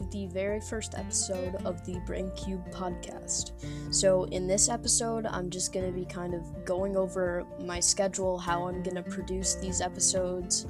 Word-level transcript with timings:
To 0.00 0.06
the 0.06 0.28
very 0.28 0.62
first 0.62 0.94
episode 0.96 1.56
of 1.66 1.84
the 1.84 2.00
Brain 2.06 2.30
Cube 2.34 2.72
podcast. 2.72 3.52
So, 3.92 4.24
in 4.24 4.46
this 4.46 4.70
episode, 4.70 5.26
I'm 5.26 5.50
just 5.50 5.74
going 5.74 5.84
to 5.84 5.92
be 5.92 6.06
kind 6.06 6.32
of 6.32 6.64
going 6.64 6.96
over 6.96 7.44
my 7.60 7.80
schedule, 7.80 8.38
how 8.38 8.66
I'm 8.66 8.82
going 8.82 8.96
to 8.96 9.02
produce 9.02 9.56
these 9.56 9.82
episodes, 9.82 10.66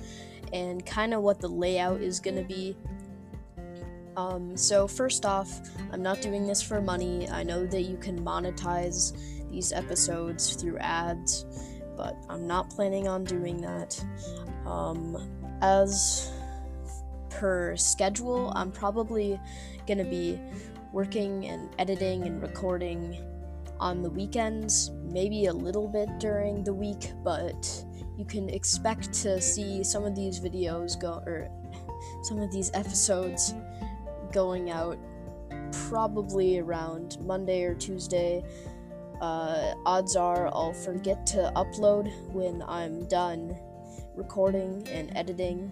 and 0.52 0.84
kind 0.84 1.14
of 1.14 1.22
what 1.22 1.38
the 1.38 1.46
layout 1.46 2.00
is 2.00 2.18
going 2.18 2.38
to 2.38 2.42
be. 2.42 2.76
Um, 4.16 4.56
so, 4.56 4.88
first 4.88 5.24
off, 5.24 5.60
I'm 5.92 6.02
not 6.02 6.20
doing 6.20 6.44
this 6.44 6.60
for 6.60 6.80
money. 6.80 7.28
I 7.28 7.44
know 7.44 7.66
that 7.66 7.82
you 7.82 7.98
can 7.98 8.20
monetize 8.24 9.16
these 9.48 9.70
episodes 9.70 10.56
through 10.56 10.78
ads, 10.78 11.46
but 11.96 12.16
I'm 12.28 12.48
not 12.48 12.68
planning 12.68 13.06
on 13.06 13.22
doing 13.22 13.60
that. 13.60 14.04
Um, 14.66 15.16
as 15.62 16.32
per 17.30 17.76
schedule, 17.76 18.52
I'm 18.54 18.70
probably 18.70 19.40
gonna 19.86 20.04
be 20.04 20.38
working 20.92 21.46
and 21.46 21.70
editing 21.78 22.24
and 22.24 22.42
recording 22.42 23.16
on 23.78 24.02
the 24.02 24.10
weekends, 24.10 24.90
maybe 25.04 25.46
a 25.46 25.52
little 25.52 25.88
bit 25.88 26.08
during 26.18 26.62
the 26.62 26.74
week, 26.74 27.12
but 27.24 27.84
you 28.18 28.24
can 28.24 28.50
expect 28.50 29.12
to 29.14 29.40
see 29.40 29.82
some 29.82 30.04
of 30.04 30.14
these 30.14 30.38
videos 30.40 31.00
go 31.00 31.22
or 31.26 31.48
some 32.22 32.38
of 32.38 32.52
these 32.52 32.70
episodes 32.74 33.54
going 34.32 34.70
out 34.70 34.98
probably 35.88 36.58
around 36.58 37.16
Monday 37.22 37.62
or 37.62 37.74
Tuesday. 37.74 38.44
Uh, 39.20 39.74
odds 39.86 40.16
are 40.16 40.48
I'll 40.48 40.72
forget 40.72 41.26
to 41.28 41.52
upload 41.56 42.12
when 42.32 42.62
I'm 42.62 43.06
done 43.06 43.56
recording 44.16 44.86
and 44.88 45.12
editing 45.16 45.70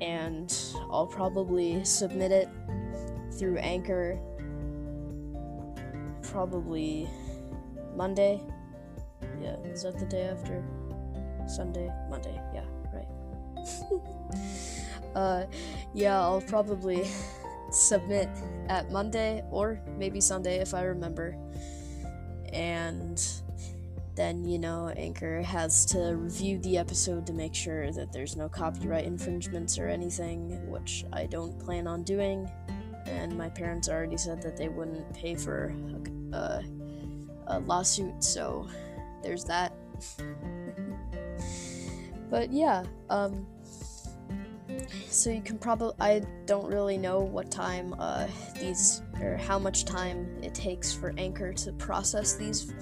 and 0.00 0.54
I'll 0.90 1.06
probably 1.06 1.84
submit 1.84 2.32
it 2.32 2.48
through 3.32 3.58
Anchor 3.58 4.18
probably 6.22 7.08
Monday. 7.96 8.40
Yeah, 9.40 9.56
is 9.64 9.82
that 9.82 9.98
the 9.98 10.06
day 10.06 10.22
after? 10.22 10.64
Sunday? 11.46 11.90
Monday, 12.10 12.40
yeah, 12.52 12.64
right. 12.92 13.08
uh, 15.14 15.46
yeah, 15.94 16.20
I'll 16.20 16.42
probably 16.42 17.08
submit 17.70 18.28
at 18.68 18.90
Monday 18.90 19.42
or 19.50 19.80
maybe 19.96 20.20
Sunday 20.20 20.58
if 20.58 20.74
I 20.74 20.82
remember. 20.82 21.36
And 22.52 23.22
then 24.18 24.44
you 24.44 24.58
know 24.58 24.92
Anchor 24.96 25.40
has 25.42 25.84
to 25.86 26.16
review 26.16 26.58
the 26.58 26.76
episode 26.76 27.24
to 27.28 27.32
make 27.32 27.54
sure 27.54 27.92
that 27.92 28.12
there's 28.12 28.36
no 28.36 28.48
copyright 28.48 29.04
infringements 29.04 29.78
or 29.78 29.86
anything, 29.86 30.68
which 30.68 31.04
I 31.12 31.26
don't 31.26 31.56
plan 31.60 31.86
on 31.86 32.02
doing. 32.02 32.50
And 33.06 33.38
my 33.38 33.48
parents 33.48 33.88
already 33.88 34.16
said 34.16 34.42
that 34.42 34.56
they 34.56 34.68
wouldn't 34.68 35.14
pay 35.14 35.36
for 35.36 35.72
a, 36.32 36.36
a, 36.36 36.64
a 37.46 37.58
lawsuit, 37.60 38.24
so 38.24 38.68
there's 39.22 39.44
that. 39.44 39.72
but 42.28 42.52
yeah, 42.52 42.82
um, 43.10 43.46
so 45.08 45.30
you 45.30 45.42
can 45.42 45.58
probably 45.58 45.94
I 46.00 46.22
don't 46.44 46.66
really 46.66 46.98
know 46.98 47.20
what 47.20 47.52
time 47.52 47.94
uh, 48.00 48.26
these 48.58 49.00
or 49.20 49.36
how 49.36 49.58
much 49.58 49.84
time 49.84 50.28
it 50.42 50.54
takes 50.54 50.92
for 50.92 51.14
Anchor 51.18 51.52
to 51.52 51.72
process 51.72 52.34
these 52.34 52.72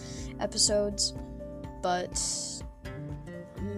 episodes, 0.40 1.14
but 1.82 2.20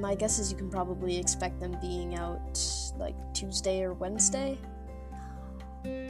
my 0.00 0.14
guess 0.14 0.38
is 0.38 0.50
you 0.50 0.56
can 0.56 0.70
probably 0.70 1.18
expect 1.18 1.60
them 1.60 1.76
being 1.80 2.14
out 2.14 2.60
like 2.96 3.14
Tuesday 3.34 3.82
or 3.82 3.94
Wednesday. 3.94 4.58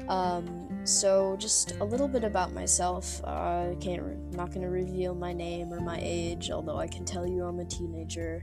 Um, 0.08 0.86
so 0.86 1.36
just 1.38 1.72
a 1.80 1.84
little 1.84 2.08
bit 2.08 2.24
about 2.24 2.52
myself. 2.54 3.22
Uh, 3.24 3.70
I 3.72 3.76
can't, 3.78 4.02
re- 4.02 4.14
I'm 4.14 4.30
not 4.30 4.52
gonna 4.52 4.70
reveal 4.70 5.14
my 5.14 5.32
name 5.32 5.72
or 5.72 5.80
my 5.80 5.98
age, 6.00 6.50
although 6.50 6.78
I 6.78 6.86
can 6.86 7.04
tell 7.04 7.26
you 7.26 7.44
I'm 7.44 7.60
a 7.60 7.64
teenager, 7.64 8.42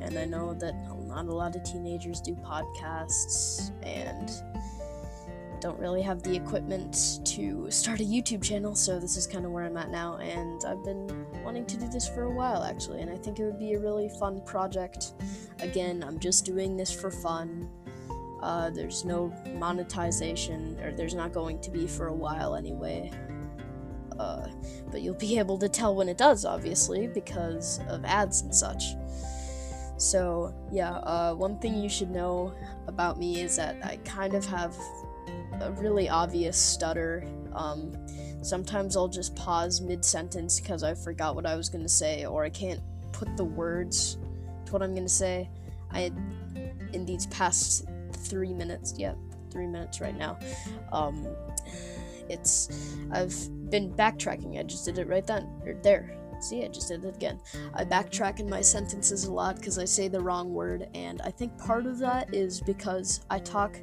and 0.00 0.16
I 0.16 0.24
know 0.24 0.54
that 0.54 0.74
not 1.06 1.26
a 1.26 1.32
lot 1.32 1.56
of 1.56 1.64
teenagers 1.64 2.20
do 2.20 2.34
podcasts, 2.36 3.72
and 3.82 4.30
don't 5.60 5.78
really 5.78 6.02
have 6.02 6.22
the 6.22 6.34
equipment 6.34 7.20
to 7.24 7.70
start 7.70 8.00
a 8.00 8.04
YouTube 8.04 8.42
channel, 8.42 8.74
so 8.74 8.98
this 8.98 9.16
is 9.16 9.26
kind 9.26 9.44
of 9.44 9.52
where 9.52 9.64
I'm 9.64 9.76
at 9.76 9.90
now. 9.90 10.16
And 10.16 10.62
I've 10.64 10.82
been 10.82 11.26
wanting 11.44 11.66
to 11.66 11.76
do 11.76 11.88
this 11.88 12.08
for 12.08 12.22
a 12.22 12.30
while, 12.30 12.64
actually, 12.64 13.02
and 13.02 13.10
I 13.10 13.16
think 13.16 13.38
it 13.38 13.44
would 13.44 13.58
be 13.58 13.74
a 13.74 13.78
really 13.78 14.08
fun 14.18 14.40
project. 14.42 15.12
Again, 15.60 16.02
I'm 16.02 16.18
just 16.18 16.44
doing 16.44 16.76
this 16.76 16.90
for 16.92 17.10
fun. 17.10 17.68
Uh, 18.42 18.70
there's 18.70 19.04
no 19.04 19.32
monetization, 19.54 20.78
or 20.82 20.92
there's 20.92 21.14
not 21.14 21.32
going 21.32 21.60
to 21.60 21.70
be 21.70 21.86
for 21.86 22.06
a 22.06 22.14
while 22.14 22.54
anyway. 22.54 23.10
Uh, 24.18 24.48
but 24.90 25.02
you'll 25.02 25.14
be 25.14 25.38
able 25.38 25.58
to 25.58 25.68
tell 25.68 25.94
when 25.94 26.08
it 26.08 26.18
does, 26.18 26.44
obviously, 26.44 27.06
because 27.06 27.80
of 27.88 28.04
ads 28.04 28.42
and 28.42 28.54
such. 28.54 28.94
So, 29.98 30.54
yeah, 30.72 30.92
uh, 30.92 31.34
one 31.34 31.58
thing 31.58 31.76
you 31.76 31.90
should 31.90 32.10
know 32.10 32.54
about 32.86 33.18
me 33.18 33.42
is 33.42 33.56
that 33.56 33.76
I 33.84 33.96
kind 33.98 34.34
of 34.34 34.46
have 34.46 34.74
a 35.60 35.72
really 35.72 36.08
obvious 36.08 36.56
stutter. 36.56 37.24
Um, 37.54 37.96
sometimes 38.42 38.96
I'll 38.96 39.08
just 39.08 39.34
pause 39.36 39.80
mid 39.80 40.04
sentence 40.04 40.60
because 40.60 40.82
I 40.82 40.94
forgot 40.94 41.34
what 41.34 41.46
I 41.46 41.56
was 41.56 41.68
going 41.68 41.84
to 41.84 41.88
say, 41.88 42.26
or 42.26 42.44
I 42.44 42.50
can't 42.50 42.80
put 43.12 43.36
the 43.36 43.44
words 43.44 44.18
to 44.66 44.72
what 44.72 44.82
I'm 44.82 44.94
going 44.94 45.06
to 45.06 45.08
say. 45.08 45.48
I 45.92 46.12
in 46.92 47.04
these 47.04 47.26
past 47.26 47.86
three 48.12 48.52
minutes, 48.52 48.94
yeah, 48.96 49.14
three 49.50 49.66
minutes 49.66 50.00
right 50.00 50.16
now, 50.16 50.38
um, 50.92 51.26
it's, 52.28 52.96
I've 53.12 53.34
been 53.70 53.92
backtracking. 53.92 54.58
I 54.58 54.62
just 54.62 54.84
did 54.84 54.98
it 54.98 55.08
right 55.08 55.26
then, 55.26 55.48
or 55.64 55.74
there. 55.82 56.16
See, 56.40 56.64
I 56.64 56.68
just 56.68 56.88
did 56.88 57.04
it 57.04 57.14
again. 57.14 57.38
I 57.74 57.84
backtrack 57.84 58.40
in 58.40 58.48
my 58.48 58.62
sentences 58.62 59.24
a 59.24 59.32
lot 59.32 59.56
because 59.56 59.78
I 59.78 59.84
say 59.84 60.08
the 60.08 60.20
wrong 60.20 60.54
word, 60.54 60.88
and 60.94 61.20
I 61.22 61.30
think 61.30 61.56
part 61.58 61.86
of 61.86 61.98
that 61.98 62.32
is 62.34 62.60
because 62.60 63.20
I 63.28 63.40
talk 63.40 63.78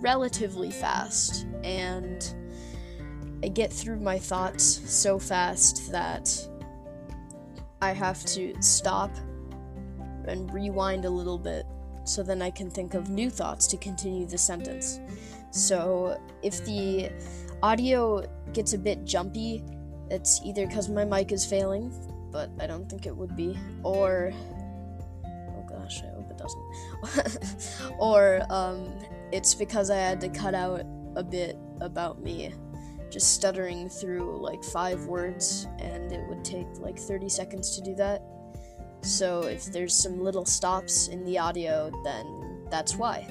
relatively 0.00 0.70
fast, 0.70 1.46
and 1.62 2.34
I 3.42 3.48
get 3.48 3.72
through 3.72 4.00
my 4.00 4.18
thoughts 4.18 4.64
so 4.64 5.18
fast 5.18 5.90
that 5.92 6.30
I 7.80 7.92
have 7.92 8.24
to 8.26 8.54
stop 8.60 9.10
and 10.26 10.52
rewind 10.52 11.04
a 11.04 11.10
little 11.10 11.38
bit 11.38 11.64
so 12.04 12.22
then 12.22 12.42
I 12.42 12.50
can 12.50 12.70
think 12.70 12.94
of 12.94 13.08
new 13.08 13.30
thoughts 13.30 13.66
to 13.68 13.76
continue 13.76 14.26
the 14.26 14.38
sentence. 14.38 15.00
So 15.50 16.20
if 16.42 16.64
the 16.64 17.10
audio 17.62 18.24
gets 18.52 18.72
a 18.72 18.78
bit 18.78 19.04
jumpy, 19.04 19.62
it's 20.10 20.40
either 20.44 20.66
because 20.66 20.88
my 20.88 21.04
mic 21.04 21.32
is 21.32 21.46
failing, 21.46 21.92
but 22.32 22.50
I 22.60 22.66
don't 22.66 22.88
think 22.88 23.06
it 23.06 23.16
would 23.16 23.36
be, 23.36 23.56
or 23.82 24.32
oh 25.24 25.66
gosh, 25.68 26.02
I 26.02 26.08
hope 26.14 26.30
it 26.30 26.38
doesn't, 26.38 27.94
or 27.98 28.42
um, 28.50 28.92
it's 29.32 29.54
because 29.54 29.90
I 29.90 29.96
had 29.96 30.20
to 30.22 30.28
cut 30.28 30.54
out 30.54 30.82
a 31.16 31.22
bit 31.22 31.56
about 31.80 32.22
me 32.22 32.52
just 33.10 33.34
stuttering 33.34 33.88
through 33.88 34.40
like 34.40 34.62
five 34.62 35.04
words, 35.06 35.66
and 35.78 36.12
it 36.12 36.26
would 36.28 36.44
take 36.44 36.66
like 36.78 36.98
30 36.98 37.28
seconds 37.28 37.76
to 37.76 37.82
do 37.82 37.94
that. 37.96 38.22
So 39.02 39.42
if 39.42 39.66
there's 39.66 39.94
some 39.94 40.20
little 40.20 40.44
stops 40.44 41.08
in 41.08 41.24
the 41.24 41.38
audio, 41.38 41.90
then 42.04 42.66
that's 42.70 42.96
why. 42.96 43.26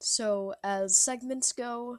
So, 0.00 0.54
as 0.62 1.02
segments 1.02 1.52
go, 1.52 1.98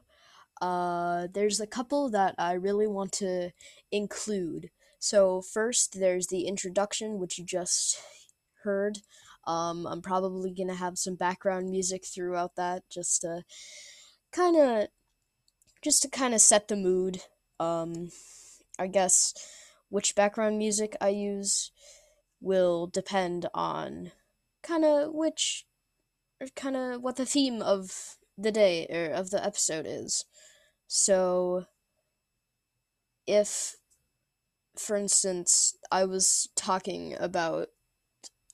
uh, 0.64 1.28
there's 1.34 1.60
a 1.60 1.68
couple 1.68 2.10
that 2.10 2.36
I 2.38 2.54
really 2.54 2.88
want 2.88 3.12
to 3.14 3.52
include. 3.92 4.70
So, 4.98 5.42
first, 5.42 6.00
there's 6.00 6.28
the 6.28 6.48
introduction, 6.48 7.20
which 7.20 7.38
you 7.38 7.44
just 7.44 7.98
heard. 8.64 9.00
Um, 9.46 9.86
I'm 9.86 10.02
probably 10.02 10.54
going 10.54 10.70
to 10.70 10.76
have 10.76 10.98
some 10.98 11.16
background 11.16 11.70
music 11.70 12.06
throughout 12.06 12.56
that 12.56 12.84
just 12.90 13.24
to 13.24 13.44
kind 14.32 14.56
of 14.56 14.88
just 15.82 16.02
to 16.04 16.08
kind 16.08 16.34
of 16.34 16.40
set 16.40 16.70
the 16.70 16.78
mood. 16.78 17.24
Um, 17.60 18.12
I 18.80 18.88
guess 18.88 19.34
which 19.90 20.16
background 20.16 20.58
music 20.60 20.96
I 21.02 21.10
use 21.10 21.72
will 22.40 22.88
depend 22.88 23.48
on 23.54 24.14
kind 24.64 24.86
of 24.86 25.14
which 25.14 25.66
kind 26.56 26.78
of 26.78 27.02
what 27.02 27.18
the 27.18 27.26
theme 27.26 27.62
of 27.62 28.16
the 28.38 28.52
day 28.52 28.88
or 28.90 29.14
of 29.14 29.30
the 29.30 29.46
episode 29.46 29.86
is. 29.86 30.24
So, 30.96 31.66
if, 33.28 33.76
for 34.78 34.96
instance, 34.96 35.76
I 35.92 36.06
was 36.06 36.50
talking 36.56 37.16
about, 37.20 37.70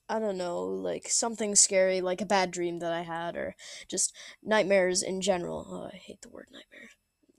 I 0.08 0.18
don't 0.20 0.38
know, 0.38 0.60
like 0.62 1.08
something 1.08 1.54
scary, 1.56 2.00
like 2.00 2.20
a 2.20 2.26
bad 2.26 2.50
dream 2.52 2.80
that 2.80 2.92
I 2.92 3.02
had, 3.02 3.36
or 3.36 3.56
just 3.88 4.14
nightmares 4.42 5.02
in 5.02 5.20
general. 5.22 5.66
Oh, 5.70 5.90
I 5.94 5.98
hate 5.98 6.22
the 6.22 6.30
word 6.30 6.48
nightmare. 6.52 6.90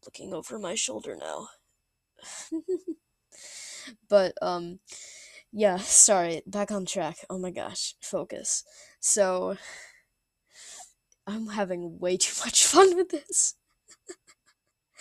Looking 0.06 0.34
over 0.34 0.60
my 0.60 0.76
shoulder 0.76 1.18
now. 1.20 1.50
but 4.10 4.34
um 4.42 4.80
yeah, 5.54 5.78
sorry, 5.78 6.44
back 6.48 6.72
on 6.72 6.86
track. 6.86 7.18
Oh 7.30 7.40
my 7.40 7.52
gosh, 7.52 7.96
focus. 8.02 8.64
So 9.02 9.58
I'm 11.26 11.48
having 11.48 11.98
way 12.00 12.16
too 12.18 12.34
much 12.46 12.64
fun 12.68 12.96
with 12.96 13.10
this. 13.10 13.56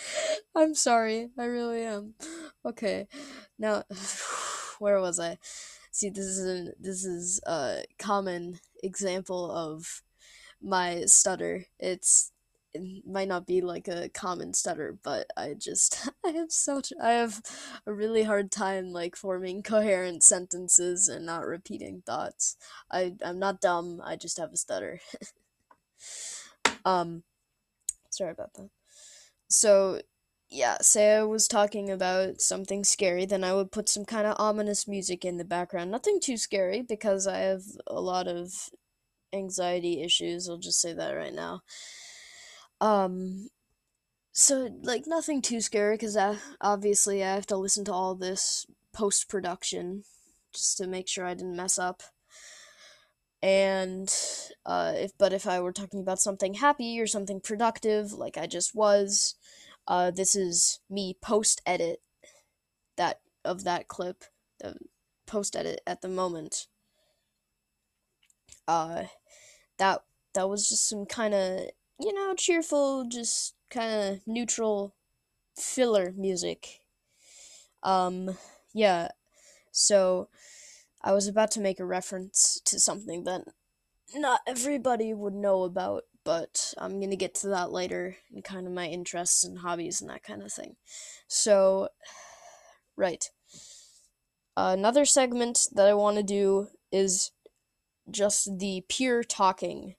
I'm 0.56 0.75
sorry, 0.75 1.31
I 1.38 1.44
really 1.44 1.82
am. 1.82 2.14
Okay. 2.64 3.06
Now 3.58 3.85
where 4.79 5.00
was 5.00 5.20
I? 5.20 5.38
See, 5.93 6.11
this 6.11 6.25
is 6.26 6.47
a, 6.47 6.73
this 6.81 7.05
is 7.05 7.41
a 7.47 7.85
common 7.99 8.61
example 8.82 9.50
of 9.50 10.02
my 10.62 11.05
stutter. 11.06 11.67
It's 11.79 12.32
it 12.73 13.05
might 13.05 13.26
not 13.29 13.47
be 13.47 13.61
like 13.61 13.88
a 13.88 14.08
common 14.11 14.55
stutter, 14.55 14.97
but 15.02 15.26
I 15.37 15.55
just 15.55 16.08
I 16.25 16.31
have 16.31 16.52
such 16.52 16.93
I 17.02 17.12
have 17.12 17.43
a 17.87 17.93
really 17.93 18.23
hard 18.25 18.50
time 18.52 18.93
like 18.93 19.17
forming 19.17 19.62
coherent 19.62 20.23
sentences 20.23 21.08
and 21.08 21.26
not 21.26 21.47
repeating 21.47 22.02
thoughts. 22.06 22.56
I 22.91 23.14
I'm 23.25 23.38
not 23.38 23.61
dumb, 23.61 24.00
I 24.05 24.17
just 24.17 24.38
have 24.38 24.52
a 24.52 24.56
stutter. 24.56 25.00
um 26.85 27.25
sorry 28.11 28.32
about 28.32 28.55
that. 28.55 28.70
So 29.50 30.00
yeah, 30.50 30.79
say 30.81 31.17
I 31.17 31.23
was 31.25 31.47
talking 31.47 31.91
about 31.91 32.41
something 32.41 32.85
scary, 32.85 33.26
then 33.26 33.44
I 33.44 33.55
would 33.55 33.70
put 33.73 33.88
some 33.88 34.05
kind 34.05 34.26
of 34.26 34.37
ominous 34.38 34.88
music 34.88 35.25
in 35.25 35.37
the 35.37 35.44
background. 35.44 35.91
Nothing 35.91 36.20
too 36.20 36.37
scary 36.37 36.82
because 36.82 37.26
I 37.26 37.38
have 37.38 37.62
a 37.87 38.00
lot 38.00 38.26
of 38.26 38.52
anxiety 39.32 40.02
issues. 40.02 40.49
I'll 40.49 40.58
just 40.58 40.81
say 40.81 40.93
that 40.93 41.12
right 41.12 41.35
now. 41.35 41.62
Um, 42.81 43.49
so 44.32 44.70
like 44.82 45.05
nothing 45.06 45.43
too 45.43 45.61
scary 45.61 45.94
because 45.94 46.17
I 46.17 46.38
obviously 46.61 47.23
I 47.23 47.35
have 47.35 47.47
to 47.49 47.56
listen 47.56 47.85
to 47.87 47.93
all 47.93 48.14
this 48.14 48.67
post 48.93 49.29
production 49.29 50.05
just 50.55 50.79
to 50.79 50.87
make 50.87 51.08
sure 51.08 51.26
I 51.26 51.35
didn't 51.35 51.56
mess 51.56 51.79
up. 51.79 52.02
And 53.43 54.12
uh, 54.67 54.93
if 54.97 55.12
but 55.19 55.32
if 55.32 55.47
I 55.47 55.61
were 55.61 55.73
talking 55.73 56.00
about 56.00 56.20
something 56.20 56.55
happy 56.55 57.00
or 57.00 57.06
something 57.06 57.41
productive, 57.41 58.12
like 58.12 58.37
I 58.37 58.47
just 58.47 58.75
was, 58.75 59.35
uh, 59.91 60.13
this 60.13 60.37
is 60.37 60.79
me 60.89 61.17
post 61.21 61.61
edit 61.67 62.01
that 62.97 63.21
of 63.45 63.65
that 63.65 63.89
clip, 63.89 64.23
the 64.61 64.77
post 65.27 65.57
edit 65.57 65.81
at 65.85 66.01
the 66.01 66.09
moment. 66.09 66.69
Uh, 68.69 69.05
that 69.79 70.05
that 70.35 70.49
was 70.49 70.69
just 70.69 70.89
some 70.89 71.07
kind 71.07 71.35
of 71.35 71.63
you 71.99 72.15
know 72.15 72.35
cheerful, 72.37 73.05
just 73.05 73.57
kind 73.69 73.93
of 73.93 74.21
neutral 74.29 74.95
filler 75.57 76.15
music. 76.17 76.83
Um, 77.83 78.39
yeah. 78.73 79.09
So 79.73 80.29
I 81.03 81.11
was 81.11 81.27
about 81.27 81.51
to 81.53 81.61
make 81.61 81.81
a 81.81 81.85
reference 81.85 82.61
to 82.67 82.79
something 82.79 83.25
that 83.25 83.43
not 84.15 84.43
everybody 84.47 85.13
would 85.13 85.35
know 85.35 85.65
about, 85.65 86.05
but 86.31 86.75
I'm 86.79 87.00
going 87.00 87.11
to 87.11 87.17
get 87.17 87.35
to 87.37 87.49
that 87.49 87.73
later 87.73 88.17
and 88.32 88.44
kind 88.44 88.65
of 88.65 88.73
my 88.73 88.87
interests 88.87 89.43
and 89.43 89.59
hobbies 89.59 90.00
and 90.00 90.09
that 90.11 90.23
kind 90.23 90.44
of 90.44 90.53
thing. 90.53 90.77
So, 91.27 91.88
right. 92.97 93.29
another 94.56 95.05
segment 95.05 95.67
that 95.75 95.88
I 95.88 95.94
want 95.94 96.19
to 96.19 96.23
do 96.23 96.69
is 96.93 97.32
just 98.09 98.61
the 98.61 98.85
pure 98.88 99.25
talking. 99.25 99.97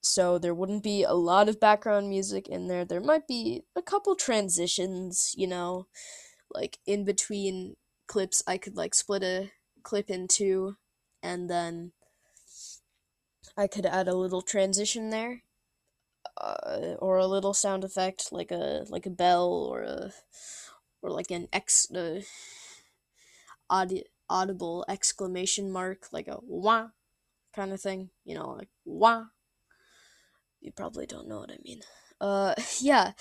So 0.00 0.38
there 0.38 0.56
wouldn't 0.56 0.82
be 0.82 1.04
a 1.04 1.12
lot 1.12 1.48
of 1.48 1.60
background 1.60 2.08
music 2.08 2.48
in 2.48 2.66
there. 2.66 2.84
There 2.84 3.00
might 3.00 3.28
be 3.28 3.62
a 3.76 3.82
couple 3.82 4.16
transitions, 4.16 5.34
you 5.36 5.46
know, 5.46 5.86
like 6.50 6.78
in 6.84 7.04
between 7.04 7.76
clips 8.08 8.42
I 8.44 8.58
could 8.58 8.76
like 8.76 8.92
split 8.92 9.22
a 9.22 9.52
clip 9.84 10.10
into 10.10 10.74
and 11.22 11.48
then 11.48 11.92
I 13.58 13.66
could 13.66 13.84
add 13.86 14.06
a 14.06 14.14
little 14.14 14.40
transition 14.40 15.10
there, 15.10 15.42
uh, 16.40 16.94
or 17.00 17.18
a 17.18 17.26
little 17.26 17.52
sound 17.52 17.82
effect 17.82 18.30
like 18.30 18.52
a 18.52 18.84
like 18.88 19.04
a 19.04 19.10
bell 19.10 19.52
or 19.52 19.82
a 19.82 20.12
or 21.02 21.10
like 21.10 21.32
an 21.32 21.48
ex 21.52 21.90
uh, 21.90 22.20
audi- 23.68 24.06
audible 24.30 24.84
exclamation 24.88 25.72
mark 25.72 26.06
like 26.12 26.28
a 26.28 26.38
wah 26.42 26.90
kind 27.52 27.72
of 27.72 27.80
thing. 27.80 28.10
You 28.24 28.36
know, 28.36 28.50
like 28.50 28.68
wah. 28.84 29.24
You 30.60 30.70
probably 30.70 31.06
don't 31.06 31.28
know 31.28 31.38
what 31.40 31.50
I 31.50 31.58
mean. 31.64 31.80
Uh, 32.20 32.54
yeah. 32.80 33.12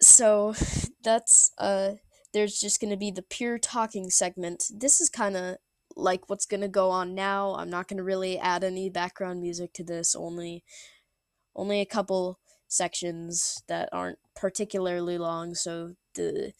So 0.00 0.54
that's 1.02 1.52
uh, 1.58 1.92
there's 2.32 2.58
just 2.58 2.80
gonna 2.80 2.96
be 2.96 3.10
the 3.10 3.22
pure 3.22 3.58
talking 3.58 4.08
segment. 4.08 4.64
This 4.74 4.98
is 4.98 5.10
kind 5.10 5.36
of 5.36 5.58
like 6.00 6.28
what's 6.28 6.46
going 6.46 6.60
to 6.60 6.68
go 6.68 6.90
on 6.90 7.14
now. 7.14 7.54
I'm 7.54 7.70
not 7.70 7.88
going 7.88 7.98
to 7.98 8.02
really 8.04 8.38
add 8.38 8.64
any 8.64 8.90
background 8.90 9.40
music 9.40 9.72
to 9.74 9.84
this, 9.84 10.14
only 10.14 10.64
only 11.54 11.80
a 11.80 11.86
couple 11.86 12.38
sections 12.68 13.62
that 13.68 13.88
aren't 13.92 14.18
particularly 14.36 15.18
long, 15.18 15.54
so 15.54 15.94
the 16.14 16.52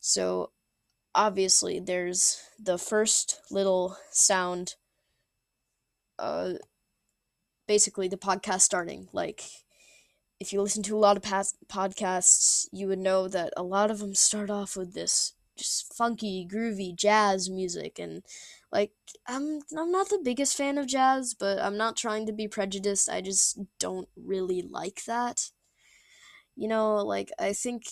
so 0.00 0.50
obviously 1.14 1.78
there's 1.78 2.40
the 2.58 2.78
first 2.78 3.40
little 3.50 3.96
sound 4.10 4.76
uh 6.18 6.54
basically 7.68 8.08
the 8.08 8.16
podcast 8.16 8.62
starting 8.62 9.08
like 9.12 9.42
if 10.40 10.52
you 10.52 10.62
listen 10.62 10.82
to 10.82 10.96
a 10.96 10.98
lot 10.98 11.16
of 11.16 11.22
past 11.22 11.56
podcasts 11.68 12.66
you 12.72 12.88
would 12.88 12.98
know 12.98 13.28
that 13.28 13.52
a 13.56 13.62
lot 13.62 13.90
of 13.90 13.98
them 13.98 14.14
start 14.14 14.48
off 14.48 14.74
with 14.74 14.94
this 14.94 15.34
just 15.56 15.94
funky, 15.94 16.46
groovy 16.50 16.94
jazz 16.94 17.50
music 17.50 17.98
and 17.98 18.22
like 18.72 18.92
I'm 19.28 19.60
I'm 19.78 19.92
not 19.92 20.08
the 20.08 20.20
biggest 20.24 20.56
fan 20.56 20.78
of 20.78 20.86
jazz, 20.86 21.34
but 21.34 21.58
I'm 21.58 21.76
not 21.76 21.96
trying 21.96 22.26
to 22.26 22.32
be 22.32 22.48
prejudiced. 22.48 23.08
I 23.08 23.20
just 23.20 23.58
don't 23.78 24.08
really 24.16 24.62
like 24.62 25.04
that. 25.04 25.50
You 26.56 26.68
know, 26.68 26.96
like 26.96 27.30
I 27.38 27.52
think 27.52 27.82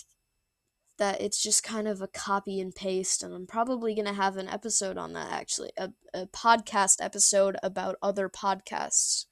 that 0.97 1.21
it's 1.21 1.41
just 1.41 1.63
kind 1.63 1.87
of 1.87 2.01
a 2.01 2.07
copy 2.07 2.59
and 2.59 2.75
paste 2.75 3.23
and 3.23 3.33
I'm 3.33 3.47
probably 3.47 3.95
going 3.95 4.05
to 4.05 4.13
have 4.13 4.37
an 4.37 4.47
episode 4.47 4.97
on 4.99 5.13
that 5.13 5.31
actually, 5.31 5.71
a, 5.75 5.89
a 6.13 6.27
podcast 6.27 6.97
episode 7.01 7.57
about 7.63 7.95
other 8.03 8.29
podcasts. 8.29 9.25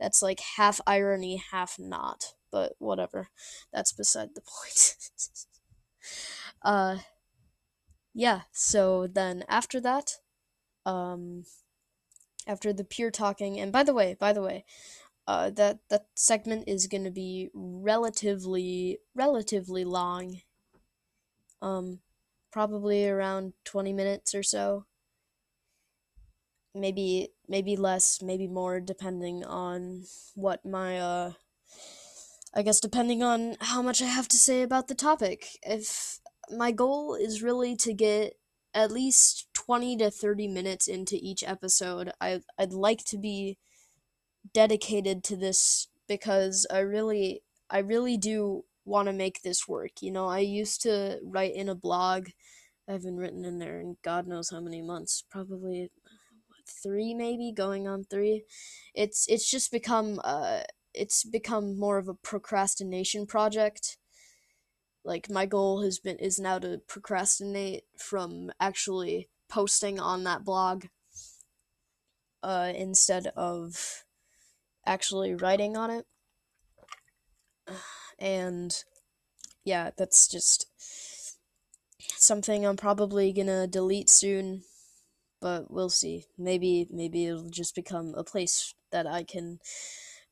That's 0.00 0.20
like 0.20 0.40
half 0.56 0.80
irony, 0.84 1.40
half 1.52 1.78
not, 1.78 2.34
but 2.50 2.72
whatever. 2.78 3.28
That's 3.72 3.92
beside 3.92 4.30
the 4.34 4.40
point. 4.40 4.96
uh 6.62 6.98
yeah, 8.12 8.42
so 8.50 9.06
then 9.06 9.44
after 9.48 9.80
that, 9.82 10.14
um, 10.86 11.44
after 12.46 12.72
the 12.72 12.84
pure 12.84 13.10
talking, 13.10 13.60
and 13.60 13.72
by 13.72 13.82
the 13.82 13.92
way, 13.92 14.16
by 14.18 14.32
the 14.32 14.40
way, 14.40 14.64
uh, 15.26 15.50
that 15.50 15.80
that 15.90 16.06
segment 16.14 16.64
is 16.68 16.86
gonna 16.86 17.10
be 17.10 17.50
relatively 17.52 19.00
relatively 19.14 19.84
long. 19.84 20.40
Um, 21.60 22.00
probably 22.52 23.08
around 23.08 23.52
twenty 23.64 23.92
minutes 23.92 24.34
or 24.34 24.42
so. 24.42 24.86
Maybe 26.74 27.30
maybe 27.48 27.76
less, 27.76 28.22
maybe 28.22 28.46
more, 28.46 28.80
depending 28.80 29.44
on 29.44 30.04
what 30.34 30.64
my 30.64 30.98
uh. 30.98 31.32
I 32.54 32.62
guess 32.62 32.80
depending 32.80 33.22
on 33.22 33.56
how 33.60 33.82
much 33.82 34.00
I 34.00 34.06
have 34.06 34.28
to 34.28 34.36
say 34.38 34.62
about 34.62 34.88
the 34.88 34.94
topic. 34.94 35.58
If 35.62 36.20
my 36.50 36.72
goal 36.72 37.14
is 37.14 37.42
really 37.42 37.76
to 37.76 37.92
get 37.92 38.38
at 38.76 38.92
least 38.92 39.48
20 39.54 39.96
to 39.96 40.10
30 40.10 40.48
minutes 40.48 40.86
into 40.86 41.16
each 41.20 41.42
episode. 41.42 42.12
I 42.20 42.42
I'd 42.58 42.74
like 42.74 43.04
to 43.06 43.18
be 43.18 43.58
dedicated 44.52 45.24
to 45.24 45.36
this 45.36 45.88
because 46.06 46.66
I 46.70 46.80
really 46.80 47.42
I 47.70 47.78
really 47.78 48.18
do 48.18 48.64
want 48.84 49.06
to 49.08 49.12
make 49.12 49.42
this 49.42 49.66
work. 49.66 50.02
You 50.02 50.12
know, 50.12 50.26
I 50.28 50.40
used 50.40 50.82
to 50.82 51.18
write 51.24 51.54
in 51.54 51.68
a 51.68 51.74
blog. 51.74 52.28
I 52.88 52.92
haven't 52.92 53.16
written 53.16 53.44
in 53.44 53.58
there 53.58 53.80
in 53.80 53.96
God 54.04 54.28
knows 54.28 54.50
how 54.50 54.60
many 54.60 54.82
months. 54.82 55.24
Probably 55.28 55.90
3 56.82 57.14
maybe, 57.14 57.52
going 57.52 57.88
on 57.88 58.04
3. 58.04 58.44
It's 58.94 59.26
it's 59.26 59.50
just 59.50 59.72
become 59.72 60.20
uh 60.22 60.60
it's 60.94 61.24
become 61.24 61.78
more 61.78 61.98
of 61.98 62.08
a 62.08 62.14
procrastination 62.14 63.26
project 63.26 63.96
like 65.06 65.30
my 65.30 65.46
goal 65.46 65.82
has 65.82 65.98
been 65.98 66.18
is 66.18 66.38
now 66.38 66.58
to 66.58 66.80
procrastinate 66.86 67.84
from 67.96 68.50
actually 68.60 69.28
posting 69.48 69.98
on 70.00 70.24
that 70.24 70.44
blog 70.44 70.86
uh, 72.42 72.72
instead 72.74 73.28
of 73.36 74.04
actually 74.84 75.34
writing 75.34 75.76
on 75.76 75.90
it. 75.90 76.06
And 78.18 78.74
yeah 79.62 79.90
that's 79.98 80.26
just 80.26 80.68
something 81.98 82.64
i'm 82.64 82.78
probably 82.78 83.30
gonna 83.30 83.66
delete 83.66 84.08
soon 84.08 84.62
but 85.40 85.70
we'll 85.70 85.90
see. 85.90 86.24
Maybe 86.38 86.88
maybe 86.90 87.26
it'll 87.26 87.50
just 87.50 87.74
become 87.74 88.14
a 88.16 88.24
place 88.24 88.74
that 88.90 89.06
i 89.06 89.22
can 89.22 89.58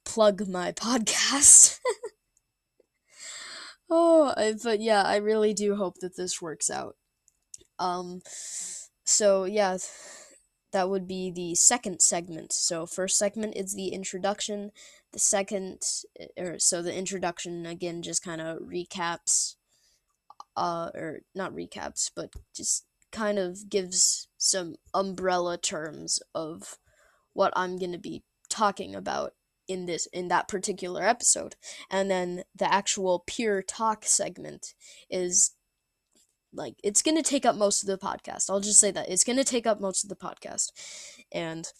plug 0.04 0.48
my 0.48 0.72
podcast 0.86 1.78
Oh, 3.96 4.34
I, 4.36 4.54
but 4.60 4.80
yeah, 4.80 5.04
I 5.04 5.16
really 5.16 5.54
do 5.54 5.76
hope 5.76 6.00
that 6.00 6.16
this 6.16 6.42
works 6.42 6.68
out. 6.68 6.96
Um, 7.78 8.22
so 9.04 9.44
yeah, 9.44 9.78
that 10.72 10.90
would 10.90 11.06
be 11.06 11.30
the 11.30 11.54
second 11.54 12.02
segment. 12.02 12.52
So 12.52 12.86
first 12.86 13.16
segment 13.16 13.56
is 13.56 13.74
the 13.74 13.90
introduction. 13.90 14.72
The 15.12 15.20
second, 15.20 15.82
or 16.36 16.58
so 16.58 16.82
the 16.82 16.92
introduction 16.92 17.66
again 17.66 18.02
just 18.02 18.24
kind 18.24 18.40
of 18.40 18.62
recaps, 18.62 19.54
uh, 20.56 20.90
or 20.92 21.20
not 21.32 21.52
recaps, 21.52 22.10
but 22.12 22.32
just 22.52 22.86
kind 23.12 23.38
of 23.38 23.68
gives 23.68 24.26
some 24.36 24.74
umbrella 24.92 25.56
terms 25.56 26.18
of 26.34 26.78
what 27.32 27.52
I'm 27.54 27.78
gonna 27.78 27.96
be 27.96 28.24
talking 28.48 28.96
about 28.96 29.34
in 29.66 29.86
this 29.86 30.06
in 30.12 30.28
that 30.28 30.48
particular 30.48 31.02
episode 31.02 31.56
and 31.90 32.10
then 32.10 32.44
the 32.54 32.72
actual 32.72 33.24
pure 33.26 33.62
talk 33.62 34.04
segment 34.04 34.74
is 35.08 35.52
like 36.54 36.76
it's 36.82 37.02
going 37.02 37.16
to 37.16 37.22
take 37.22 37.44
up 37.44 37.56
most 37.56 37.82
of 37.82 37.88
the 37.88 37.98
podcast. 37.98 38.48
I'll 38.48 38.60
just 38.60 38.80
say 38.80 38.90
that 38.90 39.08
it's 39.08 39.24
going 39.24 39.38
to 39.38 39.44
take 39.44 39.66
up 39.66 39.80
most 39.80 40.04
of 40.04 40.08
the 40.08 40.16
podcast. 40.16 40.70
And 41.32 41.70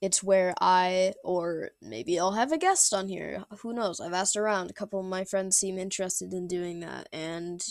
it's 0.00 0.22
where 0.22 0.54
I 0.60 1.14
or 1.24 1.70
maybe 1.82 2.18
I'll 2.18 2.32
have 2.32 2.52
a 2.52 2.58
guest 2.58 2.94
on 2.94 3.08
here. 3.08 3.44
Who 3.60 3.72
knows? 3.72 4.00
I've 4.00 4.12
asked 4.12 4.36
around. 4.36 4.70
A 4.70 4.74
couple 4.74 5.00
of 5.00 5.06
my 5.06 5.24
friends 5.24 5.56
seem 5.56 5.78
interested 5.78 6.32
in 6.32 6.46
doing 6.46 6.80
that 6.80 7.08
and 7.12 7.62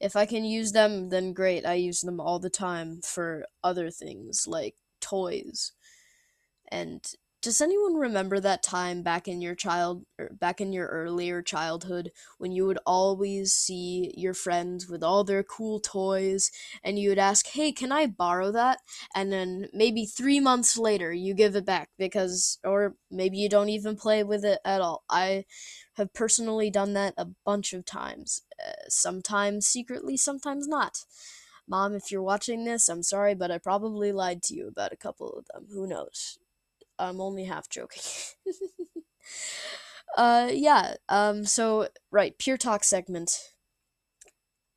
if 0.00 0.16
I 0.16 0.26
can 0.26 0.44
use 0.44 0.72
them, 0.72 1.08
then 1.08 1.32
great. 1.32 1.64
I 1.66 1.74
use 1.74 2.00
them 2.00 2.20
all 2.20 2.38
the 2.38 2.50
time 2.50 3.00
for 3.02 3.46
other 3.62 3.90
things 3.90 4.46
like 4.46 4.74
toys 5.00 5.72
and 6.70 7.04
does 7.40 7.60
anyone 7.60 7.94
remember 7.94 8.40
that 8.40 8.64
time 8.64 9.02
back 9.02 9.28
in 9.28 9.40
your 9.40 9.54
child 9.54 10.04
er, 10.20 10.30
back 10.32 10.60
in 10.60 10.72
your 10.72 10.86
earlier 10.88 11.40
childhood 11.40 12.10
when 12.38 12.50
you 12.50 12.66
would 12.66 12.78
always 12.84 13.52
see 13.52 14.12
your 14.16 14.34
friends 14.34 14.88
with 14.88 15.04
all 15.04 15.22
their 15.22 15.44
cool 15.44 15.78
toys 15.78 16.50
and 16.82 16.98
you 16.98 17.08
would 17.08 17.18
ask 17.18 17.46
hey 17.48 17.70
can 17.70 17.92
i 17.92 18.06
borrow 18.06 18.50
that? 18.50 18.78
And 19.14 19.32
then 19.32 19.68
maybe 19.72 20.04
three 20.04 20.40
months 20.40 20.76
later 20.76 21.12
you 21.12 21.34
give 21.34 21.54
it 21.54 21.64
back 21.64 21.90
because 21.98 22.58
or 22.64 22.96
maybe 23.10 23.38
you 23.38 23.48
don't 23.48 23.68
even 23.68 23.96
play 23.96 24.24
with 24.24 24.44
it 24.44 24.58
at 24.64 24.80
all. 24.80 25.04
I 25.08 25.44
have 25.94 26.12
personally 26.12 26.70
done 26.70 26.94
that 26.94 27.14
a 27.16 27.28
bunch 27.44 27.72
of 27.72 27.84
times 27.84 28.42
uh, 28.66 28.72
sometimes 28.88 29.66
secretly 29.66 30.16
sometimes 30.16 30.66
not. 30.66 31.04
Mom 31.68 31.94
if 31.94 32.10
you're 32.10 32.22
watching 32.22 32.64
this 32.64 32.88
i'm 32.88 33.02
sorry 33.02 33.34
but 33.34 33.50
i 33.50 33.58
probably 33.58 34.10
lied 34.10 34.42
to 34.42 34.54
you 34.54 34.66
about 34.68 34.92
a 34.92 34.96
couple 34.96 35.30
of 35.30 35.46
them. 35.52 35.66
Who 35.72 35.86
knows 35.86 36.38
I'm 36.98 37.20
only 37.20 37.44
half 37.44 37.68
joking. 37.68 38.02
uh, 40.16 40.48
yeah. 40.52 40.94
Um. 41.08 41.44
So 41.44 41.88
right, 42.10 42.36
pure 42.38 42.56
talk 42.56 42.84
segment. 42.84 43.52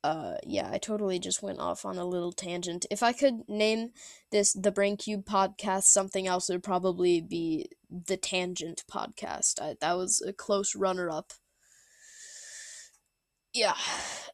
Uh, 0.04 0.34
yeah, 0.44 0.68
I 0.72 0.78
totally 0.78 1.20
just 1.20 1.44
went 1.44 1.60
off 1.60 1.84
on 1.84 1.96
a 1.96 2.04
little 2.04 2.32
tangent. 2.32 2.86
If 2.90 3.04
I 3.04 3.12
could 3.12 3.48
name 3.48 3.90
this 4.32 4.52
the 4.52 4.72
Brain 4.72 4.96
Cube 4.96 5.24
podcast 5.24 5.84
something 5.84 6.26
else, 6.26 6.50
it 6.50 6.54
would 6.54 6.64
probably 6.64 7.20
be 7.20 7.70
the 7.88 8.16
Tangent 8.16 8.82
podcast. 8.90 9.60
I, 9.60 9.76
that 9.80 9.96
was 9.96 10.20
a 10.20 10.32
close 10.32 10.74
runner 10.74 11.08
up 11.08 11.32
yeah, 13.54 13.76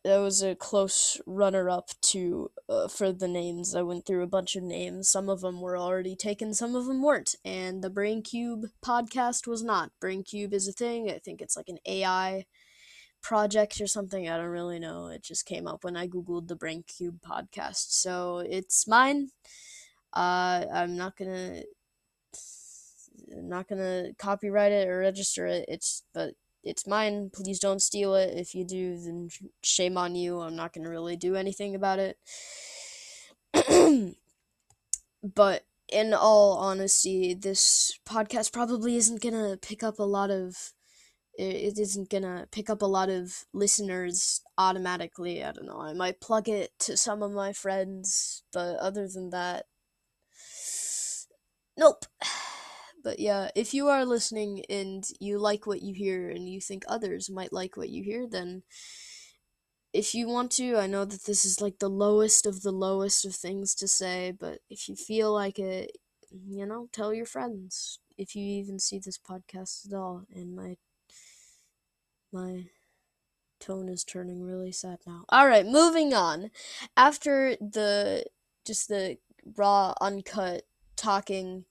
that 0.05 0.19
was 0.19 0.43
a 0.43 0.55
close 0.55 1.21
runner 1.27 1.69
up 1.69 1.91
to 2.03 2.51
uh, 2.69 2.89
for 2.89 3.13
the 3.13 3.29
names. 3.29 3.75
I 3.75 3.83
went 3.83 4.07
through 4.07 4.23
a 4.23 4.29
bunch 4.29 4.57
of 4.57 4.63
names. 4.63 5.09
Some 5.09 5.29
of 5.29 5.41
them 5.41 5.61
were 5.61 5.77
already 5.77 6.15
taken, 6.15 6.55
some 6.55 6.75
of 6.75 6.87
them 6.87 7.03
weren't. 7.03 7.35
And 7.45 7.83
the 7.83 7.91
Brain 7.91 8.23
Cube 8.23 8.67
podcast 8.85 9.47
was 9.47 9.63
not. 9.63 9.91
Brain 10.01 10.23
Cube 10.23 10.55
is 10.55 10.69
a 10.69 10.73
thing. 10.73 11.11
I 11.11 11.19
think 11.19 11.41
it's 11.41 11.57
like 11.57 11.69
an 11.69 11.79
AI 11.87 12.47
project 13.21 13.81
or 13.81 13.87
something. 13.87 14.29
I 14.29 14.37
don't 14.37 14.47
really 14.47 14.79
know. 14.79 15.09
It 15.09 15.23
just 15.23 15.47
came 15.47 15.67
up 15.67 15.85
when 15.85 15.97
I 15.97 16.07
googled 16.07 16.49
the 16.49 16.57
Brain 16.57 16.85
Cube 16.87 17.21
podcast. 17.21 17.91
So 17.91 18.39
it's 18.39 18.87
mine. 18.87 19.31
Uh, 20.13 20.65
I'm 20.73 20.97
not 20.97 21.17
gonna 21.17 21.63
not 23.31 23.69
gonna 23.69 24.13
copyright 24.19 24.73
it 24.73 24.89
or 24.89 25.01
register 25.01 25.47
it. 25.47 25.65
It's 25.69 26.03
but 26.15 26.35
it's 26.69 26.87
mine. 26.87 27.31
Please 27.33 27.59
don't 27.59 27.83
steal 27.83 28.15
it. 28.15 28.35
If 28.37 28.55
you 28.55 28.65
do, 28.65 28.97
then 28.99 29.29
shame 29.63 29.97
on 29.97 30.15
you. 30.15 30.41
I'm 30.41 30.57
not 30.57 30.73
going 30.73 30.85
to 30.85 30.91
really 30.91 31.17
do 31.17 31.35
anything 31.37 31.75
about 31.75 31.99
it. 31.99 32.19
but 35.23 35.65
in 35.91 36.15
all 36.15 36.59
honesty, 36.59 37.35
this 37.35 37.99
podcast 38.07 38.53
probably 38.53 38.97
isn't 38.97 39.23
going 39.23 39.35
to 39.35 39.57
pick 39.57 39.83
up 39.83 39.99
a 39.99 40.05
lot 40.05 40.31
of 40.31 40.73
it 41.39 41.79
isn't 41.79 42.11
gonna 42.11 42.49
pick 42.51 42.69
up 42.69 42.83
a 42.83 42.87
lot 42.87 43.09
of 43.09 43.45
listeners 43.53 44.41
automatically. 44.59 45.45
I 45.45 45.53
don't 45.53 45.67
know. 45.67 45.81
I 45.81 45.93
might 45.93 46.21
plug 46.21 46.49
it 46.49 46.73
to 46.81 46.97
some 46.97 47.23
of 47.23 47.31
my 47.31 47.53
friends, 47.53 48.43
but 48.53 48.77
other 48.79 49.07
than 49.07 49.31
that, 49.31 49.67
nope. 51.77 52.05
But 53.09 53.21
yeah, 53.21 53.49
if 53.55 53.73
you 53.73 53.89
are 53.89 54.05
listening 54.05 54.67
and 54.69 55.03
you 55.19 55.39
like 55.39 55.67
what 55.67 55.81
you 55.81 55.95
hear 55.95 56.29
and 56.29 56.47
you 56.47 56.61
think 56.61 56.85
others 56.87 57.31
might 57.31 57.55
like 57.55 57.75
what 57.75 57.89
you 57.89 58.05
hear, 58.05 58.27
then 58.29 58.65
if 59.95 60.15
you 60.15 60.29
want 60.29 60.51
to, 60.53 60.77
I 60.77 60.87
know 60.87 61.07
that 61.07 61.25
this 61.25 61.47
is 61.47 61.63
like 61.63 61.79
the 61.79 61.89
lowest 61.89 62.45
of 62.45 62.61
the 62.61 62.71
lowest 62.71 63.25
of 63.25 63.35
things 63.35 63.75
to 63.77 63.89
say, 63.89 64.31
but 64.39 64.59
if 64.69 64.91
you 64.91 64.95
feel 64.95 65.33
like 65.33 65.59
it, 65.59 65.97
you 66.31 66.67
know, 66.67 66.91
tell 66.93 67.15
your 67.15 67.25
friends. 67.25 67.99
If 68.19 68.37
you 68.37 68.45
even 68.45 68.79
see 68.79 68.99
this 68.99 69.17
podcast 69.17 69.87
at 69.87 69.97
all, 69.97 70.25
and 70.35 70.55
my 70.55 70.77
my 72.31 72.67
tone 73.59 73.89
is 73.89 74.05
turning 74.05 74.43
really 74.43 74.73
sad 74.73 74.99
now. 75.07 75.25
All 75.31 75.47
right, 75.49 75.65
moving 75.65 76.13
on. 76.13 76.51
After 76.95 77.57
the 77.57 78.27
just 78.67 78.89
the 78.89 79.17
raw 79.57 79.95
uncut 79.99 80.65
talking 80.95 81.65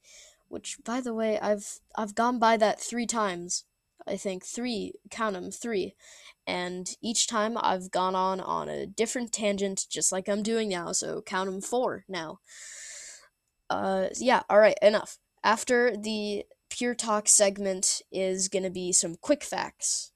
which 0.50 0.78
by 0.84 1.02
the 1.02 1.14
way 1.14 1.40
I've 1.40 1.80
I've 1.96 2.16
gone 2.16 2.40
by 2.40 2.58
that 2.58 2.80
3 2.82 3.06
times. 3.06 3.66
I 4.08 4.16
think 4.16 4.46
3, 4.46 4.94
count 5.10 5.34
them, 5.34 5.52
3. 5.52 5.94
And 6.46 6.90
each 7.02 7.28
time 7.28 7.58
I've 7.60 7.92
gone 7.92 8.16
on 8.16 8.40
on 8.40 8.70
a 8.70 8.86
different 8.86 9.34
tangent 9.34 9.86
just 9.90 10.12
like 10.12 10.30
I'm 10.30 10.44
doing 10.44 10.70
now, 10.70 10.94
so 10.94 11.22
count 11.22 11.50
them 11.52 11.62
4 11.62 12.06
now. 12.08 12.40
Uh 13.70 14.08
yeah, 14.18 14.44
all 14.50 14.60
right, 14.60 14.78
enough. 14.82 15.18
After 15.44 15.96
the 15.96 16.46
pure 16.70 16.96
talk 16.96 17.28
segment 17.28 18.02
is 18.12 18.48
going 18.50 18.64
to 18.64 18.70
be 18.70 18.92
some 18.92 19.16
quick 19.16 19.44
facts. 19.44 20.12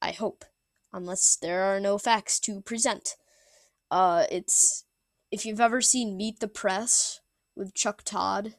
I 0.00 0.10
hope, 0.12 0.44
unless 0.92 1.36
there 1.36 1.62
are 1.62 1.80
no 1.80 1.98
facts 1.98 2.38
to 2.40 2.60
present. 2.60 3.16
Uh 3.90 4.24
it's 4.30 4.84
if 5.32 5.46
you've 5.46 5.60
ever 5.60 5.80
seen 5.80 6.16
Meet 6.16 6.40
the 6.40 6.48
Press 6.48 7.20
with 7.56 7.74
Chuck 7.74 8.02
Todd, 8.04 8.54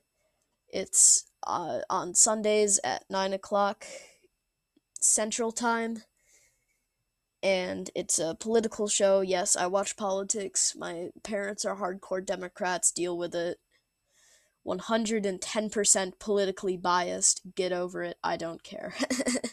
it's 0.73 1.25
uh, 1.45 1.79
on 1.89 2.15
Sundays 2.15 2.79
at 2.83 3.03
9 3.09 3.33
o'clock 3.33 3.85
Central 4.99 5.51
Time. 5.51 6.03
And 7.41 7.89
it's 7.93 8.19
a 8.19 8.37
political 8.39 8.87
show. 8.87 9.21
Yes, 9.21 9.55
I 9.55 9.67
watch 9.67 9.97
politics. 9.97 10.73
My 10.77 11.09
parents 11.23 11.65
are 11.65 11.75
hardcore 11.75 12.25
Democrats, 12.25 12.91
deal 12.91 13.17
with 13.17 13.35
it. 13.35 13.57
110% 14.65 16.19
politically 16.19 16.77
biased. 16.77 17.41
Get 17.53 17.73
over 17.73 18.01
it. 18.01 18.17
I 18.23 18.37
don't 18.37 18.63
care. 18.63 18.93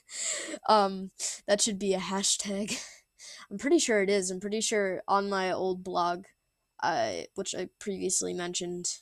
um, 0.69 1.11
that 1.49 1.61
should 1.61 1.81
be 1.81 1.95
a 1.95 1.99
hashtag. 1.99 2.81
I'm 3.51 3.59
pretty 3.59 3.81
sure 3.81 4.03
it 4.03 4.09
is. 4.09 4.31
I'm 4.31 4.41
pretty 4.41 4.61
sure 4.61 5.03
on 5.09 5.29
my 5.29 5.51
old 5.51 5.83
blog, 5.83 6.27
I 6.81 7.27
which 7.35 7.57
I 7.57 7.69
previously 7.81 8.33
mentioned, 8.33 8.99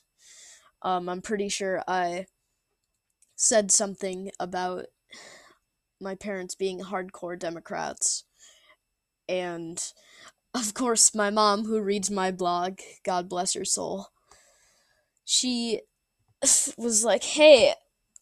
um, 0.82 1.08
I'm 1.08 1.22
pretty 1.22 1.48
sure 1.48 1.82
I 1.86 2.26
said 3.36 3.70
something 3.70 4.30
about 4.40 4.86
my 6.00 6.14
parents 6.14 6.54
being 6.54 6.80
hardcore 6.80 7.38
Democrats. 7.38 8.24
And 9.28 9.82
of 10.54 10.74
course, 10.74 11.14
my 11.14 11.30
mom, 11.30 11.64
who 11.64 11.80
reads 11.80 12.10
my 12.10 12.30
blog, 12.30 12.80
God 13.04 13.28
bless 13.28 13.54
her 13.54 13.64
soul, 13.64 14.08
she 15.24 15.82
was 16.78 17.04
like, 17.04 17.24
hey, 17.24 17.74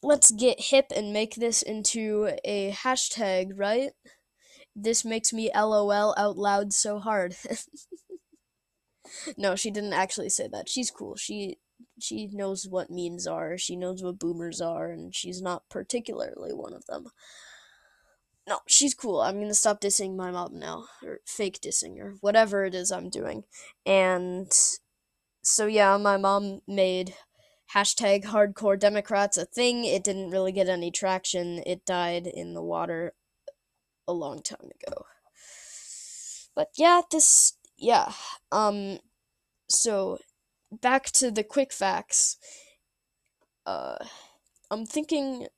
let's 0.02 0.30
get 0.30 0.60
hip 0.60 0.86
and 0.94 1.12
make 1.12 1.36
this 1.36 1.62
into 1.62 2.30
a 2.44 2.72
hashtag, 2.72 3.52
right? 3.56 3.90
This 4.74 5.04
makes 5.04 5.32
me 5.32 5.50
LOL 5.54 6.14
out 6.16 6.36
loud 6.36 6.72
so 6.72 6.98
hard. 6.98 7.36
no, 9.38 9.56
she 9.56 9.70
didn't 9.70 9.94
actually 9.94 10.28
say 10.28 10.48
that. 10.52 10.68
She's 10.68 10.90
cool. 10.90 11.16
She 11.16 11.58
she 11.98 12.28
knows 12.32 12.66
what 12.68 12.90
memes 12.90 13.26
are, 13.26 13.56
she 13.58 13.76
knows 13.76 14.02
what 14.02 14.18
boomers 14.18 14.60
are, 14.60 14.90
and 14.90 15.14
she's 15.14 15.42
not 15.42 15.68
particularly 15.68 16.52
one 16.52 16.72
of 16.74 16.86
them. 16.86 17.08
No, 18.48 18.60
she's 18.68 18.94
cool. 18.94 19.20
I'm 19.20 19.40
gonna 19.40 19.54
stop 19.54 19.80
dissing 19.80 20.16
my 20.16 20.30
mom 20.30 20.58
now, 20.58 20.86
or 21.04 21.20
fake 21.26 21.60
dissing 21.60 21.98
or 22.00 22.14
whatever 22.20 22.64
it 22.64 22.74
is 22.74 22.92
I'm 22.92 23.10
doing. 23.10 23.44
And 23.84 24.52
so 25.42 25.66
yeah, 25.66 25.96
my 25.96 26.16
mom 26.16 26.60
made 26.66 27.14
hashtag 27.74 28.24
hardcore 28.24 28.78
Democrats 28.78 29.36
a 29.36 29.44
thing. 29.44 29.84
It 29.84 30.04
didn't 30.04 30.30
really 30.30 30.52
get 30.52 30.68
any 30.68 30.90
traction. 30.90 31.62
It 31.66 31.84
died 31.84 32.26
in 32.26 32.54
the 32.54 32.62
water 32.62 33.14
a 34.06 34.12
long 34.12 34.42
time 34.42 34.70
ago. 34.80 35.06
But 36.54 36.70
yeah, 36.76 37.02
this 37.10 37.54
yeah. 37.76 38.12
Um 38.52 38.98
so 39.68 40.18
back 40.80 41.06
to 41.12 41.30
the 41.30 41.44
quick 41.44 41.72
facts. 41.72 42.36
Uh, 43.64 43.96
I'm 44.70 44.86
thinking 44.86 45.48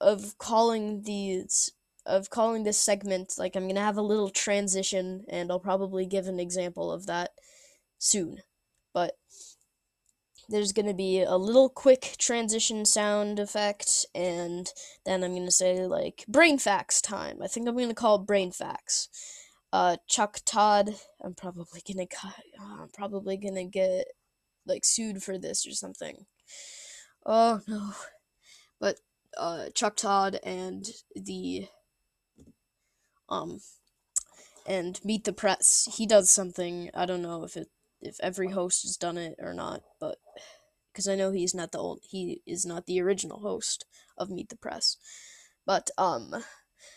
of 0.00 0.38
calling 0.38 1.02
these 1.02 1.72
of 2.06 2.30
calling 2.30 2.64
this 2.64 2.78
segment 2.78 3.34
like 3.38 3.54
I'm 3.54 3.68
gonna 3.68 3.80
have 3.80 3.98
a 3.98 4.02
little 4.02 4.30
transition, 4.30 5.24
and 5.28 5.50
I'll 5.50 5.60
probably 5.60 6.06
give 6.06 6.26
an 6.26 6.40
example 6.40 6.90
of 6.90 7.06
that 7.06 7.32
soon. 7.98 8.38
But 8.94 9.16
there's 10.48 10.72
gonna 10.72 10.94
be 10.94 11.20
a 11.22 11.36
little 11.36 11.68
quick 11.68 12.16
transition 12.18 12.84
sound 12.86 13.38
effect, 13.38 14.06
and 14.14 14.72
then 15.04 15.22
I'm 15.22 15.34
gonna 15.34 15.50
say 15.50 15.86
like 15.86 16.24
brain 16.28 16.58
facts 16.58 17.02
time. 17.02 17.42
I 17.42 17.46
think 17.48 17.68
I'm 17.68 17.76
gonna 17.76 17.94
call 17.94 18.18
brain 18.18 18.52
facts. 18.52 19.08
Uh, 19.72 19.96
Chuck 20.08 20.38
Todd. 20.46 20.94
I'm 21.22 21.34
probably 21.34 21.82
gonna 21.86 22.06
I'm 22.58 22.88
probably 22.88 23.36
gonna 23.36 23.64
get 23.64 24.06
like 24.68 24.84
sued 24.84 25.22
for 25.22 25.38
this 25.38 25.66
or 25.66 25.72
something. 25.72 26.26
Oh 27.26 27.60
no. 27.66 27.92
But 28.80 28.96
uh, 29.36 29.70
Chuck 29.74 29.96
Todd 29.96 30.38
and 30.44 30.86
the 31.14 31.66
um 33.28 33.60
and 34.66 35.00
Meet 35.04 35.24
the 35.24 35.32
Press. 35.32 35.88
He 35.96 36.06
does 36.06 36.30
something. 36.30 36.90
I 36.94 37.06
don't 37.06 37.22
know 37.22 37.44
if 37.44 37.56
it 37.56 37.68
if 38.00 38.16
every 38.20 38.50
host 38.50 38.82
has 38.82 38.96
done 38.96 39.18
it 39.18 39.34
or 39.40 39.52
not, 39.52 39.82
but 39.98 40.18
because 40.92 41.08
I 41.08 41.16
know 41.16 41.32
he's 41.32 41.54
not 41.54 41.72
the 41.72 41.78
old 41.78 42.00
he 42.08 42.42
is 42.46 42.64
not 42.64 42.86
the 42.86 43.00
original 43.00 43.40
host 43.40 43.84
of 44.16 44.30
Meet 44.30 44.50
the 44.50 44.56
Press. 44.56 44.96
But 45.66 45.90
um 45.98 46.44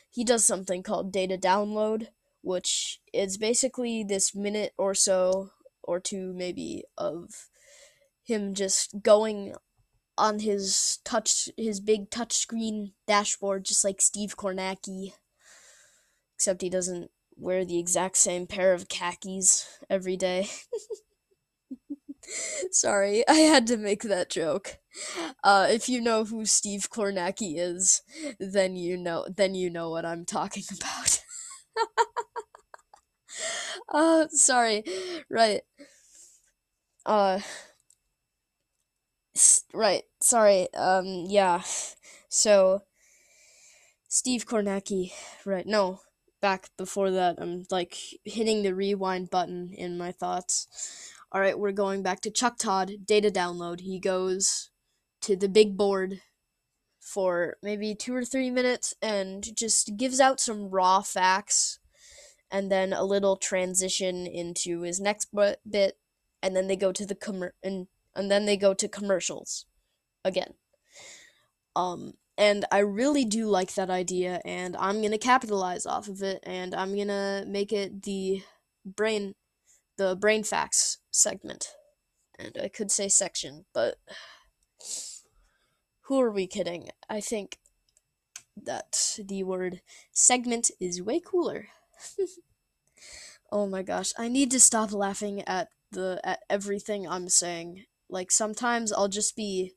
he 0.10 0.24
does 0.24 0.46
something 0.46 0.84
called 0.84 1.12
data 1.12 1.38
download, 1.38 2.08
which 2.42 3.00
is 3.14 3.38
basically 3.38 4.04
this 4.04 4.36
minute 4.36 4.74
or 4.78 4.94
so 4.94 5.52
or 5.84 6.00
two 6.00 6.34
maybe 6.34 6.84
of 6.98 7.50
him 8.24 8.54
just 8.54 9.02
going 9.04 9.56
on 10.18 10.40
his 10.40 11.00
touch 11.06 11.50
his 11.58 11.80
big 11.80 12.10
touchscreen 12.10 12.94
dashboard 13.08 13.66
just 13.66 13.84
like 13.84 14.02
Steve 14.02 14.38
Kornacki 14.38 15.14
except 16.36 16.62
he 16.62 16.70
doesn't 16.70 17.10
wear 17.38 17.64
the 17.66 17.80
exact 17.80 18.18
same 18.18 18.46
pair 18.48 18.74
of 18.74 18.88
khakis 18.90 19.66
every 19.90 20.18
day. 20.18 20.48
Sorry, 22.72 23.28
I 23.28 23.34
had 23.36 23.68
to 23.68 23.78
make 23.78 24.04
that 24.04 24.30
joke. 24.30 24.78
Uh, 25.44 25.68
if 25.70 25.90
you 25.90 26.02
know 26.02 26.26
who 26.26 26.46
Steve 26.46 26.90
Kornacki 26.90 27.56
is, 27.58 28.02
then 28.40 28.76
you 28.76 28.98
know 28.98 29.26
then 29.36 29.56
you 29.56 29.70
know 29.70 29.90
what 29.90 30.06
I'm 30.06 30.26
talking 30.26 30.64
about. 30.80 31.22
uh, 33.94 34.28
sorry. 34.30 34.84
Right. 35.30 35.62
Uh 37.06 37.40
right. 39.74 40.04
Sorry. 40.22 40.68
Um 40.74 41.26
yeah. 41.28 41.62
So 42.30 42.84
Steve 44.08 44.46
Kornacki, 44.46 45.12
right. 45.46 45.66
No. 45.66 46.02
Back 46.42 46.70
before 46.78 47.12
that, 47.12 47.36
I'm 47.40 47.66
like 47.70 47.96
hitting 48.26 48.64
the 48.64 48.74
rewind 48.74 49.30
button 49.30 49.70
in 49.78 49.98
my 49.98 50.12
thoughts. 50.12 51.12
All 51.32 51.40
right, 51.40 51.58
we're 51.58 51.72
going 51.72 52.02
back 52.02 52.20
to 52.22 52.32
Chuck 52.32 52.58
Todd, 52.58 52.92
data 53.06 53.30
download. 53.30 53.82
He 53.82 54.00
goes 54.00 54.72
to 55.22 55.36
the 55.36 55.48
big 55.48 55.78
board 55.78 56.22
for 57.00 57.58
maybe 57.62 57.96
2 57.96 58.14
or 58.14 58.26
3 58.26 58.50
minutes 58.50 58.94
and 59.02 59.56
just 59.56 59.98
gives 59.98 60.20
out 60.20 60.40
some 60.40 60.70
raw 60.70 61.02
facts 61.02 61.80
and 62.52 62.72
then 62.72 62.92
a 62.92 63.04
little 63.04 63.38
transition 63.38 64.28
into 64.28 64.82
his 64.82 65.00
next 65.00 65.30
bit 65.34 65.98
and 66.44 66.56
then 66.56 66.68
they 66.68 66.76
go 66.76 66.92
to 66.92 67.06
the 67.06 67.54
and 67.64 67.88
and 68.16 68.30
then 68.30 68.46
they 68.46 68.58
go 68.58 68.74
to 68.74 68.88
commercials 68.88 69.66
again. 70.24 70.54
Um, 71.76 72.14
and 72.38 72.66
I 72.72 72.80
really 72.80 73.26
do 73.26 73.48
like 73.48 73.76
that 73.76 73.90
idea, 73.90 74.42
and 74.46 74.76
I'm 74.78 75.02
gonna 75.02 75.18
capitalize 75.18 75.86
off 75.86 76.08
of 76.08 76.22
it, 76.22 76.40
and 76.44 76.74
I'm 76.74 76.98
gonna 76.98 77.44
make 77.48 77.72
it 77.72 78.04
the 78.04 78.44
brain, 78.86 79.36
the 79.98 80.16
brain 80.16 80.44
facts 80.44 80.98
segment, 81.12 81.76
and 82.38 82.58
I 82.62 82.68
could 82.68 82.92
say 82.92 83.10
section, 83.10 83.66
but 83.74 83.98
who 86.04 86.20
are 86.20 86.32
we 86.32 86.48
kidding? 86.48 86.90
I 87.10 87.22
think 87.22 87.60
that 88.62 89.18
the 89.24 89.44
word 89.44 89.82
segment 90.12 90.72
is 90.80 91.02
way 91.02 91.20
cooler. 91.20 91.68
oh 93.52 93.68
my 93.68 93.84
gosh, 93.84 94.14
I 94.18 94.28
need 94.28 94.52
to 94.52 94.60
stop 94.60 94.92
laughing 94.92 95.42
at 95.48 95.70
the 95.92 96.20
at 96.24 96.40
everything 96.50 97.08
I'm 97.08 97.30
saying 97.30 97.86
like 98.12 98.32
sometimes 98.32 98.94
I'll 98.94 99.08
just 99.10 99.36
be 99.36 99.74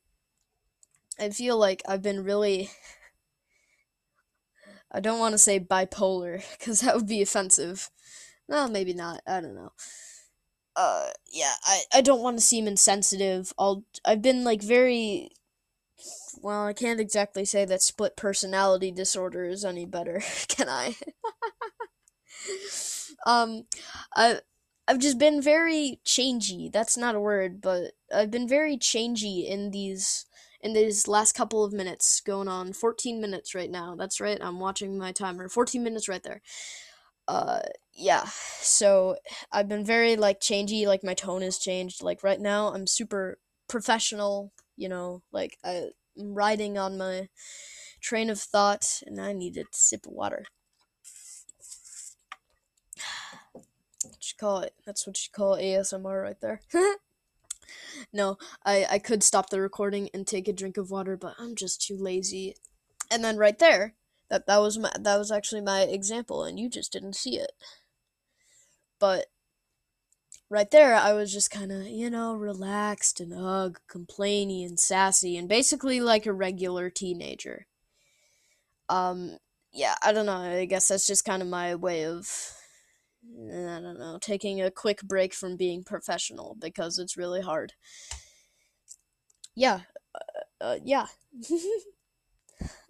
I 1.19 1.31
feel 1.31 1.57
like 1.59 1.83
I've 1.89 2.03
been 2.03 2.23
really 2.25 2.71
I 4.91 5.01
don't 5.01 5.19
want 5.19 5.33
to 5.33 5.39
say 5.39 5.59
bipolar 5.61 6.43
cuz 6.59 6.81
that 6.81 6.95
would 6.97 7.07
be 7.07 7.23
offensive. 7.23 7.91
Well, 8.49 8.69
maybe 8.69 8.95
not. 8.95 9.23
I 9.27 9.41
don't 9.41 9.55
know. 9.55 9.73
Uh 10.77 11.11
yeah, 11.31 11.55
I 11.65 11.83
I 11.93 12.01
don't 12.01 12.21
want 12.21 12.39
to 12.39 12.45
seem 12.45 12.67
insensitive. 12.67 13.53
I'll 13.59 13.85
I've 14.05 14.23
been 14.23 14.43
like 14.45 14.63
very 14.63 15.31
well, 16.43 16.67
I 16.67 16.73
can't 16.73 17.01
exactly 17.01 17.45
say 17.45 17.65
that 17.65 17.83
split 17.83 18.17
personality 18.17 18.91
disorder 18.91 19.45
is 19.45 19.65
any 19.65 19.85
better, 19.87 20.23
can 20.49 20.69
I? 20.69 20.97
um 23.27 23.65
I 24.17 24.41
I've 24.87 24.99
just 24.99 25.19
been 25.19 25.41
very 25.41 26.01
changey. 26.05 26.71
That's 26.71 26.97
not 26.97 27.15
a 27.15 27.21
word, 27.21 27.61
but 27.61 27.93
I've 28.15 28.31
been 28.31 28.47
very 28.49 28.77
changey 28.77 29.47
in 29.49 29.71
these 29.71 30.27
in 30.61 30.73
these 30.73 31.07
last 31.09 31.35
couple 31.35 31.63
of 31.65 31.73
minutes 31.75 32.21
going 32.21 32.49
on 32.49 32.73
14 32.73 33.21
minutes 33.21 33.55
right 33.55 33.71
now. 33.71 33.95
That's 33.97 34.21
right. 34.21 34.39
I'm 34.41 34.61
watching 34.61 34.99
my 34.99 35.13
timer. 35.13 35.49
14 35.49 35.83
minutes 35.83 36.09
right 36.09 36.23
there. 36.23 36.43
Uh 37.29 37.61
yeah. 37.95 38.25
So 38.61 39.17
I've 39.53 39.69
been 39.69 39.85
very 39.85 40.17
like 40.17 40.41
changey, 40.41 40.87
like 40.87 41.05
my 41.05 41.15
tone 41.15 41.43
has 41.43 41.59
changed. 41.59 42.03
Like 42.03 42.23
right 42.23 42.41
now 42.41 42.69
I'm 42.75 42.87
super 42.87 43.39
professional, 43.69 44.53
you 44.77 44.89
know, 44.89 45.23
like 45.33 45.59
I'm 45.65 45.91
riding 46.17 46.79
on 46.79 46.99
my 46.99 47.29
train 48.01 48.31
of 48.31 48.41
thought 48.41 49.03
and 49.07 49.21
I 49.21 49.33
need 49.33 49.57
a 49.57 49.65
sip 49.73 50.07
of 50.07 50.13
water. 50.13 50.45
You 54.31 54.37
call 54.39 54.61
it? 54.61 54.75
That's 54.87 55.07
what 55.07 55.19
you 55.25 55.31
call 55.33 55.57
ASMR 55.57 56.23
right 56.23 56.41
there. 56.41 56.61
no, 58.13 58.39
I 58.65 58.87
I 58.91 58.99
could 58.99 59.23
stop 59.23 59.51
the 59.51 59.61
recording 59.61 60.11
and 60.15 60.27
take 60.27 60.49
a 60.49 60.53
drink 60.53 60.77
of 60.77 60.91
water, 60.91 61.17
but 61.17 61.35
I'm 61.39 61.55
just 61.55 61.83
too 61.83 61.97
lazy. 61.97 62.57
And 63.11 63.25
then 63.25 63.37
right 63.37 63.59
there, 63.59 63.95
that 64.31 64.47
that 64.47 64.59
was 64.59 64.79
my 64.79 64.91
that 64.99 65.19
was 65.19 65.31
actually 65.31 65.61
my 65.61 65.83
example, 65.83 66.45
and 66.45 66.59
you 66.59 66.69
just 66.69 66.93
didn't 66.93 67.15
see 67.17 67.39
it. 67.39 67.53
But 68.99 69.27
right 70.51 70.71
there, 70.71 70.95
I 70.95 71.13
was 71.13 71.33
just 71.33 71.51
kind 71.51 71.73
of 71.73 71.87
you 71.87 72.11
know 72.11 72.35
relaxed 72.35 73.21
and 73.21 73.33
ugh, 73.35 73.81
complainy 73.89 74.65
and 74.67 74.79
sassy, 74.79 75.37
and 75.37 75.49
basically 75.49 76.01
like 76.01 76.27
a 76.27 76.33
regular 76.33 76.91
teenager. 76.91 77.67
Um, 78.89 79.39
yeah, 79.73 79.95
I 80.03 80.13
don't 80.13 80.27
know. 80.27 80.33
I 80.33 80.67
guess 80.67 80.89
that's 80.89 81.07
just 81.07 81.25
kind 81.25 81.43
of 81.43 81.49
my 81.49 81.75
way 81.75 82.07
of 82.07 82.29
I 83.33 83.81
don't 83.81 83.99
know, 83.99 84.19
taking 84.21 84.61
a 84.61 84.71
quick 84.71 85.03
break 85.03 85.35
from 85.35 85.57
being 85.57 85.85
professional 85.85 86.57
because 86.61 86.99
it's 86.99 87.17
really 87.17 87.43
hard. 87.43 87.73
Yeah, 89.55 89.81
uh, 90.15 90.65
uh, 90.65 90.79
yeah. 90.85 91.07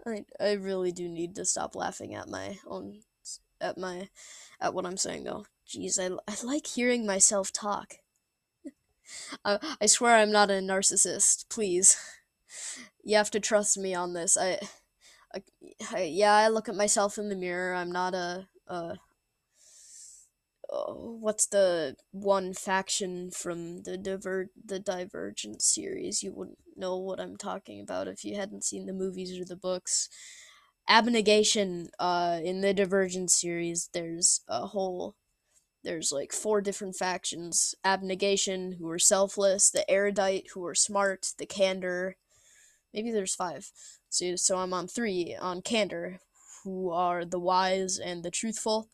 I 0.07 0.25
I 0.41 0.53
really 0.53 0.93
do 0.93 1.09
need 1.09 1.35
to 1.37 1.45
stop 1.45 1.75
laughing 1.75 2.15
at 2.15 2.29
my 2.29 2.59
own 2.67 3.01
at 3.61 3.79
my 3.79 4.09
at 4.61 4.75
what 4.75 4.87
I'm 4.87 4.97
saying 4.97 5.25
though. 5.25 5.47
Jeez, 5.67 5.99
I 5.99 6.15
I 6.31 6.37
like 6.45 6.67
hearing 6.67 7.07
myself 7.07 7.53
talk. 7.53 7.95
I 9.45 9.59
I 9.81 9.87
swear 9.87 10.17
I'm 10.17 10.33
not 10.33 10.51
a 10.51 10.55
narcissist. 10.55 11.49
Please, 11.49 11.97
you 13.05 13.17
have 13.17 13.31
to 13.33 13.41
trust 13.41 13.79
me 13.79 13.95
on 13.95 14.13
this. 14.13 14.37
I, 14.37 14.59
I, 15.35 15.43
I 15.93 16.03
yeah, 16.03 16.35
I 16.35 16.49
look 16.49 16.69
at 16.69 16.77
myself 16.77 17.19
in 17.19 17.29
the 17.29 17.37
mirror. 17.37 17.75
I'm 17.75 17.93
not 17.93 18.15
a 18.15 18.49
a 18.69 18.97
what's 20.75 21.47
the 21.47 21.97
one 22.11 22.55
faction 22.55 23.31
from 23.31 23.83
the 23.83 23.97
diver 23.97 24.51
the 24.65 24.79
Divergent 24.79 25.63
series? 25.63 26.23
You 26.23 26.33
wouldn't 26.33 26.59
know 26.77 26.97
what 26.97 27.21
I'm 27.21 27.37
talking 27.37 27.81
about 27.81 28.09
if 28.09 28.25
you 28.25 28.37
hadn't 28.37 28.65
seen 28.65 28.87
the 28.87 28.93
movies 28.93 29.39
or 29.39 29.45
the 29.45 29.57
books. 29.57 30.09
Abnegation, 30.89 31.89
uh, 31.99 32.41
in 32.43 32.61
the 32.61 32.75
Divergent 32.75 33.31
series, 33.31 33.89
there's 33.93 34.41
a 34.49 34.67
whole 34.69 35.17
there's 35.83 36.11
like 36.13 36.33
four 36.33 36.61
different 36.63 36.97
factions. 36.97 37.75
Abnegation 37.85 38.77
who 38.79 38.89
are 38.89 38.99
selfless 38.99 39.71
the 39.71 39.89
erudite 39.91 40.49
who 40.55 40.65
are 40.67 40.75
smart 40.75 41.33
the 41.39 41.47
candor. 41.47 42.17
Maybe 42.93 43.11
there's 43.11 43.35
five. 43.35 43.71
So, 44.09 44.37
so 44.37 44.59
i'm 44.59 44.73
on 44.73 44.89
three 44.89 45.37
on 45.41 45.63
candor. 45.63 46.21
Who 46.65 46.91
are 46.91 47.27
the 47.27 47.39
wise 47.39 47.99
and 47.99 48.23
the 48.23 48.31
truthful 48.31 48.89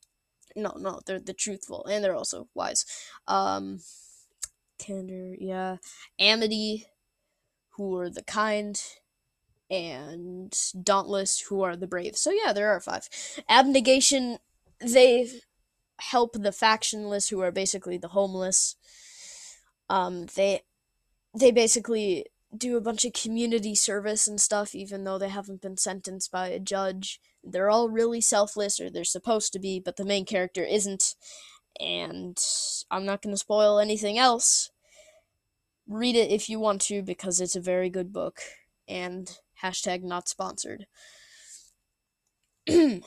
no, 0.56 0.74
no, 0.78 1.00
they're 1.06 1.20
the 1.20 1.34
truthful 1.34 1.86
and 1.86 2.04
they're 2.04 2.16
also 2.16 2.48
wise. 2.54 2.84
Um, 3.26 3.80
Candor, 4.78 5.34
yeah. 5.38 5.76
Amity, 6.18 6.86
who 7.70 7.96
are 7.96 8.10
the 8.10 8.22
kind, 8.22 8.82
and 9.70 10.56
Dauntless, 10.82 11.40
who 11.40 11.62
are 11.62 11.76
the 11.76 11.86
brave. 11.86 12.16
So 12.16 12.30
yeah, 12.30 12.52
there 12.52 12.70
are 12.70 12.80
five. 12.80 13.08
Abnegation, 13.48 14.38
they 14.80 15.30
help 16.00 16.32
the 16.32 16.50
factionless, 16.50 17.30
who 17.30 17.40
are 17.40 17.52
basically 17.52 17.98
the 17.98 18.08
homeless. 18.08 18.76
Um, 19.88 20.26
they 20.34 20.62
they 21.38 21.52
basically 21.52 22.26
do 22.56 22.76
a 22.76 22.80
bunch 22.80 23.04
of 23.04 23.12
community 23.12 23.74
service 23.74 24.26
and 24.26 24.40
stuff, 24.40 24.74
even 24.74 25.04
though 25.04 25.18
they 25.18 25.28
haven't 25.28 25.62
been 25.62 25.76
sentenced 25.76 26.32
by 26.32 26.48
a 26.48 26.58
judge. 26.58 27.20
They're 27.44 27.70
all 27.70 27.88
really 27.88 28.20
selfless, 28.20 28.80
or 28.80 28.90
they're 28.90 29.04
supposed 29.04 29.52
to 29.52 29.58
be, 29.58 29.80
but 29.80 29.96
the 29.96 30.04
main 30.04 30.24
character 30.24 30.64
isn't. 30.64 31.14
And 31.78 32.38
I'm 32.90 33.06
not 33.06 33.22
going 33.22 33.34
to 33.34 33.38
spoil 33.38 33.78
anything 33.78 34.18
else. 34.18 34.70
Read 35.88 36.16
it 36.16 36.30
if 36.30 36.48
you 36.48 36.58
want 36.58 36.80
to, 36.82 37.02
because 37.02 37.40
it's 37.40 37.56
a 37.56 37.60
very 37.60 37.88
good 37.88 38.12
book. 38.12 38.40
And 38.88 39.30
hashtag 39.62 40.02
not 40.02 40.28
sponsored. 40.28 40.86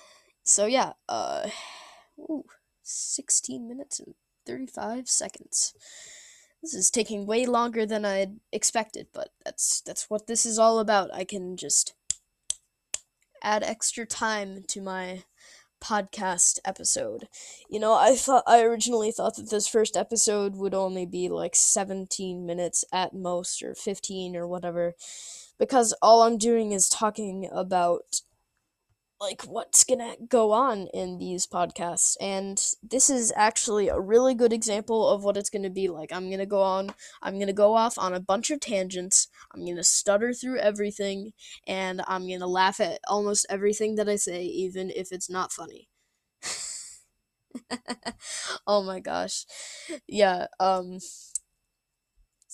so 0.43 0.65
yeah, 0.65 0.93
uh, 1.09 1.49
ooh, 2.17 2.45
16 2.81 3.67
minutes 3.67 3.99
and 3.99 4.15
35 4.45 5.09
seconds. 5.09 5.73
This 6.63 6.73
is 6.73 6.89
taking 6.89 7.25
way 7.25 7.45
longer 7.45 7.85
than 7.85 8.05
I'd 8.05 8.39
expected, 8.53 9.07
but 9.13 9.31
that's 9.43 9.81
that's 9.81 10.09
what 10.09 10.27
this 10.27 10.45
is 10.45 10.57
all 10.57 10.79
about. 10.79 11.13
I 11.13 11.25
can 11.25 11.57
just 11.57 11.93
add 13.43 13.63
extra 13.63 14.05
time 14.05 14.63
to 14.69 14.81
my 14.81 15.23
podcast 15.83 16.59
episode. 16.63 17.27
You 17.69 17.81
know, 17.81 17.93
I 17.93 18.15
thought 18.15 18.45
I 18.47 18.61
originally 18.61 19.11
thought 19.11 19.35
that 19.35 19.49
this 19.49 19.67
first 19.67 19.97
episode 19.97 20.55
would 20.55 20.73
only 20.73 21.05
be 21.05 21.27
like 21.27 21.53
17 21.53 22.45
minutes 22.45 22.85
at 22.93 23.13
most 23.13 23.61
or 23.61 23.75
15 23.75 24.37
or 24.37 24.47
whatever 24.47 24.93
because 25.59 25.93
all 26.01 26.21
I'm 26.23 26.37
doing 26.37 26.71
is 26.71 26.87
talking 26.87 27.49
about 27.51 28.21
like 29.23 29.43
what's 29.43 29.83
gonna 29.85 30.15
go 30.27 30.51
on 30.51 30.87
in 30.93 31.17
these 31.17 31.47
podcasts. 31.47 32.15
And 32.19 32.61
this 32.83 33.09
is 33.09 33.31
actually 33.35 33.87
a 33.87 33.99
really 33.99 34.35
good 34.35 34.51
example 34.53 35.07
of 35.09 35.23
what 35.23 35.37
it's 35.37 35.49
gonna 35.49 35.69
be 35.69 35.87
like. 35.87 36.11
I'm 36.11 36.29
gonna 36.29 36.45
go 36.45 36.61
on 36.61 36.93
i'm 37.21 37.39
gonna 37.39 37.53
go 37.53 37.75
off 37.75 37.97
on 37.97 38.13
a 38.13 38.19
bunch 38.19 38.51
of 38.51 38.59
tangents. 38.59 39.27
I'm 39.53 39.65
gonna 39.65 39.83
stutter 39.83 40.33
through 40.33 40.59
everything 40.59 41.31
and 41.67 42.01
i'm 42.07 42.27
gonna 42.29 42.47
laugh 42.47 42.79
at 42.79 42.99
almost 43.07 43.45
everything 43.49 43.95
that 43.95 44.09
i 44.09 44.15
say 44.17 44.43
even 44.43 44.89
if 44.91 45.11
it's 45.11 45.29
not 45.29 45.51
funny. 45.51 45.89
Oh 48.67 48.83
my 48.83 48.99
gosh. 48.99 49.45
Yeah 50.07 50.47
um 50.59 50.99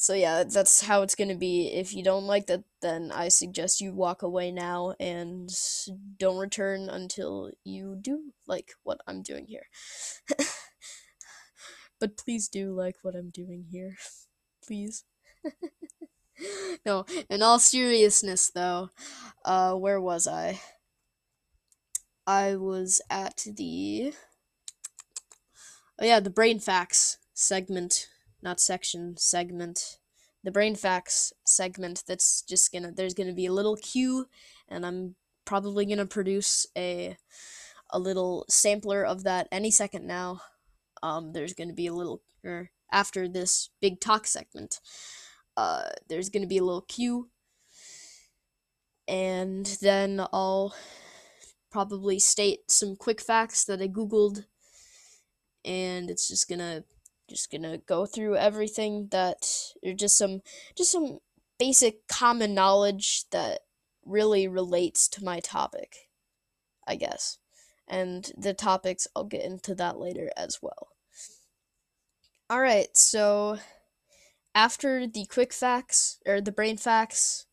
so 0.02 0.14
yeah, 0.14 0.46
that's 0.46 0.80
how 0.80 1.02
it's 1.02 1.14
gonna 1.14 1.36
be. 1.36 1.68
If 1.74 1.94
you 1.94 2.04
don't 2.04 2.24
like 2.24 2.48
that, 2.48 2.64
then 2.82 3.12
I 3.12 3.28
suggest 3.28 3.82
you 3.82 3.94
walk 3.94 4.22
away 4.22 4.50
now 4.50 4.96
and 4.98 5.50
don't 6.18 6.38
return 6.38 6.88
until 6.88 7.52
you 7.66 7.98
do 8.00 8.32
like 8.48 8.72
what 8.84 9.02
I'm 9.06 9.22
doing 9.22 9.48
here. 9.48 9.66
but 12.00 12.16
please 12.16 12.48
do 12.48 12.72
like 12.72 12.96
what 13.02 13.14
I'm 13.14 13.30
doing 13.30 13.66
here. 13.70 13.98
please. 14.66 15.04
no, 16.86 17.06
in 17.30 17.42
all 17.42 17.60
seriousness 17.60 18.50
though, 18.52 18.92
uh, 19.44 19.74
where 19.74 20.00
was 20.00 20.28
I? 20.28 20.62
I 22.26 22.56
was 22.56 23.02
at 23.10 23.46
the. 23.46 24.14
Oh 26.00 26.06
yeah, 26.06 26.22
the 26.22 26.30
brain 26.30 26.62
facts 26.62 27.18
segment 27.34 28.08
not 28.42 28.60
section, 28.60 29.16
segment. 29.18 30.00
The 30.44 30.52
brain 30.52 30.76
facts 30.76 31.34
segment 31.46 32.04
that's 32.08 32.42
just 32.42 32.72
gonna 32.72 32.92
there's 32.92 33.14
gonna 33.14 33.34
be 33.34 33.46
a 33.46 33.54
little 33.54 33.76
cue 33.76 34.28
and 34.70 34.86
I'm 34.86 35.16
probably 35.46 35.86
gonna 35.86 36.06
produce 36.06 36.66
a 36.78 37.18
a 37.90 38.00
little 38.00 38.46
sampler 38.48 39.04
of 39.04 39.24
that 39.24 39.48
any 39.52 39.72
second 39.72 40.06
now. 40.06 40.42
Um, 41.02 41.34
there's 41.34 41.54
gonna 41.54 41.74
be 41.74 41.88
a 41.88 41.94
little 41.94 42.22
er, 42.46 42.72
after 42.92 43.28
this 43.28 43.70
big 43.82 44.00
talk 44.00 44.28
segment. 44.28 44.80
Uh, 45.58 45.90
there's 46.08 46.30
gonna 46.30 46.48
be 46.48 46.60
a 46.60 46.64
little 46.64 46.82
cue, 46.82 47.30
and 49.08 49.66
then 49.82 50.22
I'll 50.32 50.74
probably 51.72 52.20
state 52.20 52.72
some 52.72 52.96
quick 52.96 53.20
facts 53.20 53.66
that 53.66 53.82
I 53.82 53.88
googled, 53.88 54.46
and 55.66 56.10
it's 56.10 56.28
just 56.28 56.48
gonna 56.48 56.84
just 57.30 57.52
gonna 57.52 57.78
go 57.78 58.06
through 58.06 58.36
everything 58.36 59.08
that 59.12 59.74
or 59.84 59.94
just 59.94 60.18
some 60.18 60.42
just 60.76 60.92
some 60.92 61.20
basic 61.58 62.08
common 62.08 62.54
knowledge 62.54 63.26
that 63.32 63.62
really 64.06 64.48
relates 64.48 65.08
to 65.08 65.24
my 65.24 65.40
topic 65.40 66.10
i 66.88 66.96
guess. 66.96 67.38
And 67.88 68.32
the 68.38 68.54
topics 68.54 69.08
i'll 69.16 69.24
get 69.24 69.44
into 69.46 69.74
that 69.76 69.98
later 69.98 70.30
as 70.38 70.60
well. 70.62 70.90
All 72.50 72.62
right 72.62 72.96
so 72.98 73.60
after 74.56 75.08
the 75.08 75.26
quick 75.26 75.54
facts 75.54 76.20
or 76.26 76.42
the 76.42 76.52
brain 76.52 76.78
facts 76.78 77.46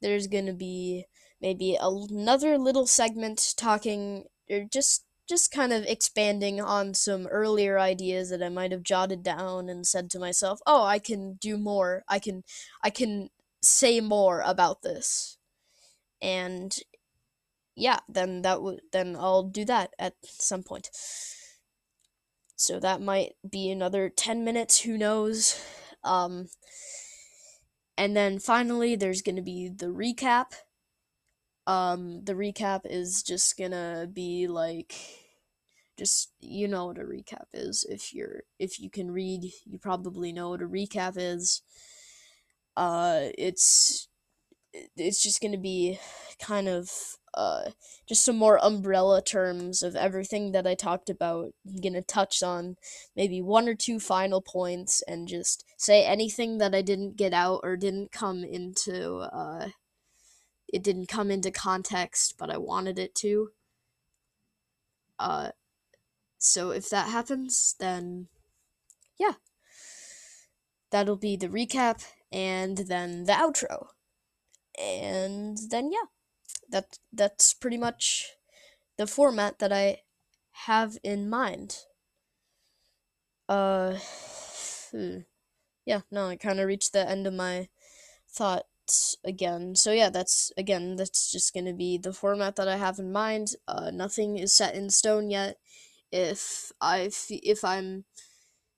there's 0.00 0.26
gonna 0.28 0.52
be 0.52 1.06
maybe 1.40 1.76
another 1.80 2.58
little 2.58 2.86
segment 2.86 3.54
talking 3.56 4.24
or 4.50 4.64
just 4.64 5.04
just 5.28 5.50
kind 5.52 5.72
of 5.72 5.84
expanding 5.84 6.60
on 6.60 6.94
some 6.94 7.26
earlier 7.28 7.78
ideas 7.78 8.30
that 8.30 8.42
I 8.42 8.48
might 8.48 8.72
have 8.72 8.82
jotted 8.82 9.22
down 9.22 9.68
and 9.68 9.86
said 9.86 10.10
to 10.10 10.18
myself, 10.18 10.60
"Oh, 10.66 10.84
I 10.84 10.98
can 10.98 11.34
do 11.34 11.58
more. 11.58 12.04
I 12.08 12.18
can 12.18 12.44
I 12.82 12.90
can 12.90 13.30
say 13.62 14.00
more 14.00 14.40
about 14.42 14.82
this." 14.82 15.38
And 16.22 16.76
yeah, 17.76 18.00
then 18.08 18.42
that 18.42 18.62
would 18.62 18.80
then 18.92 19.16
I'll 19.16 19.44
do 19.44 19.64
that 19.66 19.94
at 19.98 20.14
some 20.24 20.62
point. 20.62 20.90
So 22.56 22.78
that 22.80 23.00
might 23.00 23.36
be 23.48 23.70
another 23.70 24.10
10 24.10 24.44
minutes, 24.44 24.80
who 24.80 24.98
knows. 24.98 25.60
Um 26.04 26.48
and 27.96 28.16
then 28.16 28.38
finally 28.38 28.96
there's 28.96 29.22
going 29.22 29.36
to 29.36 29.42
be 29.42 29.68
the 29.68 29.86
recap 29.86 30.52
um, 31.68 32.24
the 32.24 32.34
recap 32.34 32.82
is 32.86 33.22
just 33.22 33.58
gonna 33.58 34.08
be 34.12 34.48
like 34.48 34.94
just 35.98 36.32
you 36.40 36.68
know 36.68 36.86
what 36.86 36.98
a 36.98 37.02
recap 37.02 37.46
is. 37.52 37.84
If 37.88 38.14
you're 38.14 38.42
if 38.58 38.80
you 38.80 38.90
can 38.90 39.10
read 39.10 39.44
you 39.66 39.78
probably 39.78 40.32
know 40.32 40.50
what 40.50 40.62
a 40.62 40.66
recap 40.68 41.14
is. 41.16 41.62
Uh 42.76 43.28
it's 43.36 44.08
it's 44.96 45.22
just 45.22 45.40
gonna 45.42 45.58
be 45.58 45.98
kind 46.40 46.68
of 46.68 46.90
uh 47.34 47.70
just 48.08 48.24
some 48.24 48.36
more 48.36 48.58
umbrella 48.64 49.22
terms 49.22 49.82
of 49.82 49.96
everything 49.96 50.52
that 50.52 50.66
i 50.66 50.74
talked 50.74 51.10
about. 51.10 51.52
I'm 51.66 51.80
gonna 51.82 52.02
touch 52.02 52.42
on 52.42 52.76
maybe 53.16 53.42
one 53.42 53.68
or 53.68 53.74
two 53.74 54.00
final 54.00 54.40
points 54.42 55.02
and 55.08 55.28
just 55.28 55.64
say 55.78 56.04
anything 56.04 56.58
that 56.58 56.74
i 56.74 56.82
didn't 56.82 57.16
get 57.16 57.32
out 57.34 57.60
or 57.64 57.76
didn't 57.76 58.12
come 58.12 58.44
into 58.44 59.16
uh 59.18 59.70
it 60.68 60.82
didn't 60.82 61.06
come 61.06 61.30
into 61.30 61.50
context, 61.50 62.34
but 62.38 62.50
I 62.50 62.58
wanted 62.58 62.98
it 62.98 63.14
to. 63.16 63.50
Uh, 65.18 65.50
so 66.38 66.70
if 66.70 66.90
that 66.90 67.08
happens, 67.08 67.74
then 67.80 68.28
yeah, 69.18 69.34
that'll 70.90 71.16
be 71.16 71.36
the 71.36 71.48
recap 71.48 72.04
and 72.30 72.78
then 72.78 73.24
the 73.24 73.32
outro, 73.32 73.88
and 74.80 75.58
then 75.70 75.90
yeah, 75.90 76.06
that 76.70 76.98
that's 77.12 77.54
pretty 77.54 77.78
much 77.78 78.34
the 78.96 79.06
format 79.06 79.58
that 79.58 79.72
I 79.72 80.02
have 80.66 80.98
in 81.02 81.28
mind. 81.28 81.78
Uh, 83.48 83.96
hmm. 84.92 85.20
yeah, 85.86 86.02
no, 86.10 86.28
I 86.28 86.36
kind 86.36 86.60
of 86.60 86.66
reached 86.66 86.92
the 86.92 87.08
end 87.08 87.26
of 87.26 87.32
my 87.32 87.68
thought 88.28 88.66
again. 89.24 89.74
So 89.74 89.92
yeah, 89.92 90.10
that's 90.10 90.52
again 90.56 90.96
that's 90.96 91.30
just 91.30 91.54
gonna 91.54 91.74
be 91.74 91.98
the 91.98 92.12
format 92.12 92.56
that 92.56 92.68
I 92.68 92.76
have 92.76 92.98
in 92.98 93.12
mind. 93.12 93.48
Uh, 93.66 93.90
nothing 93.92 94.38
is 94.38 94.52
set 94.56 94.74
in 94.74 94.90
stone 94.90 95.30
yet. 95.30 95.56
If 96.12 96.72
I 96.80 97.10
if 97.28 97.64
I'm 97.64 98.04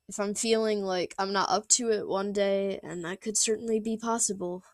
if 0.09 0.19
I'm 0.19 0.35
feeling 0.35 0.83
like 0.83 1.15
I'm 1.19 1.33
not 1.33 1.51
up 1.51 1.69
to 1.69 1.91
it 1.91 2.09
one 2.09 2.33
day, 2.33 2.81
and 2.83 3.05
that 3.05 3.21
could 3.21 3.37
certainly 3.37 3.81
be 3.81 3.97
possible, 3.97 4.65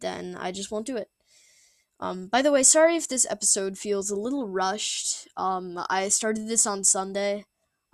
then 0.00 0.36
I 0.38 0.52
just 0.52 0.70
won't 0.70 0.86
do 0.86 0.96
it. 0.96 1.10
Um, 2.00 2.28
by 2.28 2.42
the 2.42 2.52
way, 2.52 2.62
sorry 2.62 2.96
if 2.96 3.08
this 3.08 3.26
episode 3.28 3.78
feels 3.78 4.10
a 4.10 4.16
little 4.16 4.48
rushed. 4.48 5.28
Um, 5.36 5.80
I 5.90 6.08
started 6.08 6.48
this 6.48 6.66
on 6.66 6.84
Sunday. 6.84 7.44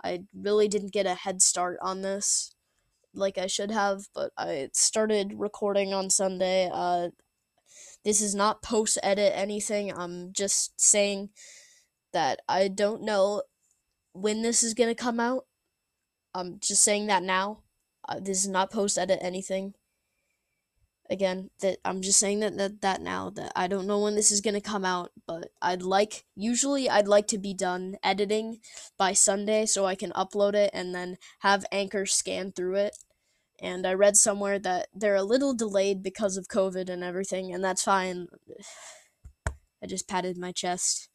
I 0.03 0.23
really 0.33 0.67
didn't 0.67 0.93
get 0.93 1.07
a 1.07 1.15
head 1.15 1.41
start 1.41 1.77
on 1.81 2.01
this 2.01 2.54
like 3.15 3.37
I 3.37 3.47
should 3.47 3.71
have, 3.71 4.07
but 4.13 4.31
I 4.37 4.69
started 4.73 5.33
recording 5.37 5.93
on 5.93 6.09
Sunday. 6.09 6.69
Uh, 6.71 7.09
this 8.03 8.21
is 8.21 8.35
not 8.35 8.61
post 8.61 8.97
edit 9.03 9.33
anything. 9.35 9.91
I'm 9.93 10.31
just 10.33 10.79
saying 10.79 11.29
that 12.13 12.41
I 12.47 12.67
don't 12.67 13.03
know 13.03 13.43
when 14.13 14.41
this 14.41 14.63
is 14.63 14.73
gonna 14.73 14.95
come 14.95 15.19
out. 15.19 15.45
I'm 16.33 16.59
just 16.59 16.83
saying 16.83 17.07
that 17.07 17.23
now. 17.23 17.63
uh, 18.07 18.19
this 18.19 18.39
is 18.43 18.47
not 18.49 18.71
post 18.71 18.97
edit 18.97 19.19
anything. 19.21 19.73
Again, 21.09 21.51
that 21.61 21.77
I'm 21.85 22.01
just 22.01 22.17
saying 22.17 22.39
that, 22.39 22.57
that 22.57 22.81
that 22.81 23.01
now 23.01 23.29
that 23.31 23.51
I 23.55 23.67
don't 23.67 23.85
know 23.85 23.99
when 23.99 24.15
this 24.15 24.31
is 24.31 24.41
gonna 24.41 24.61
come 24.61 24.83
out, 24.83 25.11
but 25.27 25.49
I'd 25.61 25.83
like 25.83 26.25
usually 26.35 26.89
I'd 26.89 27.07
like 27.07 27.27
to 27.27 27.37
be 27.37 27.53
done 27.53 27.97
editing 28.03 28.59
by 28.97 29.13
Sunday 29.13 29.67
so 29.67 29.85
I 29.85 29.93
can 29.93 30.11
upload 30.11 30.55
it 30.55 30.71
and 30.73 30.95
then 30.95 31.17
have 31.39 31.65
Anchor 31.71 32.07
scan 32.07 32.51
through 32.51 32.75
it. 32.75 32.97
And 33.61 33.85
I 33.85 33.93
read 33.93 34.17
somewhere 34.17 34.57
that 34.59 34.87
they're 34.93 35.15
a 35.15 35.23
little 35.23 35.53
delayed 35.53 36.01
because 36.01 36.37
of 36.37 36.47
COVID 36.47 36.89
and 36.89 37.03
everything, 37.03 37.53
and 37.53 37.63
that's 37.63 37.83
fine. 37.83 38.27
I 39.83 39.87
just 39.87 40.07
patted 40.07 40.37
my 40.37 40.51
chest, 40.51 41.09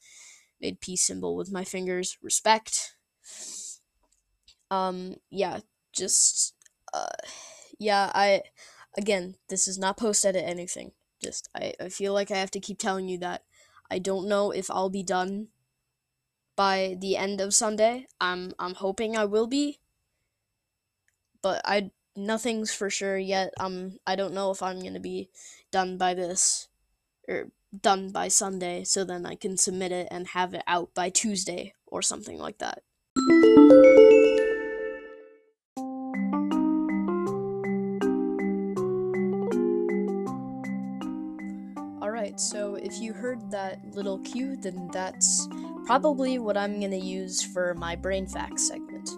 made 0.61 0.81
peace 0.81 1.03
symbol 1.03 1.35
with 1.35 1.51
my 1.51 1.65
fingers. 1.65 2.17
Respect. 2.23 2.95
Um, 4.71 5.17
yeah, 5.31 5.61
just 5.93 6.55
uh, 6.95 7.07
yeah, 7.79 8.13
I 8.15 8.43
again, 8.97 9.37
this 9.49 9.69
is 9.69 9.79
not 9.79 9.97
post 9.97 10.25
edit 10.25 10.45
anything. 10.47 10.93
Just 11.23 11.49
I, 11.55 11.75
I 11.81 11.89
feel 11.89 12.13
like 12.13 12.31
I 12.31 12.39
have 12.39 12.51
to 12.53 12.61
keep 12.61 12.79
telling 12.79 13.09
you 13.09 13.19
that 13.19 13.43
I 13.91 13.99
don't 13.99 14.29
know 14.29 14.51
if 14.51 14.71
I'll 14.71 14.91
be 14.91 15.03
done 15.03 15.49
by 16.57 16.97
the 17.01 17.17
end 17.17 17.41
of 17.41 17.55
Sunday. 17.55 18.07
I'm 18.21 18.53
I'm 18.59 18.75
hoping 18.75 19.17
I 19.17 19.25
will 19.25 19.47
be. 19.47 19.79
But 21.43 21.61
I 21.65 21.91
nothing's 22.17 22.73
for 22.73 22.91
sure 22.91 23.19
yet. 23.19 23.53
Um 23.59 23.99
I 24.07 24.17
don't 24.17 24.35
know 24.35 24.51
if 24.51 24.63
I'm 24.63 24.81
to 24.81 25.01
be 25.01 25.31
done 25.71 25.99
by 25.99 26.15
this 26.15 26.69
or 27.29 27.49
done 27.79 28.11
by 28.11 28.29
Sunday 28.29 28.85
so 28.85 29.05
then 29.05 29.25
I 29.27 29.37
can 29.37 29.57
submit 29.57 29.93
it 29.93 30.09
and 30.11 30.29
have 30.29 30.55
it 30.55 30.63
out 30.67 30.95
by 30.95 31.11
Tuesday 31.11 31.75
or 31.87 32.03
something 32.03 32.39
like 32.39 32.59
that. 32.59 32.83
If 42.91 43.01
you 43.01 43.13
heard 43.13 43.51
that 43.53 43.79
little 43.95 44.19
cue, 44.19 44.57
then 44.57 44.91
that's 44.93 45.49
probably 45.87 46.39
what 46.39 46.57
I'm 46.57 46.81
gonna 46.81 46.97
use 46.97 47.41
for 47.41 47.75
my 47.75 47.95
brain 47.95 48.27
facts 48.27 48.67
segment. 48.67 49.11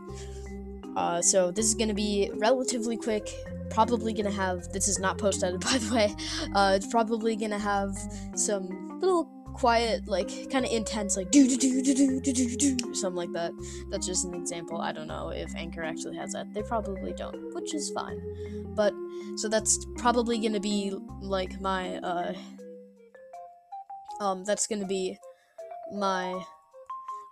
Uh, 0.94 1.22
so 1.22 1.50
this 1.50 1.64
is 1.64 1.74
gonna 1.74 1.94
be 1.94 2.30
relatively 2.34 2.98
quick. 2.98 3.30
Probably 3.70 4.12
gonna 4.12 4.30
have 4.30 4.70
this 4.72 4.88
is 4.88 4.98
not 4.98 5.16
post 5.16 5.42
edited 5.42 5.60
by 5.64 5.78
the 5.78 5.94
way. 5.94 6.14
Uh, 6.54 6.74
it's 6.76 6.86
probably 6.86 7.34
gonna 7.34 7.58
have 7.58 7.96
some 8.34 8.98
little 9.00 9.24
quiet, 9.54 10.06
like 10.06 10.50
kind 10.50 10.66
of 10.66 10.72
intense, 10.72 11.16
like 11.16 11.30
do 11.30 11.48
do 11.48 11.56
do 11.56 11.82
do 11.82 11.94
do 11.94 12.20
do 12.20 12.56
do 12.56 12.76
do 12.76 12.94
something 12.94 13.16
like 13.16 13.32
that. 13.32 13.52
That's 13.90 14.06
just 14.06 14.26
an 14.26 14.34
example. 14.34 14.82
I 14.82 14.92
don't 14.92 15.06
know 15.06 15.30
if 15.30 15.54
Anchor 15.56 15.82
actually 15.82 16.16
has 16.16 16.32
that. 16.32 16.52
They 16.52 16.62
probably 16.62 17.14
don't, 17.14 17.54
which 17.54 17.74
is 17.74 17.90
fine. 17.90 18.20
But 18.74 18.92
so 19.36 19.48
that's 19.48 19.86
probably 19.96 20.38
gonna 20.38 20.60
be 20.60 20.94
like 21.22 21.58
my 21.60 21.96
uh 21.98 22.34
um 24.22 24.44
that's 24.44 24.66
gonna 24.66 24.86
be 24.86 25.18
my 25.92 26.44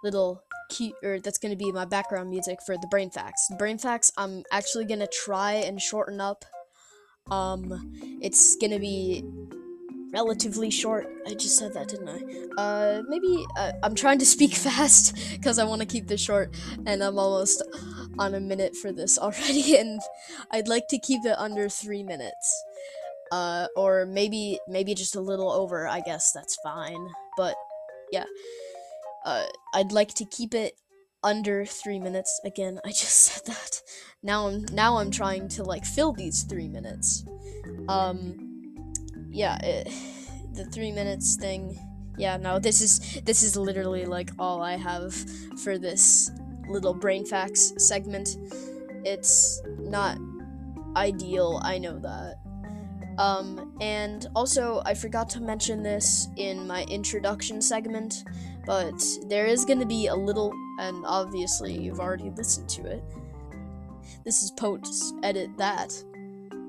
little 0.03 0.42
key 0.68 0.92
or 1.03 1.20
that's 1.20 1.38
gonna 1.38 1.57
be 1.57 1.70
my 1.72 1.85
background 1.85 2.29
music 2.29 2.59
for 2.66 2.76
the 2.76 2.88
brain 2.88 3.11
facts. 3.11 3.46
The 3.48 3.57
brain 3.57 3.79
facts 3.79 4.12
i'm 4.16 4.42
actually 4.50 4.85
gonna 4.85 5.07
try 5.07 5.53
and 5.53 5.81
shorten 5.81 6.20
up. 6.20 6.44
Um 7.31 7.94
it's 8.20 8.57
gonna 8.57 8.81
be 8.81 9.24
relatively 10.12 10.70
short. 10.70 11.07
I 11.29 11.35
just 11.35 11.57
said 11.57 11.72
that 11.74 11.88
didn't 11.88 12.09
i? 12.09 12.20
Uh 12.61 13.03
maybe 13.09 13.46
uh, 13.57 13.72
i'm 13.85 13.94
trying 13.94 14.18
to 14.18 14.26
speak 14.26 14.55
fast 14.66 15.16
because 15.33 15.59
i 15.59 15.64
want 15.64 15.81
to 15.81 15.87
keep 15.87 16.09
this 16.09 16.20
short 16.20 16.55
and 16.87 17.03
i'm 17.05 17.18
almost 17.18 17.62
on 18.18 18.35
a 18.35 18.40
minute 18.40 18.76
for 18.76 18.90
this 18.92 19.18
already 19.26 19.79
and 19.79 20.00
i'd 20.50 20.68
like 20.68 20.88
to 20.88 20.98
keep 20.98 21.24
it 21.24 21.38
under 21.38 21.68
three 21.68 22.03
minutes 22.03 22.64
uh, 23.31 23.66
or 23.77 24.07
maybe 24.07 24.59
maybe 24.69 24.95
just 24.95 25.16
a 25.16 25.21
little 25.21 25.51
over. 25.51 25.87
I 25.88 26.01
guess 26.01 26.33
that's 26.33 26.57
fine. 26.62 27.09
But 27.37 27.55
yeah, 28.12 28.25
uh, 29.25 29.45
I'd 29.75 29.93
like 29.93 30.14
to 30.14 30.25
keep 30.25 30.55
it 30.55 30.75
under 31.23 31.64
three 31.64 31.99
minutes. 31.99 32.40
Again, 32.45 32.81
I 32.85 32.88
just 32.88 33.16
said 33.16 33.47
that. 33.47 33.83
Now 34.23 34.49
I'm 34.49 34.64
now 34.73 34.99
I'm 34.99 35.11
trying 35.11 35.49
to 35.49 35.64
like 35.64 35.85
fill 35.85 36.12
these 36.12 36.43
three 36.43 36.69
minutes. 36.69 37.25
Um, 37.88 38.75
yeah, 39.31 39.59
it, 39.62 39.88
the 40.55 40.64
three 40.66 40.93
minutes 40.93 41.37
thing. 41.37 41.79
Yeah, 42.19 42.37
no, 42.37 42.59
this 42.59 42.83
is 42.83 43.23
this 43.25 43.43
is 43.43 43.57
literally 43.57 44.05
like 44.05 44.31
all 44.38 44.62
I 44.62 44.77
have 44.77 45.14
for 45.62 45.79
this 45.79 46.31
little 46.69 46.95
brain 46.95 47.25
facts 47.25 47.73
segment. 47.79 48.37
It's 49.05 49.62
not 49.79 50.19
ideal, 50.97 51.61
I 51.62 51.79
know 51.79 51.99
that. 52.01 52.39
Um, 53.20 53.76
and 53.83 54.26
also, 54.35 54.80
I 54.87 54.94
forgot 54.94 55.28
to 55.30 55.42
mention 55.42 55.83
this 55.83 56.28
in 56.37 56.66
my 56.66 56.85
introduction 56.85 57.61
segment, 57.61 58.24
but 58.64 58.98
there 59.28 59.44
is 59.44 59.66
going 59.66 59.78
to 59.78 59.85
be 59.85 60.06
a 60.06 60.14
little, 60.14 60.54
and 60.78 61.04
obviously 61.06 61.78
you've 61.78 62.00
already 62.00 62.30
listened 62.30 62.70
to 62.70 62.87
it. 62.87 63.04
This 64.24 64.42
is 64.42 64.50
post 64.52 65.14
edit 65.22 65.50
that. 65.59 65.92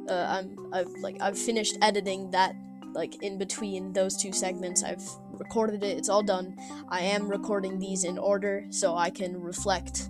Uh, 0.09 0.25
I'm 0.29 0.73
I've 0.73 0.89
like 1.01 1.21
I've 1.21 1.39
finished 1.39 1.77
editing 1.81 2.29
that 2.31 2.53
like 2.93 3.23
in 3.23 3.37
between 3.37 3.93
those 3.93 4.17
two 4.17 4.33
segments. 4.33 4.83
I've 4.83 5.07
recorded 5.31 5.85
it. 5.85 5.97
It's 5.97 6.09
all 6.09 6.23
done. 6.23 6.57
I 6.89 6.99
am 6.99 7.29
recording 7.29 7.79
these 7.79 8.03
in 8.03 8.17
order 8.17 8.65
so 8.71 8.97
I 8.97 9.09
can 9.09 9.41
reflect 9.41 10.09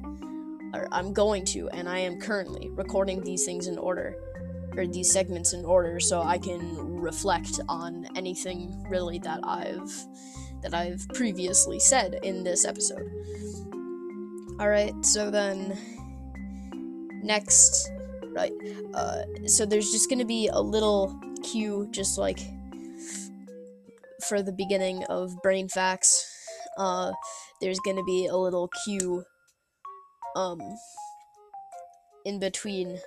or 0.74 0.88
I'm 0.92 1.14
going 1.14 1.46
to 1.46 1.70
and 1.70 1.88
I 1.88 2.00
am 2.00 2.20
currently 2.20 2.70
recording 2.70 3.22
these 3.24 3.46
things 3.46 3.68
in 3.68 3.78
order 3.78 4.16
or 4.78 4.88
these 4.88 5.12
segments 5.12 5.54
in 5.54 5.66
order 5.66 6.00
so 6.00 6.22
I 6.22 6.38
can 6.38 6.78
reflect 7.02 7.60
on 7.68 8.08
anything 8.16 8.86
really 8.90 9.20
that 9.20 9.40
I've 9.44 9.92
that 10.62 10.74
I've 10.74 11.08
previously 11.16 11.80
said 11.80 12.20
in 12.24 12.44
this 12.44 12.66
episode. 12.66 13.10
All 14.60 14.70
right, 14.70 14.94
so 15.04 15.32
then 15.32 15.76
next, 17.24 17.90
right? 18.36 18.54
Uh, 18.94 19.24
so 19.48 19.66
there's 19.66 19.92
just 19.92 20.10
gonna 20.10 20.26
be 20.26 20.48
a 20.48 20.62
little 20.62 21.20
cue, 21.44 21.88
just 21.92 22.18
like 22.18 22.40
for 24.28 24.44
the 24.44 24.52
beginning 24.52 25.04
of 25.06 25.34
brain 25.42 25.68
facts. 25.68 26.28
Uh, 26.78 27.12
there's 27.60 27.80
gonna 27.80 28.04
be 28.04 28.28
a 28.28 28.38
little 28.38 28.70
cue, 28.86 29.24
um, 30.36 30.62
in 32.26 32.40
between 32.40 33.00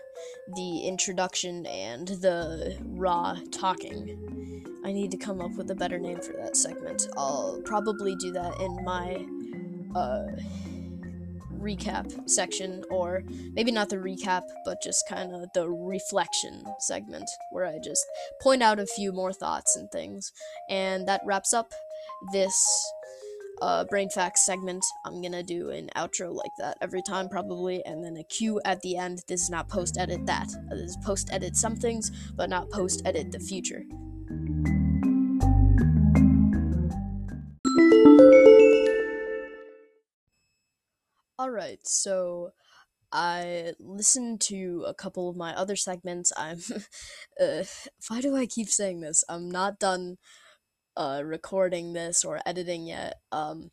the 0.57 0.81
introduction 0.81 1.67
and 1.67 2.09
the 2.09 2.77
raw 2.85 3.39
talking. 3.53 4.65
I 4.85 4.93
need 4.93 5.11
to 5.13 5.17
come 5.17 5.41
up 5.41 5.53
with 5.53 5.71
a 5.71 5.75
better 5.75 5.99
name 5.99 6.21
for 6.21 6.33
that 6.35 6.57
segment. 6.57 7.09
I'll 7.17 7.61
probably 7.65 8.15
do 8.17 8.33
that 8.33 8.61
in 8.61 8.85
my 8.85 9.25
uh, 9.99 10.27
recap 11.59 12.29
section, 12.29 12.85
or 12.91 13.23
maybe 13.55 13.73
not 13.73 13.89
the 13.89 13.97
recap, 13.97 14.43
but 14.65 14.83
just 14.83 15.09
kind 15.09 15.35
of 15.35 15.49
the 15.55 15.69
reflection 15.71 16.63
segment, 16.81 17.29
where 17.51 17.67
I 17.67 17.79
just 17.83 18.05
point 18.43 18.63
out 18.63 18.79
a 18.79 18.87
few 18.87 19.13
more 19.13 19.33
thoughts 19.33 19.75
and 19.75 19.91
things. 19.91 20.31
And 20.69 21.09
that 21.09 21.23
wraps 21.25 21.55
up 21.55 21.73
this 22.33 22.93
uh, 23.63 23.85
brain 23.85 24.09
facts 24.11 24.45
segment, 24.45 24.85
I'm 25.05 25.23
gonna 25.23 25.43
do 25.43 25.71
an 25.71 25.89
outro 25.97 26.35
like 26.35 26.51
that 26.59 26.77
every 26.81 27.03
time, 27.03 27.29
probably, 27.29 27.85
and 27.85 28.05
then 28.05 28.17
a 28.17 28.25
cue 28.25 28.61
at 28.65 28.81
the 28.83 28.97
end. 28.97 29.23
This 29.29 29.43
is 29.43 29.51
not 29.51 29.69
post 29.69 29.97
edit 29.99 30.27
that. 30.27 30.49
This 30.71 30.91
is 30.91 30.99
post 31.05 31.31
edit 31.33 31.57
some 31.57 31.77
things, 31.77 32.11
but 32.35 32.51
not 32.51 32.71
post 32.71 33.03
edit 33.05 33.33
the 33.33 33.41
future. 33.41 33.85
Alright, 41.41 41.87
so 41.87 42.53
I 43.13 43.75
listened 43.79 44.41
to 44.43 44.85
a 44.89 44.95
couple 44.95 45.29
of 45.29 45.37
my 45.37 45.55
other 45.55 45.77
segments. 45.77 46.33
I'm. 46.37 46.59
uh, 47.41 47.65
why 48.09 48.21
do 48.21 48.35
I 48.35 48.47
keep 48.47 48.69
saying 48.69 49.01
this? 49.01 49.23
I'm 49.29 49.49
not 49.49 49.79
done 49.79 50.17
uh, 50.97 51.23
recording 51.25 51.93
this 51.93 52.25
or 52.25 52.41
editing 52.47 52.87
yet. 52.87 53.21
Um, 53.33 53.71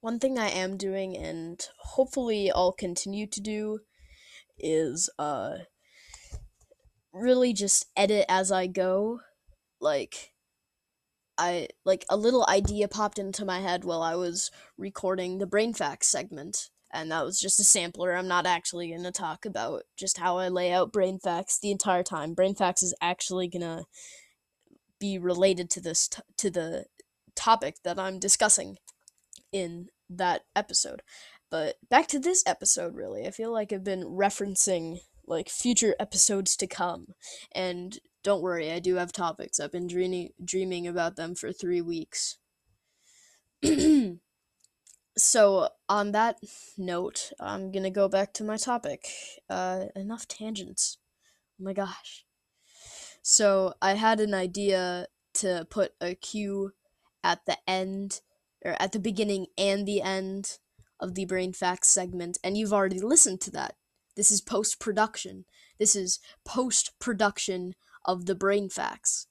one 0.00 0.18
thing 0.18 0.38
I 0.38 0.48
am 0.48 0.76
doing, 0.76 1.16
and 1.16 1.60
hopefully 1.78 2.50
I'll 2.50 2.72
continue 2.72 3.26
to 3.26 3.40
do, 3.40 3.80
is 4.58 5.10
uh, 5.18 5.58
really 7.12 7.52
just 7.52 7.86
edit 7.96 8.24
as 8.28 8.50
I 8.50 8.66
go. 8.66 9.20
Like, 9.80 10.32
I 11.38 11.68
like 11.84 12.04
a 12.10 12.16
little 12.16 12.46
idea 12.48 12.88
popped 12.88 13.18
into 13.18 13.44
my 13.44 13.60
head 13.60 13.84
while 13.84 14.02
I 14.02 14.14
was 14.14 14.50
recording 14.76 15.38
the 15.38 15.46
brain 15.46 15.72
facts 15.74 16.08
segment, 16.08 16.70
and 16.92 17.10
that 17.10 17.24
was 17.24 17.40
just 17.40 17.60
a 17.60 17.64
sampler. 17.64 18.14
I'm 18.14 18.28
not 18.28 18.46
actually 18.46 18.90
gonna 18.90 19.12
talk 19.12 19.44
about 19.46 19.84
just 19.96 20.18
how 20.18 20.38
I 20.38 20.48
lay 20.48 20.72
out 20.72 20.92
brain 20.92 21.18
facts 21.18 21.58
the 21.58 21.70
entire 21.70 22.02
time. 22.02 22.34
Brain 22.34 22.54
facts 22.54 22.82
is 22.82 22.94
actually 23.00 23.48
gonna 23.48 23.84
be 25.00 25.18
related 25.18 25.70
to 25.70 25.80
this 25.80 26.08
t- 26.08 26.22
to 26.36 26.50
the 26.50 26.84
topic 27.34 27.76
that 27.84 27.98
I'm 27.98 28.18
discussing 28.18 28.78
in 29.52 29.88
that 30.08 30.42
episode. 30.54 31.02
But 31.50 31.76
back 31.88 32.06
to 32.08 32.18
this 32.18 32.44
episode 32.46 32.94
really. 32.94 33.26
I 33.26 33.30
feel 33.30 33.52
like 33.52 33.72
I've 33.72 33.84
been 33.84 34.04
referencing 34.04 35.00
like 35.26 35.48
future 35.48 35.94
episodes 35.98 36.56
to 36.56 36.66
come. 36.66 37.14
And 37.52 37.98
don't 38.22 38.42
worry, 38.42 38.70
I 38.70 38.78
do 38.78 38.96
have 38.96 39.12
topics. 39.12 39.58
I've 39.58 39.72
been 39.72 39.86
dreaming 39.86 40.30
dreaming 40.44 40.86
about 40.86 41.16
them 41.16 41.34
for 41.34 41.52
3 41.52 41.80
weeks. 41.80 42.36
so, 45.16 45.68
on 45.88 46.12
that 46.12 46.38
note, 46.78 47.32
I'm 47.40 47.72
going 47.72 47.82
to 47.82 47.90
go 47.90 48.08
back 48.08 48.32
to 48.34 48.44
my 48.44 48.56
topic. 48.56 49.06
Uh 49.48 49.86
enough 49.96 50.28
tangents. 50.28 50.98
Oh 51.60 51.64
my 51.64 51.72
gosh. 51.72 52.24
So, 53.22 53.74
I 53.82 53.94
had 53.94 54.20
an 54.20 54.34
idea 54.34 55.06
to 55.34 55.66
put 55.70 55.92
a 56.00 56.14
cue 56.14 56.72
at 57.22 57.44
the 57.46 57.58
end 57.68 58.20
or 58.64 58.76
at 58.80 58.92
the 58.92 58.98
beginning 58.98 59.46
and 59.56 59.86
the 59.86 60.02
end 60.02 60.58
of 60.98 61.14
the 61.14 61.24
brain 61.24 61.52
facts 61.52 61.88
segment 61.88 62.38
and 62.42 62.56
you've 62.56 62.72
already 62.72 63.00
listened 63.00 63.40
to 63.42 63.50
that. 63.52 63.76
This 64.16 64.30
is 64.30 64.40
post 64.40 64.80
production 64.80 65.44
this 65.78 65.96
is 65.96 66.20
post 66.44 66.92
production 67.00 67.74
of 68.04 68.26
the 68.26 68.34
brain 68.34 68.68
facts. 68.68 69.26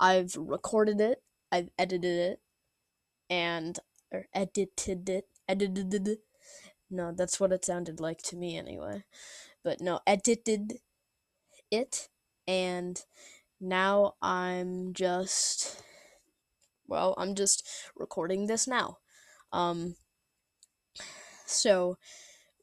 I've 0.00 0.34
recorded 0.34 1.00
it 1.00 1.22
i've 1.52 1.68
edited 1.78 2.04
it 2.04 2.40
and 3.28 3.78
or 4.12 4.26
edited 4.32 5.08
it 5.08 5.26
edited 5.48 6.08
it 6.08 6.20
no 6.90 7.12
that's 7.12 7.40
what 7.40 7.52
it 7.52 7.64
sounded 7.64 8.00
like 8.00 8.22
to 8.22 8.36
me 8.36 8.56
anyway 8.56 9.04
but 9.64 9.80
no 9.80 10.00
edited 10.06 10.74
it 11.70 12.08
and 12.50 13.04
now 13.60 14.14
i'm 14.22 14.92
just 14.94 15.82
well, 16.90 17.14
I'm 17.16 17.34
just 17.34 17.66
recording 17.96 18.46
this 18.46 18.66
now. 18.66 18.98
Um, 19.52 19.94
so, 21.46 21.96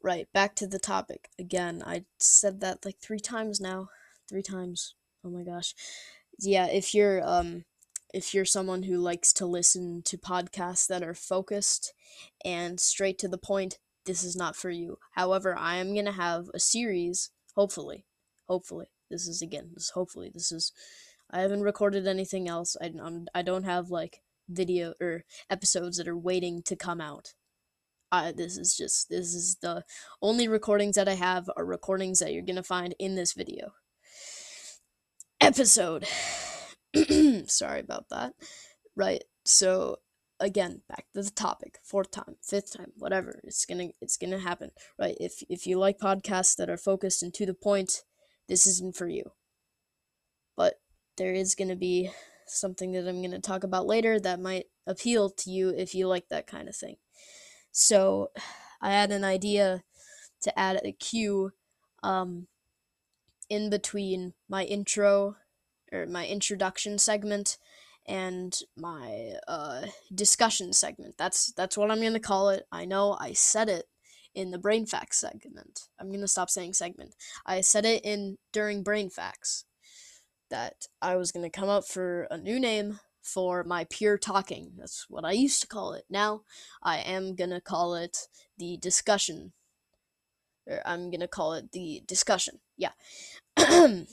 right, 0.02 0.28
back 0.32 0.54
to 0.56 0.66
the 0.66 0.78
topic. 0.78 1.30
Again, 1.38 1.82
I 1.84 2.04
said 2.20 2.60
that 2.60 2.84
like 2.84 2.98
three 2.98 3.18
times 3.18 3.60
now. 3.60 3.88
Three 4.28 4.42
times. 4.42 4.94
Oh 5.24 5.30
my 5.30 5.42
gosh. 5.42 5.74
Yeah, 6.38 6.66
if 6.66 6.94
you're, 6.94 7.26
um, 7.26 7.64
if 8.12 8.34
you're 8.34 8.44
someone 8.44 8.84
who 8.84 8.98
likes 8.98 9.32
to 9.34 9.46
listen 9.46 10.02
to 10.02 10.18
podcasts 10.18 10.86
that 10.88 11.02
are 11.02 11.14
focused 11.14 11.94
and 12.44 12.78
straight 12.78 13.18
to 13.20 13.28
the 13.28 13.38
point, 13.38 13.78
this 14.04 14.22
is 14.22 14.36
not 14.36 14.56
for 14.56 14.70
you. 14.70 14.98
However, 15.12 15.56
I 15.58 15.76
am 15.76 15.94
going 15.94 16.04
to 16.04 16.12
have 16.12 16.50
a 16.54 16.60
series, 16.60 17.30
hopefully. 17.54 18.04
Hopefully. 18.46 18.88
This 19.10 19.26
is 19.26 19.42
again, 19.42 19.70
this 19.74 19.90
hopefully 19.90 20.30
this 20.32 20.52
is 20.52 20.72
I 21.30 21.40
haven't 21.40 21.62
recorded 21.62 22.06
anything 22.06 22.48
else. 22.48 22.76
I 22.80 22.92
I'm, 23.02 23.26
I 23.34 23.42
don't 23.42 23.64
have 23.64 23.90
like 23.90 24.22
video 24.48 24.94
or 25.00 25.24
episodes 25.50 25.98
that 25.98 26.08
are 26.08 26.16
waiting 26.16 26.62
to 26.62 26.76
come 26.76 27.00
out. 27.00 27.34
Uh, 28.10 28.32
this 28.32 28.56
is 28.56 28.74
just 28.76 29.10
this 29.10 29.34
is 29.34 29.56
the 29.60 29.84
only 30.22 30.48
recordings 30.48 30.96
that 30.96 31.08
I 31.08 31.14
have 31.14 31.50
are 31.56 31.64
recordings 31.64 32.20
that 32.20 32.32
you're 32.32 32.42
gonna 32.42 32.62
find 32.62 32.94
in 32.98 33.14
this 33.14 33.34
video 33.34 33.72
episode. 35.40 36.06
Sorry 37.46 37.80
about 37.80 38.08
that. 38.10 38.34
Right. 38.96 39.24
So 39.44 39.98
again, 40.40 40.82
back 40.88 41.06
to 41.14 41.22
the 41.22 41.30
topic. 41.30 41.78
Fourth 41.82 42.10
time, 42.10 42.36
fifth 42.42 42.76
time, 42.76 42.92
whatever. 42.96 43.40
It's 43.44 43.64
gonna 43.66 43.88
it's 44.00 44.16
gonna 44.16 44.38
happen. 44.38 44.70
Right. 44.98 45.16
If 45.20 45.42
if 45.48 45.66
you 45.66 45.78
like 45.78 45.98
podcasts 45.98 46.56
that 46.56 46.70
are 46.70 46.76
focused 46.76 47.22
and 47.22 47.34
to 47.34 47.46
the 47.46 47.54
point, 47.54 48.04
this 48.48 48.66
isn't 48.66 48.96
for 48.96 49.08
you. 49.08 49.32
But 50.56 50.80
there 51.16 51.32
is 51.32 51.54
going 51.54 51.68
to 51.68 51.76
be 51.76 52.10
something 52.46 52.92
that 52.92 53.06
I'm 53.06 53.20
going 53.20 53.30
to 53.32 53.40
talk 53.40 53.64
about 53.64 53.86
later 53.86 54.18
that 54.20 54.40
might 54.40 54.66
appeal 54.86 55.30
to 55.30 55.50
you 55.50 55.70
if 55.70 55.94
you 55.94 56.08
like 56.08 56.28
that 56.28 56.46
kind 56.46 56.68
of 56.68 56.76
thing. 56.76 56.96
So, 57.72 58.30
I 58.80 58.90
had 58.92 59.10
an 59.10 59.24
idea 59.24 59.82
to 60.42 60.58
add 60.58 60.80
a 60.84 60.92
cue 60.92 61.52
um, 62.02 62.46
in 63.48 63.70
between 63.70 64.34
my 64.48 64.64
intro 64.64 65.36
or 65.92 66.06
my 66.06 66.26
introduction 66.26 66.98
segment 66.98 67.58
and 68.06 68.60
my 68.76 69.32
uh, 69.46 69.86
discussion 70.14 70.72
segment. 70.72 71.16
That's 71.18 71.52
that's 71.52 71.76
what 71.76 71.90
I'm 71.90 72.02
gonna 72.02 72.20
call 72.20 72.50
it. 72.50 72.66
I 72.70 72.84
know 72.84 73.16
I 73.20 73.32
said 73.32 73.68
it 73.68 73.86
in 74.34 74.50
the 74.50 74.58
brain 74.58 74.86
facts 74.86 75.18
segment. 75.20 75.88
I'm 76.00 76.10
gonna 76.10 76.28
stop 76.28 76.50
saying 76.50 76.74
segment. 76.74 77.14
I 77.46 77.60
said 77.60 77.84
it 77.84 78.04
in 78.04 78.38
during 78.52 78.82
brain 78.82 79.10
facts 79.10 79.64
that 80.50 80.86
I 81.00 81.16
was 81.16 81.32
going 81.32 81.48
to 81.48 81.58
come 81.58 81.68
up 81.68 81.86
for 81.86 82.26
a 82.30 82.38
new 82.38 82.58
name 82.58 83.00
for 83.22 83.64
my 83.64 83.86
pure 83.90 84.18
talking. 84.18 84.72
That's 84.76 85.06
what 85.08 85.24
I 85.24 85.32
used 85.32 85.60
to 85.62 85.66
call 85.66 85.92
it. 85.92 86.04
Now 86.08 86.42
I 86.82 86.98
am 86.98 87.34
going 87.34 87.50
to 87.50 87.60
call 87.60 87.94
it 87.94 88.28
the 88.56 88.78
discussion. 88.78 89.52
Or 90.66 90.80
I'm 90.86 91.10
going 91.10 91.20
to 91.20 91.28
call 91.28 91.54
it 91.54 91.72
the 91.72 92.02
discussion. 92.06 92.60
Yeah. 92.76 92.92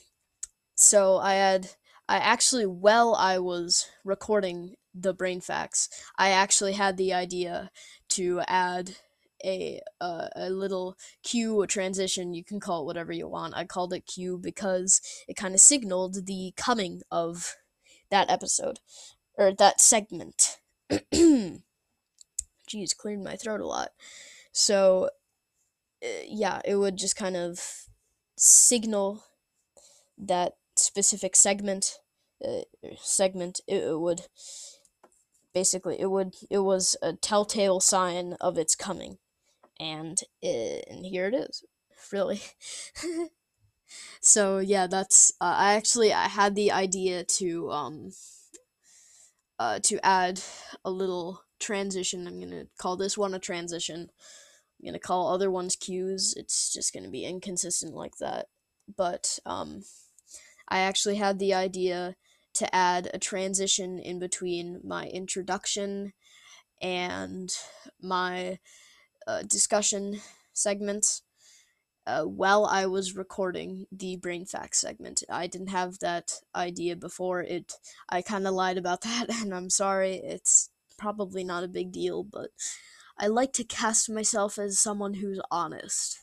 so 0.76 1.18
I 1.18 1.34
had 1.34 1.72
I 2.08 2.18
actually 2.18 2.66
while 2.66 3.16
I 3.16 3.40
was 3.40 3.88
recording 4.04 4.76
the 4.94 5.14
brain 5.14 5.42
facts, 5.42 5.90
I 6.18 6.30
actually 6.30 6.74
had 6.74 6.98
the 6.98 7.14
idea 7.14 7.72
to 8.10 8.42
add 8.48 8.98
a 9.46 9.80
uh, 10.02 10.28
a 10.36 10.50
little 10.50 10.98
cue, 11.24 11.62
a 11.62 11.68
transition. 11.68 12.34
You 12.34 12.44
can 12.44 12.60
call 12.60 12.82
it 12.82 12.86
whatever 12.86 13.14
you 13.14 13.28
want. 13.28 13.56
I 13.56 13.66
called 13.66 13.94
it 13.94 14.08
cue 14.08 14.38
because 14.38 15.02
it 15.28 15.36
kind 15.36 15.54
of 15.54 15.60
signaled 15.60 16.26
the 16.26 16.54
coming 16.58 17.02
of 17.12 17.56
that 18.10 18.30
episode 18.30 18.80
or 19.38 19.54
that 19.54 19.80
segment. 19.80 20.60
Jeez, 21.14 21.62
cleared 22.98 23.24
my 23.24 23.36
throat 23.36 23.62
a 23.62 23.68
lot. 23.68 23.90
So, 24.52 25.10
uh, 26.04 26.24
yeah, 26.28 26.62
it 26.66 26.76
would 26.76 26.98
just 26.98 27.16
kind 27.16 27.38
of 27.38 27.86
signal 28.38 29.24
that 30.18 30.56
specific 30.76 31.36
segment. 31.36 32.00
Uh, 32.44 32.62
segment. 33.00 33.62
It, 33.68 33.84
it 33.84 34.00
would 34.00 34.22
basically 35.54 36.00
it 36.00 36.12
would 36.12 36.36
it 36.50 36.60
was 36.60 36.98
a 37.02 37.14
telltale 37.14 37.80
sign 37.80 38.34
of 38.42 38.58
its 38.58 38.76
coming 38.76 39.18
and 39.80 40.20
it, 40.42 40.86
and 40.90 41.06
here 41.06 41.28
it 41.28 41.36
is 41.36 41.64
really. 42.12 42.42
So 44.20 44.60
yeah 44.60 44.88
that's 44.88 45.32
uh, 45.40 45.56
i 45.58 45.74
actually 45.76 46.12
i 46.12 46.28
had 46.28 46.56
the 46.56 46.72
idea 46.72 47.24
to 47.24 47.72
um 47.72 48.12
uh 49.60 49.80
to 49.84 50.04
add 50.06 50.42
a 50.84 50.92
little 50.92 51.42
transition. 51.60 52.28
I'm 52.28 52.40
gonna 52.40 52.66
call 52.78 52.98
this 52.98 53.18
one 53.18 53.34
a 53.34 53.40
transition. 53.40 54.10
I'm 54.80 54.86
gonna 54.86 55.00
call 55.00 55.30
other 55.34 55.50
ones 55.50 55.76
cues. 55.76 56.34
It's 56.36 56.74
just 56.74 56.94
gonna 56.94 57.10
be 57.10 57.26
inconsistent 57.26 57.94
like 57.94 58.18
that. 58.18 58.48
But 58.96 59.40
um 59.46 59.84
i 60.68 60.80
actually 60.80 61.16
had 61.16 61.40
the 61.40 61.54
idea 61.54 62.16
to 62.54 62.74
add 62.76 63.10
a 63.14 63.20
transition 63.20 64.00
in 64.00 64.20
between 64.20 64.80
my 64.84 65.08
introduction 65.08 66.14
and 66.82 67.54
my 68.02 68.60
uh, 69.28 69.44
discussion 69.44 70.22
segments 70.54 71.22
uh, 72.08 72.24
while 72.24 72.66
I 72.66 72.86
was 72.86 73.16
recording 73.16 73.88
the 73.92 74.18
brain 74.18 74.46
facts 74.46 74.80
segment. 74.80 75.24
I 75.30 75.48
didn't 75.48 75.70
have 75.70 76.00
that 76.00 76.40
idea 76.56 76.96
before. 76.96 77.42
It 77.42 77.74
I 78.10 78.22
kind 78.22 78.48
of 78.48 78.54
lied 78.54 78.78
about 78.78 79.02
that, 79.04 79.30
and 79.30 79.54
I'm 79.54 79.70
sorry. 79.70 80.16
It's 80.16 80.70
probably 80.98 81.44
not 81.44 81.64
a 81.64 81.68
big 81.68 81.92
deal, 81.92 82.24
but 82.24 82.52
I 83.18 83.28
like 83.28 83.54
to 83.54 83.64
cast 83.64 84.10
myself 84.10 84.60
as 84.60 84.80
someone 84.80 85.16
who's 85.16 85.40
honest. 85.50 86.20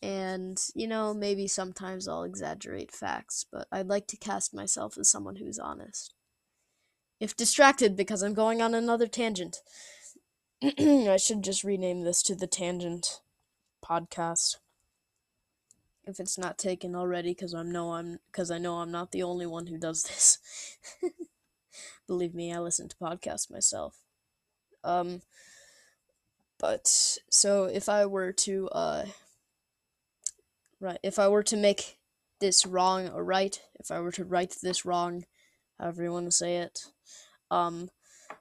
And, 0.00 0.62
you 0.74 0.86
know, 0.86 1.12
maybe 1.12 1.48
sometimes 1.48 2.06
I'll 2.06 2.22
exaggerate 2.22 2.92
facts, 2.92 3.44
but 3.50 3.66
I'd 3.72 3.88
like 3.88 4.06
to 4.08 4.16
cast 4.16 4.54
myself 4.54 4.96
as 4.96 5.10
someone 5.10 5.36
who's 5.36 5.58
honest. 5.58 6.14
If 7.18 7.36
distracted 7.36 7.96
because 7.96 8.22
I'm 8.22 8.34
going 8.34 8.62
on 8.62 8.74
another 8.74 9.08
tangent. 9.08 9.58
I 10.60 11.18
should 11.18 11.44
just 11.44 11.62
rename 11.62 12.02
this 12.02 12.20
to 12.24 12.34
the 12.34 12.48
Tangent 12.48 13.20
Podcast. 13.84 14.56
If 16.04 16.18
it's 16.18 16.36
not 16.36 16.58
taken 16.58 16.96
already, 16.96 17.30
because 17.30 17.54
I 17.54 17.62
know 17.62 17.92
I'm 17.92 18.18
because 18.32 18.50
I 18.50 18.58
know 18.58 18.78
I'm 18.78 18.90
not 18.90 19.12
the 19.12 19.22
only 19.22 19.46
one 19.46 19.68
who 19.68 19.78
does 19.78 20.02
this. 20.02 20.38
Believe 22.08 22.34
me, 22.34 22.52
I 22.52 22.58
listen 22.58 22.88
to 22.88 22.96
podcasts 22.96 23.52
myself. 23.52 24.00
Um, 24.82 25.22
but 26.58 27.18
so 27.30 27.66
if 27.66 27.88
I 27.88 28.06
were 28.06 28.32
to 28.32 28.68
uh, 28.70 29.04
right, 30.80 30.98
if 31.04 31.20
I 31.20 31.28
were 31.28 31.44
to 31.44 31.56
make 31.56 31.98
this 32.40 32.66
wrong 32.66 33.10
or 33.10 33.22
right, 33.22 33.60
if 33.78 33.92
I 33.92 34.00
were 34.00 34.12
to 34.12 34.24
write 34.24 34.56
this 34.60 34.84
wrong, 34.84 35.24
however 35.78 36.02
you 36.02 36.12
want 36.12 36.26
to 36.26 36.32
say 36.32 36.56
it, 36.56 36.86
um, 37.48 37.90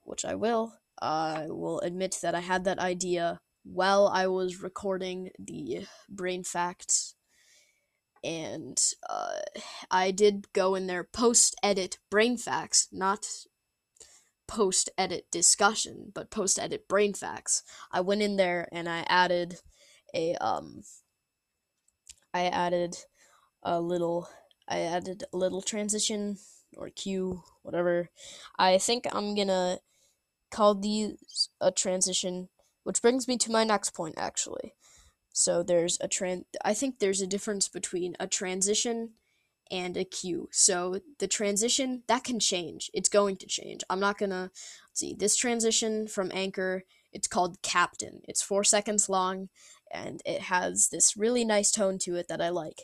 which 0.03 0.26
I 0.26 0.34
will 0.34 0.74
I 1.01 1.47
will 1.49 1.79
admit 1.81 2.17
that 2.21 2.35
I 2.35 2.39
had 2.41 2.63
that 2.63 2.79
idea 2.79 3.39
while 3.63 4.07
I 4.07 4.27
was 4.27 4.61
recording 4.61 5.31
the 5.37 5.85
brain 6.09 6.43
facts. 6.43 7.15
And 8.23 8.81
uh, 9.09 9.39
I 9.91 10.11
did 10.11 10.51
go 10.53 10.75
in 10.75 10.87
there 10.87 11.03
post 11.03 11.55
edit 11.61 11.99
brain 12.09 12.37
facts, 12.37 12.87
not 12.91 13.27
post 14.47 14.89
edit 14.97 15.27
discussion, 15.31 16.11
but 16.13 16.31
post 16.31 16.57
edit 16.57 16.87
brain 16.87 17.13
facts. 17.13 17.63
I 17.91 18.01
went 18.01 18.21
in 18.21 18.37
there 18.37 18.67
and 18.71 18.89
I 18.89 19.05
added 19.07 19.59
a 20.13 20.35
um 20.35 20.83
I 22.33 22.45
added 22.45 22.97
a 23.63 23.79
little 23.81 24.29
I 24.67 24.79
added 24.79 25.25
a 25.31 25.37
little 25.37 25.61
transition 25.61 26.37
or 26.75 26.89
cue, 26.89 27.43
whatever. 27.61 28.09
I 28.57 28.77
think 28.77 29.05
I'm 29.11 29.35
gonna 29.35 29.79
call 30.51 30.75
these 30.75 31.49
a 31.61 31.71
transition, 31.71 32.49
which 32.83 33.01
brings 33.01 33.27
me 33.27 33.37
to 33.37 33.51
my 33.51 33.63
next 33.63 33.91
point 33.91 34.15
actually. 34.17 34.73
So 35.33 35.61
there's 35.61 35.97
a 36.01 36.07
tran 36.07 36.45
I 36.65 36.73
think 36.73 36.99
there's 36.99 37.21
a 37.21 37.27
difference 37.27 37.67
between 37.67 38.15
a 38.19 38.27
transition 38.27 39.11
and 39.69 39.97
a 39.97 40.03
cue. 40.03 40.49
So 40.51 40.99
the 41.19 41.27
transition 41.27 42.03
that 42.07 42.23
can 42.23 42.39
change. 42.39 42.89
It's 42.93 43.09
going 43.09 43.37
to 43.37 43.47
change. 43.47 43.83
I'm 43.89 43.99
not 43.99 44.17
gonna 44.17 44.51
see 44.93 45.13
this 45.13 45.35
transition 45.35 46.07
from 46.07 46.31
Anchor. 46.33 46.83
It's 47.11 47.27
called 47.27 47.61
Captain. 47.61 48.21
It's 48.27 48.41
four 48.41 48.63
seconds 48.63 49.09
long, 49.09 49.49
and 49.91 50.21
it 50.25 50.41
has 50.41 50.89
this 50.89 51.15
really 51.17 51.45
nice 51.45 51.71
tone 51.71 51.97
to 51.99 52.15
it 52.15 52.27
that 52.27 52.41
I 52.41 52.49
like. 52.49 52.83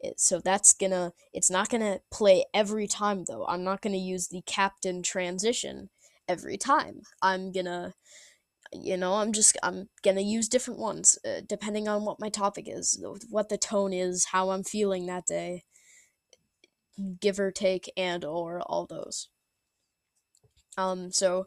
It, 0.00 0.20
so 0.20 0.40
that's 0.40 0.72
gonna. 0.74 1.12
It's 1.32 1.50
not 1.50 1.70
gonna 1.70 2.00
play 2.10 2.44
every 2.52 2.86
time 2.86 3.24
though. 3.26 3.46
I'm 3.46 3.64
not 3.64 3.80
gonna 3.82 3.96
use 3.96 4.28
the 4.28 4.42
Captain 4.46 5.02
transition 5.02 5.88
every 6.28 6.56
time. 6.58 7.02
I'm 7.22 7.52
gonna 7.52 7.94
you 8.72 8.96
know 8.96 9.14
i'm 9.14 9.32
just 9.32 9.56
i'm 9.62 9.88
gonna 10.02 10.20
use 10.20 10.48
different 10.48 10.80
ones 10.80 11.18
uh, 11.26 11.40
depending 11.48 11.88
on 11.88 12.04
what 12.04 12.20
my 12.20 12.28
topic 12.28 12.66
is 12.68 13.00
what 13.30 13.48
the 13.48 13.58
tone 13.58 13.92
is 13.92 14.26
how 14.32 14.50
i'm 14.50 14.64
feeling 14.64 15.06
that 15.06 15.26
day 15.26 15.62
give 17.20 17.38
or 17.38 17.50
take 17.50 17.92
and 17.96 18.24
or 18.24 18.60
all 18.62 18.86
those 18.86 19.28
um 20.78 21.10
so 21.10 21.46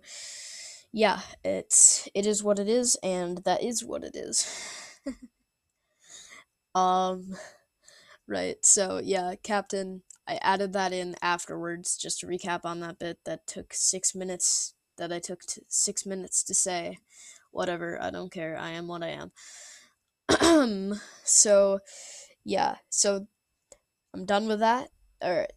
yeah 0.91 1.19
it's 1.43 2.07
it 2.15 2.25
is 2.25 2.43
what 2.43 2.59
it 2.59 2.67
is 2.67 2.97
and 3.03 3.39
that 3.45 3.63
is 3.63 3.83
what 3.83 4.03
it 4.03 4.15
is 4.15 4.47
um 6.75 7.35
right 8.27 8.65
so 8.65 8.99
yeah 9.03 9.33
captain 9.43 10.03
i 10.29 10.39
added 10.41 10.73
that 10.73 10.93
in 10.93 11.15
afterwards 11.21 11.97
just 11.97 12.19
to 12.19 12.27
recap 12.27 12.61
on 12.63 12.79
that 12.79 12.99
bit 12.99 13.19
that 13.25 13.45
took 13.47 13.73
six 13.73 14.15
minutes 14.15 14.73
that 14.99 15.11
I 15.11 15.19
took 15.19 15.41
six 15.67 16.05
minutes 16.05 16.43
to 16.43 16.53
say. 16.53 16.99
Whatever, 17.51 17.99
I 17.99 18.11
don't 18.11 18.31
care. 18.31 18.55
I 18.55 18.69
am 18.71 18.87
what 18.87 19.01
I 19.01 19.17
am. 20.29 20.99
so, 21.23 21.79
yeah. 22.43 22.75
So, 22.89 23.27
I'm 24.13 24.25
done 24.25 24.47
with 24.47 24.59
that. 24.59 24.89
Or, 25.21 25.47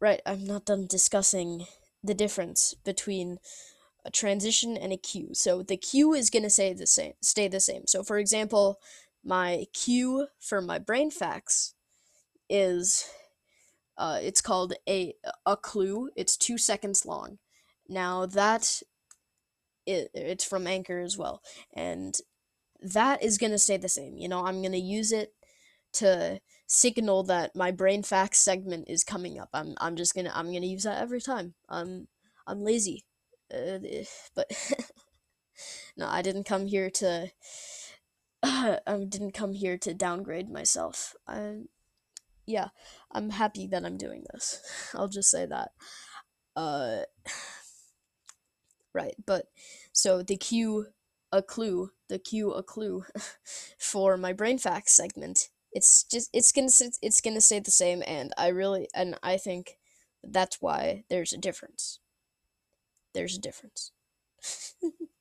right, 0.00 0.20
I'm 0.26 0.44
not 0.44 0.64
done 0.64 0.86
discussing 0.88 1.66
the 2.02 2.14
difference 2.14 2.74
between 2.84 3.38
a 4.04 4.10
transition 4.10 4.76
and 4.76 4.92
a 4.92 4.96
cue. 4.96 5.30
So 5.32 5.62
the 5.62 5.76
cue 5.76 6.12
is 6.14 6.30
gonna 6.30 6.50
say 6.50 6.72
the 6.72 6.86
same, 6.86 7.14
stay 7.20 7.48
the 7.48 7.60
same. 7.60 7.86
So 7.86 8.04
for 8.04 8.18
example, 8.18 8.78
my 9.24 9.66
cue 9.72 10.28
for 10.38 10.60
my 10.60 10.78
brain 10.78 11.10
facts 11.10 11.74
is, 12.48 13.08
uh, 13.98 14.18
it's 14.22 14.40
called 14.40 14.74
a 14.88 15.14
a 15.44 15.56
clue. 15.56 16.10
It's 16.16 16.36
two 16.36 16.58
seconds 16.58 17.06
long. 17.06 17.38
Now 17.88 18.26
that 18.26 18.82
it, 19.86 20.10
it's 20.14 20.44
from 20.44 20.66
Anchor 20.66 21.00
as 21.00 21.16
well, 21.16 21.42
and 21.74 22.16
that 22.80 23.22
is 23.22 23.38
gonna 23.38 23.58
stay 23.58 23.76
the 23.76 23.88
same. 23.88 24.18
You 24.18 24.28
know, 24.28 24.44
I'm 24.44 24.62
gonna 24.62 24.76
use 24.76 25.12
it 25.12 25.32
to 25.94 26.40
signal 26.66 27.22
that 27.24 27.54
my 27.56 27.70
brain 27.70 28.02
facts 28.02 28.38
segment 28.40 28.88
is 28.88 29.04
coming 29.04 29.38
up. 29.38 29.48
I'm 29.54 29.74
I'm 29.80 29.96
just 29.96 30.14
gonna 30.14 30.32
I'm 30.34 30.52
gonna 30.52 30.66
use 30.66 30.84
that 30.84 31.00
every 31.00 31.20
time. 31.20 31.54
I'm 31.68 32.08
I'm 32.46 32.62
lazy, 32.62 33.04
uh, 33.52 33.78
but 34.34 34.50
no, 35.96 36.06
I 36.08 36.22
didn't 36.22 36.44
come 36.44 36.66
here 36.66 36.90
to. 36.90 37.30
I 38.42 38.78
didn't 39.08 39.32
come 39.32 39.54
here 39.54 39.78
to 39.78 39.94
downgrade 39.94 40.50
myself. 40.50 41.14
I, 41.26 41.62
yeah, 42.46 42.68
I'm 43.12 43.30
happy 43.30 43.66
that 43.68 43.84
I'm 43.84 43.96
doing 43.98 44.24
this. 44.32 44.60
I'll 44.94 45.08
just 45.08 45.30
say 45.30 45.46
that. 45.46 45.72
Uh, 46.56 47.02
right? 48.94 49.14
But 49.24 49.46
so 49.92 50.22
the 50.22 50.36
cue 50.36 50.86
a 51.32 51.42
clue, 51.42 51.90
the 52.08 52.18
cue 52.18 52.52
a 52.52 52.62
clue 52.62 53.04
for 53.78 54.16
my 54.16 54.32
brain 54.32 54.58
facts 54.58 54.92
segment. 54.92 55.48
It's 55.72 56.04
just 56.04 56.30
it's 56.32 56.52
gonna 56.52 56.68
it's 57.02 57.20
gonna 57.20 57.40
stay 57.40 57.60
the 57.60 57.70
same, 57.70 58.02
and 58.06 58.32
I 58.38 58.48
really 58.48 58.88
and 58.94 59.18
I 59.22 59.36
think 59.36 59.78
that's 60.24 60.60
why 60.62 61.04
there's 61.10 61.32
a 61.32 61.38
difference. 61.38 62.00
There's 63.14 63.36
a 63.36 63.40
difference. 63.40 63.92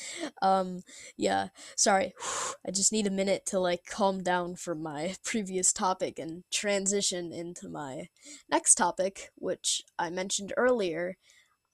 um 0.42 0.82
yeah 1.16 1.48
sorry 1.76 2.12
i 2.66 2.70
just 2.70 2.92
need 2.92 3.06
a 3.06 3.10
minute 3.10 3.44
to 3.46 3.58
like 3.58 3.84
calm 3.86 4.22
down 4.22 4.54
from 4.56 4.82
my 4.82 5.14
previous 5.24 5.72
topic 5.72 6.18
and 6.18 6.44
transition 6.52 7.32
into 7.32 7.68
my 7.68 8.08
next 8.50 8.74
topic 8.74 9.30
which 9.36 9.82
i 9.98 10.10
mentioned 10.10 10.52
earlier 10.56 11.16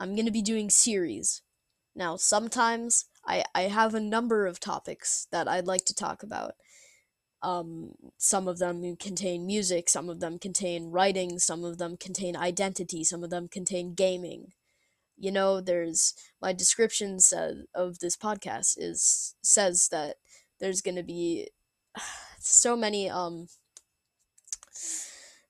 i'm 0.00 0.14
going 0.14 0.26
to 0.26 0.32
be 0.32 0.42
doing 0.42 0.70
series 0.70 1.42
now, 1.98 2.14
sometimes 2.14 3.06
I, 3.26 3.44
I 3.56 3.62
have 3.62 3.92
a 3.92 4.00
number 4.00 4.46
of 4.46 4.60
topics 4.60 5.26
that 5.32 5.48
I'd 5.48 5.66
like 5.66 5.84
to 5.86 5.94
talk 5.94 6.22
about. 6.22 6.52
Um, 7.42 7.94
some 8.16 8.46
of 8.46 8.58
them 8.58 8.96
contain 8.96 9.46
music, 9.46 9.88
some 9.88 10.08
of 10.08 10.20
them 10.20 10.38
contain 10.38 10.92
writing, 10.92 11.40
some 11.40 11.64
of 11.64 11.78
them 11.78 11.96
contain 11.96 12.36
identity, 12.36 13.02
some 13.02 13.24
of 13.24 13.30
them 13.30 13.48
contain 13.48 13.94
gaming. 13.94 14.52
You 15.18 15.32
know, 15.32 15.60
there's 15.60 16.14
my 16.40 16.52
description 16.52 17.20
said 17.20 17.64
of 17.74 17.98
this 17.98 18.16
podcast 18.16 18.76
is 18.78 19.34
says 19.42 19.88
that 19.90 20.16
there's 20.60 20.80
gonna 20.80 21.02
be 21.02 21.48
so 22.38 22.76
many 22.76 23.10
um 23.10 23.48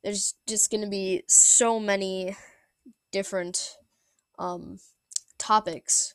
there's 0.02 0.34
just 0.46 0.70
gonna 0.70 0.88
be 0.88 1.24
so 1.28 1.78
many 1.78 2.36
different 3.12 3.76
um 4.38 4.78
topics 5.38 6.14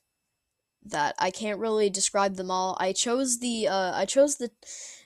that 0.85 1.15
I 1.19 1.31
can't 1.31 1.59
really 1.59 1.89
describe 1.89 2.35
them 2.35 2.51
all. 2.51 2.77
I 2.79 2.93
chose 2.93 3.39
the 3.39 3.67
uh, 3.67 3.91
I 3.93 4.05
chose 4.05 4.37
the 4.37 4.51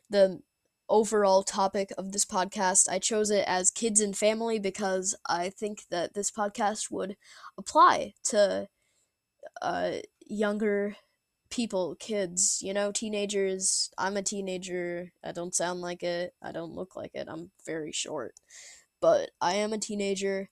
the 0.10 0.42
overall 0.90 1.44
topic 1.44 1.92
of 1.98 2.12
this 2.12 2.26
podcast. 2.26 2.90
I 2.90 3.00
chose 3.00 3.30
it 3.30 3.46
as 3.48 3.72
kids 3.72 4.00
and 4.02 4.18
family 4.18 4.60
because 4.60 5.16
I 5.28 5.50
think 5.50 5.84
that 5.90 6.14
this 6.14 6.32
podcast 6.32 6.92
would 6.92 7.18
apply 7.58 8.14
to 8.26 8.68
uh, 9.62 9.92
younger 10.26 10.96
people, 11.50 11.96
kids, 11.96 12.60
you 12.62 12.74
know, 12.74 12.92
teenagers. 12.92 13.90
I'm 13.98 14.18
a 14.18 14.22
teenager. 14.22 15.12
I 15.24 15.32
don't 15.32 15.56
sound 15.56 15.82
like 15.82 16.04
it. 16.04 16.34
I 16.42 16.52
don't 16.52 16.76
look 16.76 16.96
like 16.96 17.12
it. 17.14 17.28
I'm 17.30 17.52
very 17.66 17.92
short. 17.92 18.36
But 19.02 19.32
I 19.42 19.56
am 19.56 19.74
a 19.74 19.78
teenager 19.78 20.50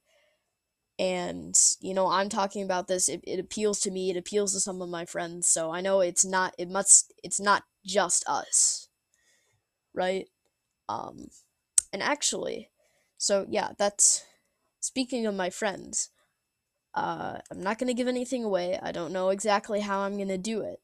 and 0.97 1.57
you 1.81 1.93
know 1.93 2.07
i'm 2.07 2.29
talking 2.29 2.63
about 2.63 2.87
this 2.87 3.09
it, 3.09 3.19
it 3.25 3.39
appeals 3.39 3.79
to 3.81 3.91
me 3.91 4.09
it 4.09 4.17
appeals 4.17 4.53
to 4.53 4.59
some 4.59 4.81
of 4.81 4.89
my 4.89 5.03
friends 5.03 5.47
so 5.47 5.71
i 5.71 5.81
know 5.81 5.99
it's 5.99 6.23
not 6.23 6.53
it 6.57 6.69
must 6.69 7.13
it's 7.23 7.39
not 7.39 7.63
just 7.85 8.23
us 8.27 8.84
right? 9.95 10.27
Um 10.89 11.29
and 11.93 12.03
actually 12.03 12.69
so 13.17 13.45
yeah 13.49 13.69
that's 13.77 14.25
speaking 14.81 15.25
of 15.25 15.33
my 15.33 15.49
friends 15.49 16.09
uh 16.93 17.37
i'm 17.49 17.61
not 17.61 17.79
to 17.87 17.93
give 17.93 18.07
anything 18.07 18.43
away. 18.43 18.77
I 18.81 18.91
don't 18.91 19.13
know 19.13 19.29
exactly 19.29 19.79
how 19.79 20.01
i'm 20.01 20.17
to 20.27 20.37
do 20.37 20.61
it. 20.61 20.79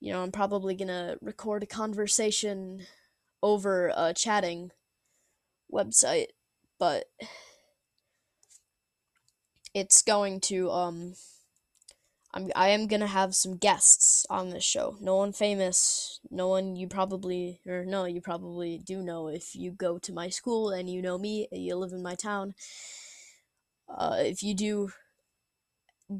You 0.00 0.12
know 0.12 0.22
i'm 0.22 0.32
probably 0.32 0.74
to 0.88 1.18
record 1.22 1.62
a 1.62 1.66
conversation 1.66 2.86
over 3.42 3.92
a 3.96 4.12
chatting 4.12 4.72
website 5.72 6.28
but 6.78 7.04
it's 9.74 10.02
going 10.02 10.40
to 10.40 10.70
um 10.70 11.14
I'm 12.34 12.50
I 12.56 12.68
am 12.68 12.86
gonna 12.86 13.06
have 13.06 13.34
some 13.34 13.56
guests 13.56 14.24
on 14.30 14.50
this 14.50 14.64
show. 14.64 14.96
No 15.00 15.16
one 15.16 15.32
famous, 15.32 16.20
no 16.30 16.48
one 16.48 16.76
you 16.76 16.88
probably 16.88 17.60
or 17.66 17.84
no, 17.84 18.04
you 18.06 18.20
probably 18.20 18.78
do 18.78 19.02
know 19.02 19.28
if 19.28 19.54
you 19.54 19.70
go 19.72 19.98
to 19.98 20.12
my 20.12 20.28
school 20.30 20.70
and 20.70 20.88
you 20.88 21.02
know 21.02 21.18
me, 21.18 21.48
you 21.52 21.76
live 21.76 21.92
in 21.92 22.02
my 22.02 22.14
town. 22.14 22.54
Uh, 23.88 24.16
if 24.20 24.42
you 24.42 24.54
do 24.54 24.92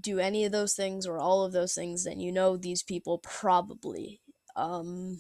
do 0.01 0.19
any 0.19 0.45
of 0.45 0.53
those 0.53 0.75
things 0.75 1.07
or 1.07 1.19
all 1.19 1.45
of 1.45 1.53
those 1.53 1.75
things, 1.75 2.05
then 2.05 2.21
you 2.21 2.33
know 2.33 2.57
these 2.57 2.83
people 2.83 3.19
probably. 3.19 4.21
Um, 4.57 5.19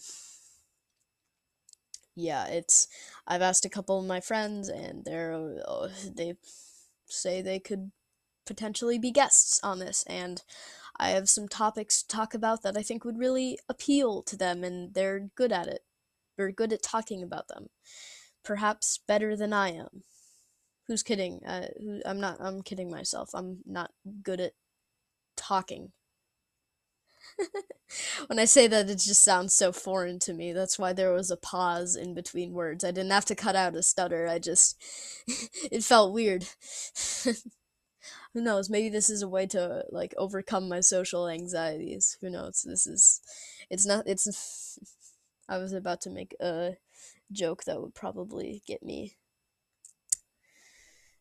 yeah, 2.14 2.46
it's. 2.46 2.88
I've 3.26 3.42
asked 3.42 3.64
a 3.64 3.70
couple 3.70 3.98
of 3.98 4.06
my 4.06 4.20
friends, 4.20 4.68
and 4.68 5.04
they're 5.04 5.60
uh, 5.66 5.88
they 6.14 6.34
say 7.06 7.40
they 7.42 7.58
could 7.58 7.90
potentially 8.46 8.98
be 8.98 9.10
guests 9.10 9.60
on 9.62 9.78
this, 9.78 10.04
and 10.06 10.42
I 10.96 11.10
have 11.10 11.28
some 11.28 11.48
topics 11.48 12.02
to 12.02 12.08
talk 12.08 12.34
about 12.34 12.62
that 12.62 12.76
I 12.76 12.82
think 12.82 13.04
would 13.04 13.18
really 13.18 13.58
appeal 13.68 14.22
to 14.24 14.36
them, 14.36 14.64
and 14.64 14.94
they're 14.94 15.30
good 15.34 15.52
at 15.52 15.68
it. 15.68 15.80
They're 16.36 16.52
good 16.52 16.72
at 16.72 16.82
talking 16.82 17.22
about 17.22 17.48
them, 17.48 17.68
perhaps 18.44 18.98
better 19.06 19.36
than 19.36 19.52
I 19.52 19.70
am. 19.70 20.04
Who's 20.88 21.02
kidding? 21.02 21.40
Uh, 21.46 21.68
I'm 22.04 22.20
not. 22.20 22.38
I'm 22.40 22.62
kidding 22.62 22.90
myself. 22.90 23.30
I'm 23.34 23.58
not 23.66 23.92
good 24.22 24.40
at 24.40 24.52
talking. 25.36 25.92
when 28.26 28.38
I 28.38 28.44
say 28.44 28.66
that, 28.66 28.90
it 28.90 28.98
just 28.98 29.22
sounds 29.22 29.54
so 29.54 29.72
foreign 29.72 30.18
to 30.20 30.32
me. 30.34 30.52
That's 30.52 30.78
why 30.78 30.92
there 30.92 31.12
was 31.12 31.30
a 31.30 31.36
pause 31.36 31.96
in 31.96 32.14
between 32.14 32.52
words. 32.52 32.84
I 32.84 32.90
didn't 32.90 33.12
have 33.12 33.24
to 33.26 33.34
cut 33.34 33.56
out 33.56 33.76
a 33.76 33.82
stutter. 33.82 34.26
I 34.28 34.38
just. 34.38 34.82
it 35.72 35.84
felt 35.84 36.12
weird. 36.12 36.46
Who 38.34 38.40
knows? 38.40 38.70
Maybe 38.70 38.88
this 38.88 39.10
is 39.10 39.22
a 39.22 39.28
way 39.28 39.46
to, 39.48 39.84
like, 39.90 40.14
overcome 40.16 40.68
my 40.68 40.80
social 40.80 41.28
anxieties. 41.28 42.16
Who 42.20 42.30
knows? 42.30 42.62
This 42.66 42.86
is. 42.86 43.20
It's 43.70 43.86
not. 43.86 44.06
It's. 44.06 44.78
I 45.48 45.58
was 45.58 45.72
about 45.72 46.00
to 46.02 46.10
make 46.10 46.34
a 46.40 46.76
joke 47.30 47.64
that 47.64 47.80
would 47.80 47.94
probably 47.94 48.62
get 48.66 48.82
me. 48.82 49.16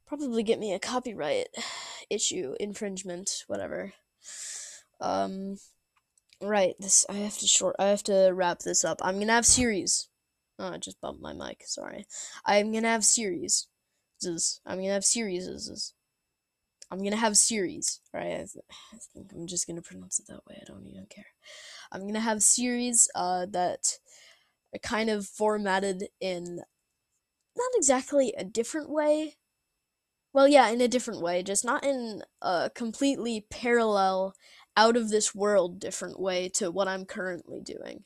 Probably 0.08 0.44
get 0.44 0.60
me 0.60 0.74
a 0.74 0.80
copyright 0.80 1.48
issue, 2.10 2.56
infringement, 2.60 3.44
whatever. 3.48 3.94
Um. 5.00 5.58
Right, 6.44 6.76
this 6.80 7.06
I 7.08 7.14
have 7.14 7.38
to 7.38 7.46
short 7.46 7.76
I 7.78 7.86
have 7.86 8.02
to 8.04 8.32
wrap 8.34 8.60
this 8.60 8.84
up. 8.84 9.00
I'm 9.04 9.20
gonna 9.20 9.34
have 9.34 9.46
series. 9.46 10.08
Oh, 10.58 10.70
I 10.70 10.78
just 10.78 11.00
bumped 11.00 11.22
my 11.22 11.34
mic, 11.34 11.64
sorry. 11.66 12.08
I'm 12.46 12.72
gonna 12.72 12.88
have 12.88 13.06
series. 13.06 13.68
I'm 14.26 14.78
gonna 14.78 14.94
have 14.94 15.06
series. 15.06 15.94
I'm 16.92 17.04
gonna 17.04 17.16
have 17.16 17.38
series, 17.38 18.02
right? 18.14 18.34
I, 18.34 18.38
th- 18.38 18.66
I 18.94 18.98
think 19.14 19.32
I'm 19.34 19.48
just 19.48 19.68
gonna 19.68 19.82
pronounce 19.82 20.20
it 20.20 20.28
that 20.28 20.46
way. 20.48 20.58
I 20.62 20.66
don't 20.68 20.86
even 20.88 21.06
care. 21.10 21.26
I'm 21.92 22.06
gonna 22.08 22.20
have 22.22 22.44
series 22.44 23.10
uh, 23.16 23.46
that 23.52 24.00
are 24.76 24.80
kind 24.80 25.10
of 25.10 25.28
formatted 25.28 26.10
in 26.22 26.58
not 27.56 27.72
exactly 27.76 28.34
a 28.38 28.44
different 28.44 28.90
way. 28.90 29.36
Well, 30.34 30.48
yeah, 30.48 30.70
in 30.70 30.82
a 30.82 30.88
different 30.90 31.22
way, 31.22 31.44
just 31.44 31.66
not 31.66 31.84
in 31.86 32.24
a 32.42 32.72
completely 32.74 33.46
parallel 33.50 34.36
out 34.78 34.98
of 34.98 35.10
this 35.10 35.36
world 35.36 35.80
different 35.80 36.20
way 36.20 36.50
to 36.56 36.72
what 36.72 36.88
I'm 36.88 37.06
currently 37.06 37.62
doing. 37.62 38.06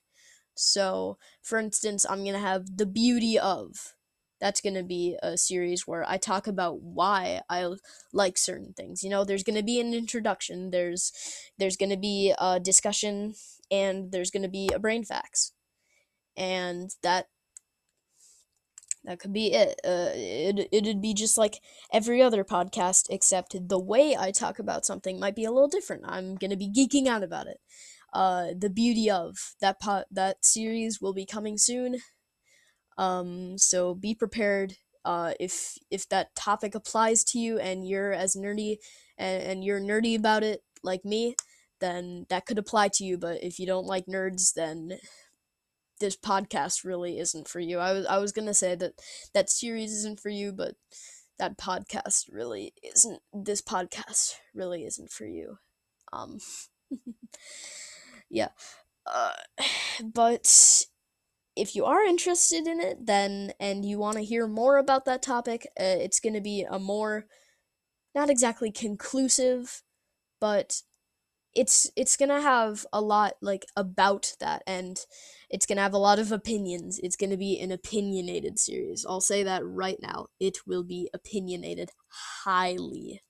So, 0.55 1.17
for 1.41 1.59
instance, 1.59 2.05
I'm 2.09 2.23
to 2.35 2.39
have 2.39 2.77
The 2.77 2.87
Beauty 2.87 3.39
of. 3.39 3.94
That's 4.39 4.61
going 4.61 4.75
to 4.75 4.83
be 4.83 5.17
a 5.23 5.37
series 5.37 5.87
where 5.87 6.03
I 6.07 6.17
talk 6.17 6.47
about 6.47 6.81
why 6.81 7.41
I 7.49 7.69
like 8.13 8.37
certain 8.37 8.73
things. 8.73 9.03
You 9.03 9.09
know, 9.09 9.23
there's 9.23 9.43
going 9.43 9.55
to 9.55 9.63
be 9.63 9.79
an 9.79 9.93
introduction, 9.93 10.71
there's 10.71 11.13
there's 11.57 11.77
going 11.77 11.91
to 11.91 11.97
be 11.97 12.33
a 12.37 12.59
discussion, 12.59 13.35
and 13.71 14.11
there's 14.11 14.31
going 14.31 14.43
to 14.43 14.49
be 14.49 14.69
a 14.73 14.79
brain 14.79 15.03
facts. 15.03 15.53
And 16.37 16.91
that 17.01 17.27
that 19.05 19.19
could 19.19 19.33
be 19.33 19.53
it. 19.53 19.79
Uh, 19.85 20.11
it. 20.13 20.67
It'd 20.71 21.01
be 21.01 21.13
just 21.13 21.37
like 21.37 21.61
every 21.93 22.21
other 22.21 22.43
podcast, 22.43 23.05
except 23.09 23.55
the 23.69 23.79
way 23.79 24.15
I 24.19 24.31
talk 24.31 24.59
about 24.59 24.85
something 24.85 25.19
might 25.19 25.35
be 25.35 25.45
a 25.45 25.51
little 25.51 25.67
different. 25.67 26.03
I'm 26.05 26.35
gonna 26.35 26.57
be 26.57 26.71
geeking 26.71 27.07
out 27.07 27.23
about 27.23 27.47
it. 27.47 27.59
Uh, 28.13 28.47
the 28.57 28.69
beauty 28.69 29.09
of 29.09 29.55
that 29.61 29.79
pot 29.79 30.05
that 30.11 30.43
series 30.45 30.99
will 31.01 31.13
be 31.13 31.25
coming 31.25 31.57
soon. 31.57 31.97
Um, 32.97 33.57
so 33.57 33.93
be 33.95 34.15
prepared. 34.15 34.75
Uh, 35.03 35.33
if 35.39 35.77
if 35.91 36.09
that 36.09 36.35
topic 36.35 36.73
applies 36.73 37.23
to 37.23 37.39
you 37.39 37.59
and 37.59 37.87
you're 37.87 38.11
as 38.11 38.35
nerdy 38.35 38.77
and, 39.17 39.43
and 39.43 39.63
you're 39.63 39.79
nerdy 39.79 40.17
about 40.17 40.43
it 40.43 40.63
like 40.83 41.05
me, 41.05 41.35
then 41.79 42.25
that 42.29 42.45
could 42.45 42.57
apply 42.57 42.89
to 42.93 43.03
you. 43.03 43.17
But 43.17 43.43
if 43.43 43.59
you 43.59 43.67
don't 43.67 43.85
like 43.85 44.07
nerds, 44.07 44.53
then 44.53 44.97
this 45.99 46.17
podcast 46.17 46.83
really 46.83 47.19
isn't 47.19 47.47
for 47.47 47.59
you. 47.59 47.79
I 47.79 47.93
was 47.93 48.05
I 48.05 48.17
was 48.17 48.31
gonna 48.31 48.53
say 48.53 48.75
that 48.75 48.93
that 49.33 49.49
series 49.49 49.91
isn't 49.91 50.19
for 50.19 50.29
you, 50.29 50.51
but 50.51 50.75
that 51.37 51.57
podcast 51.57 52.25
really 52.31 52.73
isn't. 52.83 53.21
This 53.33 53.61
podcast 53.61 54.35
really 54.53 54.85
isn't 54.85 55.11
for 55.11 55.25
you. 55.25 55.57
Um, 56.11 56.39
yeah. 58.29 58.49
Uh, 59.05 59.33
but 60.03 60.85
if 61.55 61.75
you 61.75 61.85
are 61.85 62.03
interested 62.03 62.67
in 62.67 62.79
it, 62.79 63.05
then 63.05 63.53
and 63.59 63.85
you 63.85 63.99
want 63.99 64.17
to 64.17 64.23
hear 64.23 64.47
more 64.47 64.77
about 64.77 65.05
that 65.05 65.21
topic, 65.21 65.67
uh, 65.79 65.83
it's 65.83 66.19
gonna 66.19 66.41
be 66.41 66.65
a 66.69 66.79
more 66.79 67.25
not 68.15 68.29
exactly 68.29 68.71
conclusive, 68.71 69.83
but 70.41 70.81
it's 71.55 71.89
it's 71.95 72.17
gonna 72.17 72.41
have 72.41 72.85
a 72.93 73.01
lot 73.01 73.33
like 73.41 73.65
about 73.77 74.35
that 74.39 74.61
and 74.67 75.05
it's 75.49 75.65
gonna 75.65 75.81
have 75.81 75.93
a 75.93 75.97
lot 75.97 76.19
of 76.19 76.31
opinions. 76.31 76.99
It's 77.01 77.15
gonna 77.15 77.37
be 77.37 77.59
an 77.59 77.71
opinionated 77.71 78.59
series. 78.59 79.05
I'll 79.07 79.21
say 79.21 79.43
that 79.43 79.65
right 79.65 79.97
now. 80.01 80.27
It 80.39 80.59
will 80.67 80.83
be 80.83 81.09
opinionated 81.13 81.91
highly. 82.43 83.21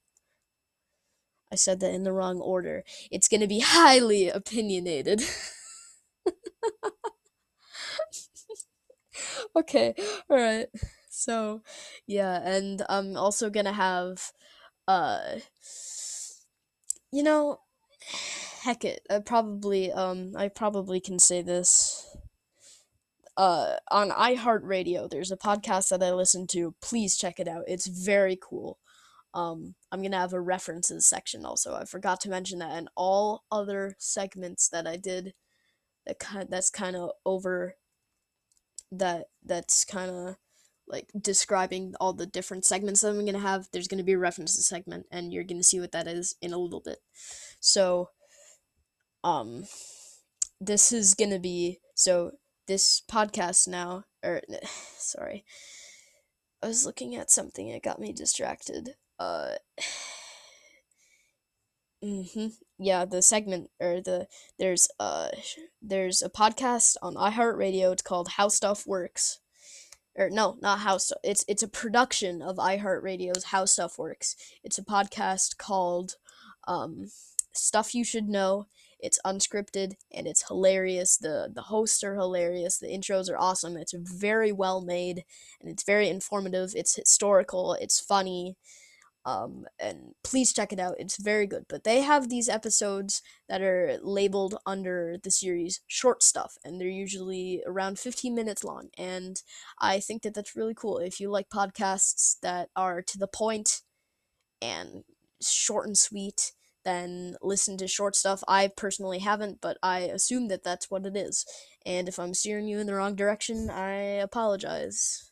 I 1.51 1.55
said 1.55 1.80
that 1.80 1.93
in 1.93 2.03
the 2.03 2.11
wrong 2.13 2.39
order. 2.39 2.84
It's 3.11 3.28
gonna 3.28 3.47
be 3.47 3.59
highly 3.61 4.30
opinionated 4.30 5.21
okay 9.55 9.93
all 10.30 10.38
right 10.38 10.68
so 11.09 11.61
yeah 12.07 12.41
and 12.43 12.84
i'm 12.89 13.16
also 13.16 13.49
gonna 13.49 13.74
have 13.74 14.32
uh 14.88 15.20
you 17.11 17.24
know 17.24 17.59
heck 18.61 18.84
it 18.84 19.01
i 19.09 19.20
probably 19.20 19.91
um 19.91 20.34
i 20.36 20.47
probably 20.47 20.99
can 20.99 21.20
say 21.20 21.41
this 21.41 22.16
uh 23.38 23.76
on 23.91 24.09
iheartradio 24.09 25.09
there's 25.09 25.32
a 25.32 25.38
podcast 25.38 25.89
that 25.89 26.03
i 26.03 26.11
listen 26.11 26.47
to 26.47 26.76
please 26.82 27.18
check 27.18 27.39
it 27.39 27.47
out 27.47 27.63
it's 27.68 27.88
very 27.88 28.38
cool. 28.41 28.80
Um 29.34 29.76
i'm 29.91 30.01
gonna 30.01 30.20
have 30.20 30.34
a 30.34 30.39
references 30.39 31.05
section 31.05 31.45
also 31.45 31.76
i 31.76 31.86
forgot 31.86 32.22
to 32.22 32.30
mention 32.30 32.59
that 32.59 32.72
and 32.72 32.89
all 32.95 33.43
other 33.51 33.95
segments 33.97 34.70
that 34.70 34.88
i 34.88 34.95
did 34.97 35.34
that 36.05 36.20
kind 36.20 36.47
that's 36.49 36.70
kind 36.70 36.95
of 36.95 37.11
over 37.26 37.76
that 38.99 39.27
that's 39.43 39.85
kind 39.85 40.11
of 40.11 40.35
like 40.87 41.09
describing 41.19 41.95
all 41.99 42.13
the 42.13 42.25
different 42.25 42.65
segments 42.65 43.01
that 43.01 43.09
I'm 43.09 43.25
gonna 43.25 43.39
have. 43.39 43.69
There's 43.71 43.87
gonna 43.87 44.03
be 44.03 44.13
a 44.13 44.17
references 44.17 44.65
segment, 44.65 45.07
and 45.11 45.33
you're 45.33 45.43
gonna 45.43 45.63
see 45.63 45.79
what 45.79 45.91
that 45.93 46.07
is 46.07 46.35
in 46.41 46.53
a 46.53 46.57
little 46.57 46.81
bit. 46.81 46.99
So, 47.59 48.09
um, 49.23 49.65
this 50.61 50.91
is 50.91 51.13
gonna 51.13 51.39
be 51.39 51.79
so 51.95 52.33
this 52.67 53.01
podcast 53.09 53.67
now, 53.67 54.05
or 54.23 54.41
sorry, 54.97 55.45
I 56.61 56.67
was 56.67 56.85
looking 56.85 57.15
at 57.15 57.31
something. 57.31 57.69
It 57.69 57.83
got 57.83 57.99
me 57.99 58.13
distracted. 58.13 58.95
Uh. 59.19 59.55
Mm-hmm. 62.06 62.47
Yeah, 62.78 63.06
the 63.06 63.22
segment 63.24 63.72
or 63.80 63.99
the 63.99 64.28
there's 64.60 64.88
uh 64.99 65.30
there's 65.82 66.22
a 66.22 66.30
podcast 66.30 66.97
on 67.01 67.16
iHeartRadio. 67.16 67.93
It's 67.93 68.03
called 68.03 68.30
How 68.38 68.47
Stuff 68.47 68.86
Works 68.86 69.39
or 70.16 70.30
no, 70.30 70.58
not 70.62 70.80
how 70.80 70.97
stuff. 70.97 71.18
It's 71.24 71.43
it's 71.47 71.64
a 71.64 71.68
production 71.68 72.43
of 72.43 72.58
iHeartRadio's 72.58 73.45
How 73.45 73.66
Stuff 73.66 73.97
Works. 73.97 74.36
It's 74.64 74.78
a 74.78 74.84
podcast 74.84 75.58
called 75.58 76.16
um, 76.68 77.08
Stuff 77.53 77.95
You 77.95 78.03
Should 78.03 78.30
Know. 78.30 78.68
It's 78.99 79.20
unscripted 79.26 79.95
and 80.14 80.28
it's 80.28 80.47
hilarious. 80.47 81.18
the 81.18 81.51
The 81.53 81.64
hosts 81.64 82.03
are 82.03 82.16
hilarious. 82.16 82.78
The 82.78 82.88
intros 82.88 83.32
are 83.32 83.38
awesome. 83.38 83.78
It's 83.78 83.93
very 83.93 84.51
well 84.51 84.82
made 84.82 85.26
and 85.60 85.70
it's 85.70 85.84
very 85.84 86.08
informative. 86.10 86.74
It's 86.76 86.95
historical. 86.95 87.74
It's 87.74 87.99
funny. 87.99 88.58
Um, 89.26 89.65
and 89.80 90.13
please 90.23 90.53
check 90.53 90.71
it 90.71 90.80
out. 90.80 90.95
It's 90.99 91.17
very 91.17 91.47
good. 91.47 91.65
But 91.67 91.84
they 91.84 92.01
have 92.01 92.30
these 92.30 92.47
episodes 92.47 93.21
that 93.49 93.61
are 93.61 93.97
labeled 94.01 94.55
under 94.65 95.17
the 95.21 95.32
series 95.32 95.82
short 95.88 96.21
stuff, 96.21 96.57
and 96.63 96.80
they're 96.80 96.88
usually 96.88 97.63
around 97.65 97.97
15 97.99 98.36
minutes 98.36 98.63
long. 98.63 98.89
And 98.97 99.41
I 99.82 99.99
think 99.99 100.21
that 100.23 100.36
that's 100.36 100.55
really 100.55 100.76
cool. 100.76 100.99
If 100.99 101.19
you 101.19 101.30
like 101.32 101.49
podcasts 101.49 102.36
that 102.41 102.69
are 102.76 103.01
to 103.01 103.17
the 103.17 103.28
point 103.28 103.82
and 104.61 105.03
short 105.41 105.88
and 105.88 105.97
sweet, 105.97 106.51
then 106.84 107.36
listen 107.41 107.78
to 107.78 107.88
short 107.88 108.15
stuff. 108.15 108.43
I 108.47 108.69
personally 108.78 109.19
haven't, 109.19 109.59
but 109.59 109.78
I 109.82 110.01
assume 110.01 110.47
that 110.49 110.63
that's 110.63 110.89
what 110.91 111.05
it 111.05 111.17
is. 111.17 111.45
And 111.86 112.07
if 112.07 112.19
I'm 112.19 112.34
steering 112.34 112.67
you 112.67 112.80
in 112.80 112.88
the 112.88 112.93
wrong 112.93 113.15
direction, 113.15 113.69
I 113.71 113.93
apologize. 114.21 115.32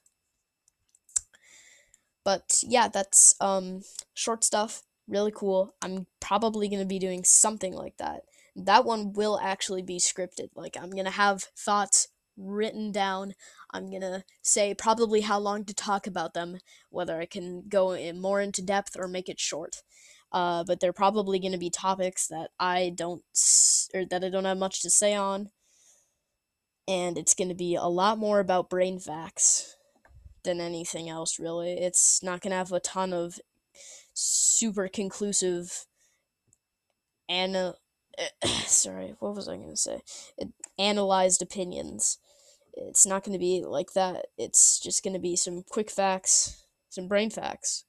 But 2.23 2.63
yeah, 2.63 2.87
that's 2.87 3.35
um 3.41 3.81
short 4.13 4.43
stuff, 4.43 4.83
really 5.07 5.31
cool. 5.33 5.75
I'm 5.81 6.07
probably 6.19 6.67
going 6.69 6.81
to 6.81 6.85
be 6.85 6.99
doing 6.99 7.23
something 7.23 7.73
like 7.73 7.97
that. 7.97 8.23
That 8.55 8.85
one 8.85 9.13
will 9.13 9.39
actually 9.41 9.81
be 9.81 9.97
scripted. 9.97 10.49
Like 10.55 10.77
I'm 10.79 10.91
going 10.91 11.05
to 11.05 11.11
have 11.11 11.43
thoughts 11.57 12.07
written 12.37 12.91
down. 12.91 13.33
I'm 13.71 13.89
going 13.89 14.01
to 14.01 14.23
say 14.41 14.73
probably 14.73 15.21
how 15.21 15.39
long 15.39 15.65
to 15.65 15.73
talk 15.73 16.07
about 16.07 16.33
them, 16.33 16.59
whether 16.89 17.19
I 17.19 17.25
can 17.25 17.63
go 17.67 17.91
in 17.91 18.21
more 18.21 18.41
into 18.41 18.61
depth 18.61 18.95
or 18.97 19.07
make 19.07 19.29
it 19.29 19.39
short. 19.39 19.81
Uh, 20.31 20.63
but 20.63 20.79
they're 20.79 20.93
probably 20.93 21.39
going 21.39 21.51
to 21.51 21.59
be 21.59 21.69
topics 21.69 22.27
that 22.27 22.49
I 22.59 22.91
don't 22.95 23.21
or 23.93 24.05
that 24.05 24.23
I 24.23 24.29
don't 24.29 24.45
have 24.45 24.57
much 24.57 24.81
to 24.81 24.89
say 24.89 25.13
on. 25.13 25.51
And 26.87 27.17
it's 27.17 27.35
going 27.35 27.49
to 27.49 27.55
be 27.55 27.75
a 27.75 27.85
lot 27.85 28.17
more 28.17 28.39
about 28.39 28.69
brain 28.69 28.99
facts 28.99 29.75
than 30.43 30.59
anything 30.61 31.09
else, 31.09 31.39
really. 31.39 31.73
It's 31.73 32.21
not 32.23 32.41
going 32.41 32.51
to 32.51 32.57
have 32.57 32.71
a 32.71 32.79
ton 32.79 33.13
of 33.13 33.39
super 34.13 34.87
conclusive 34.87 35.85
ana- 37.29 37.75
sorry, 38.65 39.15
what 39.19 39.35
was 39.35 39.47
I 39.47 39.57
going 39.57 39.69
to 39.69 39.77
say? 39.77 40.01
It, 40.37 40.49
analyzed 40.77 41.41
opinions. 41.41 42.19
It's 42.73 43.05
not 43.05 43.23
going 43.23 43.33
to 43.33 43.39
be 43.39 43.63
like 43.65 43.93
that. 43.93 44.27
It's 44.37 44.79
just 44.79 45.03
going 45.03 45.13
to 45.13 45.19
be 45.19 45.35
some 45.35 45.63
quick 45.63 45.91
facts, 45.91 46.65
some 46.89 47.07
brain 47.07 47.29
facts, 47.29 47.85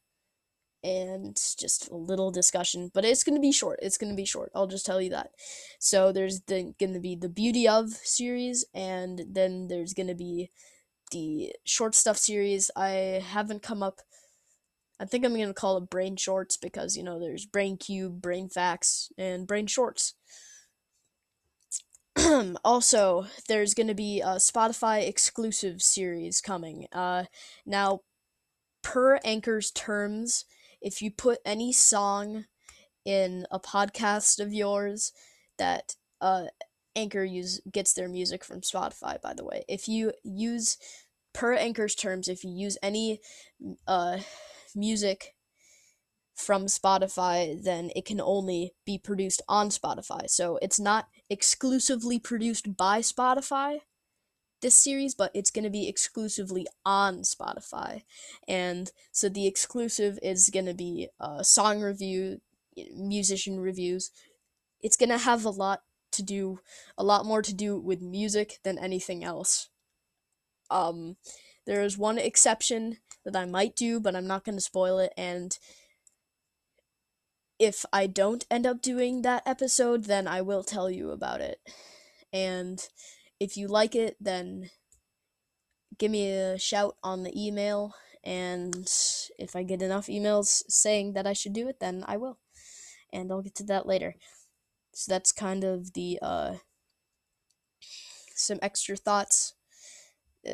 and 0.82 1.36
just 1.59 1.90
a 1.90 1.96
little 1.96 2.30
discussion. 2.30 2.90
But 2.92 3.05
it's 3.05 3.24
going 3.24 3.34
to 3.34 3.40
be 3.40 3.52
short. 3.52 3.78
It's 3.80 3.96
going 3.96 4.12
to 4.12 4.16
be 4.16 4.26
short. 4.26 4.50
I'll 4.55 4.66
just 4.66 4.84
tell 4.84 5.00
you 5.00 5.11
that. 5.11 5.30
So 5.78 6.12
there's 6.12 6.42
the, 6.42 6.74
going 6.78 6.92
to 6.92 7.00
be 7.00 7.16
the 7.16 7.30
Beauty 7.30 7.66
of 7.66 7.90
series, 7.90 8.66
and 8.74 9.22
then 9.30 9.68
there's 9.68 9.94
going 9.94 10.09
to 10.09 10.14
be 10.14 10.50
the 11.14 11.54
short 11.64 11.94
stuff 11.94 12.18
series. 12.18 12.70
I 12.76 13.22
haven't 13.26 13.62
come 13.62 13.82
up. 13.82 14.00
I 15.00 15.06
think 15.06 15.24
I'm 15.24 15.34
to 15.48 15.54
call 15.54 15.78
it 15.78 15.90
Brain 15.90 16.16
Shorts 16.16 16.56
because, 16.56 16.96
you 16.96 17.02
know, 17.02 17.18
there's 17.18 17.46
Brain 17.46 17.76
Cube, 17.76 18.20
Brain 18.20 18.48
Facts, 18.48 19.10
and 19.16 19.46
Brain 19.46 19.66
Shorts. 19.66 20.14
also, 22.64 23.26
there's 23.48 23.74
to 23.88 23.94
be 23.94 24.20
a 24.20 24.36
Spotify 24.36 25.08
exclusive 25.08 25.82
series 25.82 26.40
coming. 26.40 26.86
Uh, 26.92 27.24
now, 27.64 28.00
per 28.82 29.18
Anchor's 29.24 29.70
terms, 29.70 30.44
if 30.80 31.00
you 31.00 31.10
put 31.10 31.38
any 31.44 31.72
song 31.72 32.44
in 33.04 33.46
a 33.50 33.58
podcast 33.58 34.40
of 34.40 34.52
yours 34.52 35.12
that 35.58 35.96
uh, 36.20 36.44
Anchor 36.96 37.24
use 37.24 37.60
gets 37.70 37.92
their 37.92 38.08
music 38.08 38.44
from 38.44 38.60
Spotify, 38.60 39.20
by 39.20 39.34
the 39.34 39.44
way. 39.44 39.64
If 39.68 39.88
you 39.88 40.12
use 40.22 40.78
per 41.35 41.53
Anchor's 41.53 41.95
terms, 41.95 42.28
if 42.28 42.45
you 42.45 42.51
use 42.51 42.78
any 42.82 43.20
uh, 43.87 44.18
music 44.74 45.35
from 46.35 46.66
Spotify, 46.66 47.62
then 47.62 47.91
it 47.95 48.05
can 48.05 48.20
only 48.20 48.72
be 48.87 48.99
produced 48.99 49.43
on 49.49 49.68
Spotify. 49.68 50.28
So 50.28 50.59
it's 50.62 50.80
not 50.80 51.09
exclusively 51.28 52.18
produced 52.18 52.76
by 52.76 53.01
Spotify, 53.01 53.80
this 54.62 54.74
series, 54.74 55.14
but 55.14 55.30
it's 55.35 55.51
going 55.51 55.64
to 55.64 55.70
be 55.70 55.89
exclusively 55.89 56.66
on 56.85 57.18
Spotify. 57.18 58.03
And 58.49 58.91
so 59.12 59.28
the 59.28 59.47
exclusive 59.47 60.18
is 60.22 60.51
going 60.51 60.66
to 60.66 60.74
be 60.74 61.09
uh, 61.20 61.43
song 61.43 61.82
review, 61.82 62.41
musician 62.97 63.61
reviews. 63.61 64.11
It's 64.82 64.97
going 64.97 65.11
to 65.11 65.18
have 65.18 65.45
a 65.45 65.51
lot 65.51 65.82
to 66.12 66.22
do, 66.22 66.61
a 66.97 67.05
lot 67.05 67.26
more 67.26 67.43
to 67.43 67.53
do 67.53 67.78
with 67.78 68.01
music 68.01 68.59
than 68.64 68.78
anything 68.78 69.22
else. 69.22 69.68
Um, 70.70 71.16
there 71.66 71.82
is 71.82 71.98
one 71.98 72.18
exception 72.18 72.98
that 73.24 73.36
I 73.36 73.46
might 73.46 73.74
do, 73.74 74.00
but 74.00 74.14
I'm 74.14 74.26
not 74.26 74.44
going 74.44 74.56
to 74.56 74.60
spoil 74.60 74.98
it. 74.98 75.12
And 75.16 75.58
if 77.58 77.84
I 77.92 78.06
don't 78.06 78.46
end 78.50 78.66
up 78.66 78.82
doing 78.82 79.22
that 79.22 79.42
episode, 79.46 80.04
then 80.04 80.26
I 80.26 80.40
will 80.42 80.62
tell 80.62 80.90
you 80.90 81.10
about 81.10 81.40
it. 81.40 81.58
And 82.32 82.86
if 83.40 83.56
you 83.56 83.68
like 83.68 83.94
it, 83.94 84.16
then 84.20 84.70
give 85.98 86.10
me 86.10 86.30
a 86.30 86.58
shout 86.58 86.96
on 87.02 87.22
the 87.22 87.32
email. 87.46 87.94
And 88.22 88.90
if 89.38 89.54
I 89.54 89.62
get 89.62 89.82
enough 89.82 90.06
emails 90.06 90.62
saying 90.68 91.12
that 91.12 91.26
I 91.26 91.32
should 91.32 91.52
do 91.52 91.68
it, 91.68 91.80
then 91.80 92.04
I 92.06 92.16
will. 92.16 92.38
And 93.12 93.30
I'll 93.30 93.42
get 93.42 93.54
to 93.56 93.64
that 93.64 93.86
later. 93.86 94.16
So 94.92 95.12
that's 95.12 95.32
kind 95.32 95.64
of 95.64 95.92
the 95.92 96.18
uh, 96.20 96.54
some 98.34 98.58
extra 98.62 98.96
thoughts 98.96 99.54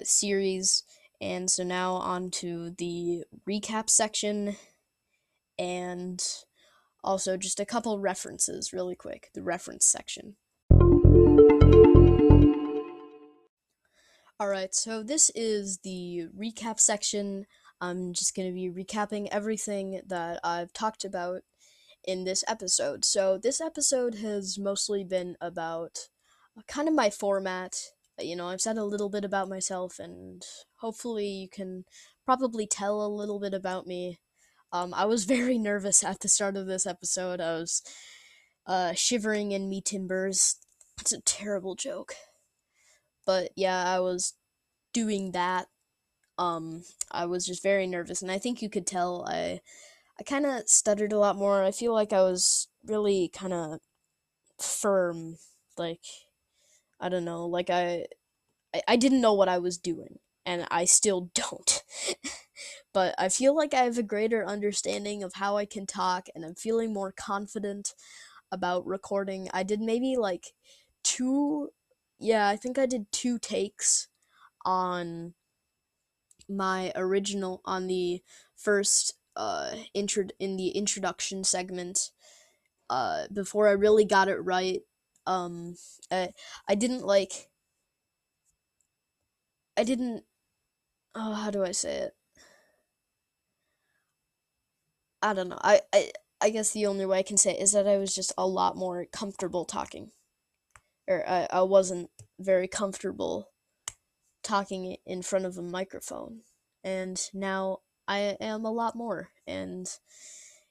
series. 0.05 0.85
And 1.21 1.51
so 1.51 1.63
now 1.63 1.95
on 1.95 2.31
to 2.33 2.71
the 2.79 3.25
recap 3.49 3.91
section 3.91 4.57
and 5.59 6.23
also, 7.03 7.37
just 7.37 7.61
a 7.61 7.67
couple 7.67 7.99
references, 7.99 8.73
really 8.73 8.95
quick. 8.95 9.31
The 9.33 9.43
reference 9.43 9.87
section. 9.87 10.37
Alright, 14.41 14.75
so 14.75 15.03
this 15.03 15.31
is 15.35 15.79
the 15.79 16.29
recap 16.39 16.79
section. 16.79 17.47
I'm 17.81 18.13
just 18.13 18.35
going 18.35 18.49
to 18.49 18.55
be 18.55 18.71
recapping 18.71 19.29
everything 19.31 20.03
that 20.07 20.41
I've 20.45 20.73
talked 20.73 21.05
about 21.05 21.43
in 22.05 22.25
this 22.25 22.45
episode. 22.47 23.05
So, 23.05 23.39
this 23.39 23.61
episode 23.61 24.17
has 24.17 24.59
mostly 24.59 25.05
been 25.05 25.37
about 25.41 26.09
uh, 26.57 26.63
kind 26.69 26.89
of 26.89 26.95
my 26.95 27.09
format. 27.11 27.77
You 28.25 28.37
know, 28.37 28.49
I've 28.49 28.61
said 28.61 28.79
a 28.79 28.85
little 28.85 29.09
bit 29.09 29.25
about 29.25 29.49
myself, 29.49 29.99
and 29.99 30.45
hopefully, 30.77 31.27
you 31.29 31.49
can 31.49 31.85
probably 32.25 32.67
tell 32.67 33.05
a 33.05 33.09
little 33.09 33.41
bit 33.41 33.55
about 33.55 33.87
me 33.87 34.19
um, 34.73 34.95
I 34.95 35.05
was 35.05 35.25
very 35.27 35.59
nervous 35.59 36.05
at 36.05 36.21
the 36.21 36.29
start 36.29 36.57
of 36.57 36.67
this 36.67 36.87
episode. 36.87 37.41
I 37.41 37.55
was 37.55 37.83
uh, 38.67 38.93
shivering 38.95 39.53
in 39.53 39.69
me 39.69 39.81
timbers. 39.81 40.57
It's 41.01 41.13
a 41.13 41.21
terrible 41.23 41.75
joke. 41.75 42.15
But 43.27 43.51
yeah, 43.57 43.85
I 43.85 44.01
was 44.01 44.35
doing 44.93 45.33
that. 45.33 45.67
Um, 46.39 46.85
I 47.11 47.27
was 47.27 47.47
just 47.47 47.63
very 47.63 47.87
nervous, 47.87 48.23
and 48.23 48.31
I 48.31 48.39
think 48.39 48.63
you 48.63 48.71
could 48.71 48.87
tell 48.87 49.27
I, 49.29 49.61
I 50.19 50.23
kind 50.25 50.47
of 50.47 50.69
stuttered 50.69 51.13
a 51.13 51.19
lot 51.19 51.37
more. 51.37 51.63
I 51.63 51.71
feel 51.71 51.93
like 51.93 52.13
I 52.15 52.23
was 52.23 52.69
really 52.87 53.29
kind 53.29 53.53
of 53.53 53.81
firm, 54.59 55.37
like 55.77 56.01
I 57.01 57.09
don't 57.09 57.25
know, 57.25 57.47
like 57.47 57.71
I, 57.71 58.07
I, 58.75 58.83
I 58.89 58.97
didn't 58.97 59.21
know 59.23 59.35
what 59.35 59.49
I 59.49 59.59
was 59.59 59.79
doing, 59.79 60.19
and 60.47 60.67
I 60.71 60.85
still 60.87 61.31
don't 61.35 61.85
but 62.93 63.15
I 63.19 63.29
feel 63.29 63.55
like 63.57 63.75
I 63.75 63.85
have 63.85 63.99
a 63.99 64.03
greater 64.03 64.45
understanding 64.47 65.23
of 65.23 65.35
how 65.35 65.57
I 65.57 65.65
can 65.65 65.87
talk 65.87 66.27
and 66.35 66.45
I'm 66.45 66.55
feeling 66.55 66.93
more 66.93 67.13
confident 67.13 67.95
about 68.53 68.87
recording. 68.87 69.49
I 69.55 69.63
did 69.63 69.81
maybe 69.81 70.17
like 70.17 70.47
two 71.05 71.71
yeah, 72.19 72.49
I 72.49 72.57
think 72.57 72.79
I 72.79 72.87
did 72.87 73.11
two 73.13 73.39
takes 73.39 74.09
on 74.65 75.35
my 76.49 76.93
original 76.97 77.61
on 77.65 77.87
the 77.87 78.23
first 78.57 79.15
uh 79.37 79.71
intro 79.95 80.25
in 80.39 80.57
the 80.57 80.69
introduction 80.71 81.45
segment 81.45 82.11
uh 82.91 83.25
before 83.33 83.69
I 83.69 83.73
really 83.73 84.05
got 84.05 84.29
it 84.29 84.39
right. 84.39 84.83
Um 85.27 85.77
I, 86.11 86.31
I 86.69 86.75
didn't 86.75 87.05
like 87.07 87.51
I 89.77 89.85
didn't 89.85 90.25
oh 91.15 91.35
how 91.35 91.51
do 91.51 91.65
I 91.65 91.73
say 91.73 91.97
it? 91.97 92.15
I 95.23 95.35
don't 95.35 95.49
know. 95.49 95.59
I, 95.63 95.81
I 95.93 96.13
I 96.41 96.51
guess 96.51 96.73
the 96.73 96.87
only 96.87 97.05
way 97.05 97.19
I 97.19 97.23
can 97.23 97.37
say 97.37 97.53
it 97.53 97.63
is 97.63 97.73
that 97.73 97.87
I 97.87 97.99
was 97.99 98.15
just 98.15 98.33
a 98.39 98.47
lot 98.47 98.77
more 98.77 99.07
comfortable 99.13 99.65
talking. 99.65 100.13
Or 101.07 101.29
I, 101.29 101.47
I 101.51 101.63
wasn't 101.63 102.11
very 102.39 102.69
comfortable 102.69 103.49
talking 104.43 104.97
in 105.05 105.23
front 105.23 105.45
of 105.45 105.59
a 105.59 105.63
microphone. 105.63 106.41
And 106.83 107.21
now 107.35 107.81
I 108.09 108.37
am 108.41 108.65
a 108.65 108.73
lot 108.73 108.97
more. 108.97 109.31
And 109.47 109.87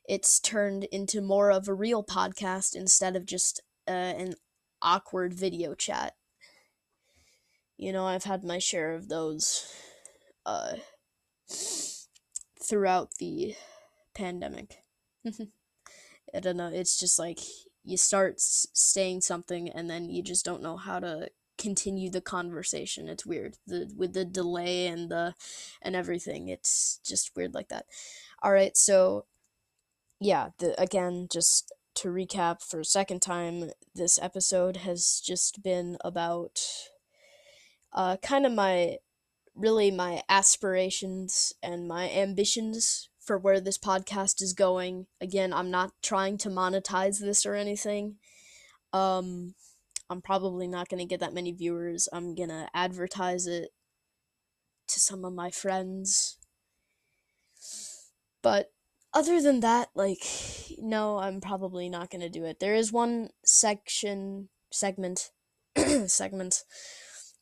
it's 0.08 0.40
turned 0.40 0.86
into 0.86 1.22
more 1.22 1.52
of 1.52 1.68
a 1.68 1.74
real 1.74 2.04
podcast 2.04 2.76
instead 2.76 3.16
of 3.16 3.26
just 3.28 3.62
uh, 3.90 3.92
an 3.92 4.36
awkward 4.82 5.34
video 5.34 5.74
chat. 5.74 6.16
You 7.78 7.92
know, 7.92 8.06
I've 8.06 8.26
had 8.26 8.44
my 8.44 8.60
share 8.60 8.94
of 8.94 9.10
those 9.10 9.66
uh, 10.46 10.76
throughout 12.62 13.16
the 13.20 13.56
pandemic. 14.14 14.78
I 15.26 16.40
don't 16.40 16.58
know. 16.58 16.70
It's 16.72 17.00
just 17.00 17.18
like 17.18 17.40
you 17.84 17.98
start 17.98 18.36
s- 18.36 18.68
saying 18.74 19.22
something 19.22 19.70
and 19.70 19.90
then 19.90 20.10
you 20.10 20.22
just 20.22 20.46
don't 20.46 20.62
know 20.62 20.78
how 20.78 21.00
to 21.00 21.30
continue 21.58 22.10
the 22.10 22.22
conversation. 22.22 23.08
It's 23.10 23.26
weird. 23.26 23.58
The 23.68 23.92
with 23.96 24.14
the 24.14 24.26
delay 24.26 24.88
and 24.88 25.10
the 25.10 25.34
and 25.82 25.96
everything. 25.96 26.48
It's 26.50 27.00
just 27.06 27.36
weird 27.36 27.54
like 27.54 27.70
that. 27.70 27.86
All 28.44 28.52
right, 28.52 28.76
so 28.78 29.26
yeah, 30.20 30.50
the 30.60 30.80
again 30.82 31.28
just 31.32 31.72
to 31.96 32.10
recap 32.10 32.62
for 32.62 32.80
a 32.80 32.86
second 32.86 33.22
time, 33.22 33.72
this 33.94 34.20
episode 34.22 34.78
has 34.78 35.22
just 35.24 35.64
been 35.64 35.98
about 36.04 36.62
uh 37.92 38.18
kind 38.18 38.46
of 38.46 38.52
my 38.54 38.98
really 39.56 39.92
my 39.92 40.22
aspirations 40.30 41.54
and 41.62 41.88
my 41.88 42.10
ambitions 42.10 43.10
for 43.20 43.38
where 43.38 43.60
this 43.60 43.78
podcast 43.78 44.42
is 44.42 44.54
going. 44.54 45.06
Again, 45.22 45.54
I'm 45.54 45.70
not 45.70 45.92
trying 46.02 46.38
to 46.40 46.50
monetize 46.50 47.20
this 47.20 47.46
or 47.46 47.54
anything. 47.54 48.16
Um, 48.92 49.54
I'm 50.10 50.22
probably 50.22 50.68
not 50.68 50.90
going 50.90 51.00
to 51.00 51.06
get 51.06 51.20
that 51.20 51.34
many 51.34 51.52
viewers. 51.52 52.10
I'm 52.12 52.34
going 52.34 52.50
to 52.50 52.68
advertise 52.74 53.46
it 53.46 53.70
to 54.88 55.00
some 55.00 55.24
of 55.24 55.34
my 55.34 55.52
friends. 55.52 56.38
But 58.42 58.72
other 59.14 59.42
than 59.42 59.60
that, 59.62 59.90
like, 59.96 60.24
no, 60.78 61.18
I'm 61.18 61.42
probably 61.42 61.90
not 61.90 62.10
to 62.12 62.30
do 62.30 62.46
it. 62.46 62.60
There 62.60 62.76
is 62.76 62.92
one 62.92 63.30
section, 63.44 64.50
segment, 64.72 65.32
segment. 66.08 66.64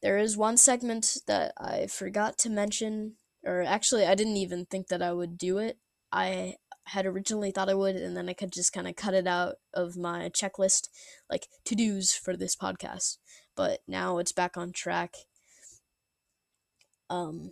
There 0.01 0.17
is 0.17 0.37
one 0.37 0.57
segment 0.57 1.17
that 1.27 1.53
I 1.57 1.87
forgot 1.87 2.37
to 2.39 2.49
mention 2.49 3.15
or 3.47 3.63
actually 3.63 4.05
I 4.05 4.13
didn't 4.13 4.37
even 4.37 4.65
think 4.65 4.87
that 4.89 5.01
I 5.01 5.13
would 5.13 5.37
do 5.37 5.57
it. 5.57 5.77
I 6.11 6.55
had 6.85 7.05
originally 7.05 7.51
thought 7.51 7.69
I 7.69 7.73
would, 7.73 7.95
and 7.95 8.15
then 8.15 8.29
I 8.29 8.33
could 8.33 8.51
just 8.51 8.73
kind 8.73 8.87
of 8.87 8.95
cut 8.95 9.13
it 9.13 9.27
out 9.27 9.55
of 9.73 9.97
my 9.97 10.29
checklist, 10.29 10.89
like 11.29 11.47
to 11.65 11.75
dos 11.75 12.13
for 12.13 12.35
this 12.37 12.55
podcast. 12.55 13.17
But 13.55 13.79
now 13.87 14.19
it's 14.19 14.31
back 14.31 14.57
on 14.57 14.71
track. 14.71 15.15
Um, 17.09 17.51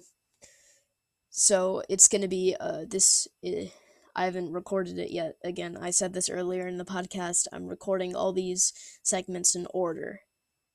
so 1.30 1.82
it's 1.89 2.07
gonna 2.07 2.28
be 2.28 2.55
uh 2.59 2.86
this. 2.88 3.28
Uh, 3.45 3.70
I 4.16 4.26
haven't 4.26 4.53
recorded 4.53 4.97
it 4.97 5.11
yet. 5.11 5.36
Again, 5.43 5.78
I 5.80 5.89
said 5.89 6.13
this 6.13 6.30
earlier 6.30 6.68
in 6.68 6.78
the 6.78 6.86
podcast. 6.86 7.47
I'm 7.51 7.68
recording 7.68 8.16
all 8.16 8.32
these 8.32 8.72
segments 9.03 9.55
in 9.55 9.68
order. 9.74 10.22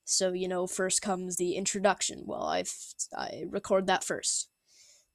So, 0.05 0.33
you 0.33 0.47
know, 0.47 0.67
first 0.67 1.01
comes 1.01 1.37
the 1.37 1.55
introduction. 1.55 2.25
Well, 2.27 2.45
I 2.45 2.65
I 3.17 3.45
record 3.49 3.87
that 3.87 4.05
first. 4.05 4.49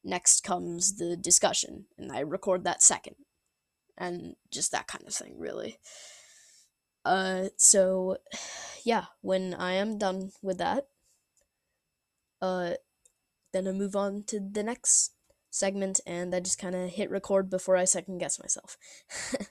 Next 0.04 0.44
comes 0.44 0.98
the 0.98 1.16
discussion, 1.16 1.86
and 1.98 2.12
I 2.12 2.20
record 2.20 2.64
that 2.64 2.82
second. 2.82 3.16
And 3.98 4.36
just 4.52 4.72
that 4.72 4.88
kind 4.88 5.06
of 5.08 5.14
thing, 5.14 5.36
really. 5.38 5.80
Uh, 7.04 7.50
so, 7.58 8.18
yeah, 8.84 9.06
when 9.22 9.54
I 9.54 9.74
am 9.74 9.98
done 9.98 10.32
with 10.42 10.58
that, 10.58 10.88
uh, 12.42 12.74
then 13.54 13.68
I 13.68 13.72
move 13.72 13.96
on 13.96 14.24
to 14.28 14.40
the 14.40 14.64
next 14.64 15.15
segment 15.56 16.02
and 16.06 16.36
I 16.36 16.42
just 16.42 16.60
kind 16.60 16.76
of 16.76 16.90
hit 16.90 17.10
record 17.10 17.50
before 17.50 17.78
I 17.78 17.86
second 17.86 18.18
guess 18.18 18.40
myself. 18.40 18.78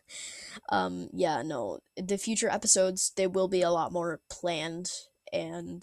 um, 0.68 1.09
yeah, 1.12 1.42
no, 1.42 1.78
the 1.96 2.18
future 2.18 2.50
episodes, 2.50 3.12
they 3.16 3.26
will 3.26 3.48
be 3.48 3.62
a 3.62 3.70
lot 3.70 3.92
more 3.92 4.20
planned 4.28 4.90
and 5.32 5.82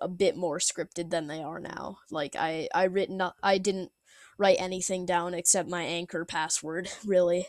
a 0.00 0.08
bit 0.08 0.36
more 0.36 0.58
scripted 0.58 1.10
than 1.10 1.28
they 1.28 1.40
are 1.40 1.60
now. 1.60 1.98
Like 2.10 2.34
I, 2.36 2.68
I 2.74 2.84
written, 2.84 3.22
I 3.42 3.58
didn't 3.58 3.92
write 4.38 4.56
anything 4.58 5.06
down 5.06 5.34
except 5.34 5.68
my 5.68 5.82
anchor 5.82 6.24
password, 6.24 6.90
really. 7.06 7.46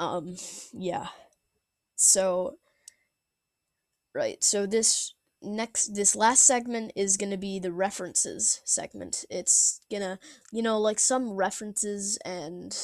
Um, 0.00 0.36
yeah. 0.72 1.08
So, 1.94 2.56
right, 4.12 4.42
so 4.42 4.66
this 4.66 5.14
next 5.42 5.94
this 5.94 6.14
last 6.14 6.44
segment 6.44 6.92
is 6.96 7.16
going 7.16 7.30
to 7.30 7.36
be 7.36 7.58
the 7.58 7.72
references 7.72 8.60
segment. 8.64 9.24
It's 9.30 9.80
gonna 9.90 10.18
you 10.50 10.62
know 10.62 10.78
like 10.78 10.98
some 10.98 11.32
references 11.32 12.18
and 12.24 12.76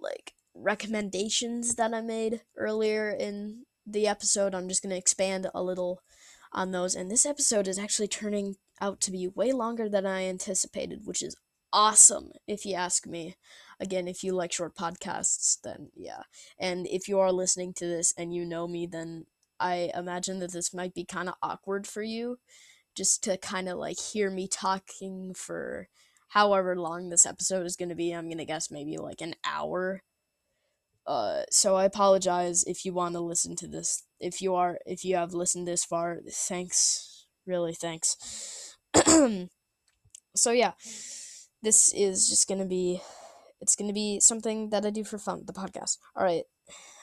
like 0.00 0.34
recommendations 0.54 1.74
that 1.74 1.92
i 1.92 2.00
made 2.00 2.40
earlier 2.56 3.10
in 3.10 3.64
the 3.86 4.06
episode. 4.06 4.54
I'm 4.54 4.68
just 4.68 4.82
going 4.82 4.90
to 4.90 4.96
expand 4.96 5.48
a 5.54 5.62
little 5.62 6.02
on 6.52 6.72
those. 6.72 6.94
And 6.94 7.10
this 7.10 7.26
episode 7.26 7.68
is 7.68 7.78
actually 7.78 8.08
turning 8.08 8.56
out 8.80 9.00
to 9.02 9.10
be 9.10 9.28
way 9.28 9.52
longer 9.52 9.88
than 9.88 10.04
i 10.04 10.24
anticipated 10.24 11.06
which 11.06 11.22
is 11.22 11.36
awesome 11.72 12.30
if 12.46 12.64
you 12.64 12.74
ask 12.74 13.06
me. 13.06 13.36
Again 13.78 14.08
if 14.08 14.24
you 14.24 14.32
like 14.32 14.52
short 14.52 14.74
podcasts 14.74 15.58
then 15.62 15.90
yeah. 15.94 16.22
And 16.58 16.86
if 16.86 17.08
you 17.08 17.18
are 17.18 17.32
listening 17.32 17.74
to 17.74 17.86
this 17.86 18.12
and 18.16 18.34
you 18.34 18.44
know 18.44 18.66
me 18.66 18.86
then 18.86 19.26
I 19.58 19.90
imagine 19.94 20.38
that 20.40 20.52
this 20.52 20.74
might 20.74 20.94
be 20.94 21.04
kind 21.04 21.28
of 21.28 21.34
awkward 21.42 21.86
for 21.86 22.02
you 22.02 22.38
just 22.94 23.22
to 23.24 23.36
kind 23.36 23.68
of 23.68 23.78
like 23.78 24.00
hear 24.00 24.30
me 24.30 24.48
talking 24.48 25.34
for 25.34 25.88
however 26.28 26.74
long 26.76 27.08
this 27.08 27.26
episode 27.26 27.66
is 27.66 27.76
going 27.76 27.90
to 27.90 27.94
be. 27.94 28.12
I'm 28.12 28.26
going 28.26 28.38
to 28.38 28.44
guess 28.44 28.70
maybe 28.70 28.96
like 28.96 29.20
an 29.20 29.34
hour. 29.44 30.02
Uh, 31.06 31.42
so 31.50 31.76
I 31.76 31.84
apologize 31.84 32.64
if 32.64 32.84
you 32.84 32.92
want 32.92 33.14
to 33.14 33.20
listen 33.20 33.54
to 33.56 33.68
this. 33.68 34.02
If 34.18 34.42
you 34.42 34.54
are, 34.54 34.78
if 34.86 35.04
you 35.04 35.16
have 35.16 35.34
listened 35.34 35.68
this 35.68 35.84
far, 35.84 36.18
thanks. 36.28 37.26
Really, 37.46 37.74
thanks. 37.74 38.76
so 40.34 40.50
yeah, 40.50 40.72
this 41.62 41.92
is 41.94 42.28
just 42.28 42.48
gonna 42.48 42.66
be, 42.66 43.00
it's 43.60 43.76
gonna 43.76 43.92
be 43.92 44.18
something 44.18 44.70
that 44.70 44.84
I 44.84 44.90
do 44.90 45.04
for 45.04 45.18
fun. 45.18 45.44
The 45.46 45.52
podcast. 45.52 45.98
All 46.16 46.24
right. 46.24 46.44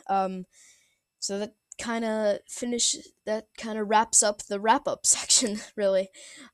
Um, 0.09 0.45
so 1.19 1.39
that 1.39 1.53
kind 1.79 2.05
of 2.05 2.39
finish 2.47 2.95
that 3.25 3.47
kind 3.57 3.77
of 3.77 3.89
wraps 3.89 4.21
up 4.21 4.43
the 4.43 4.59
wrap 4.59 4.87
up 4.87 5.05
section 5.05 5.59
really. 5.75 6.09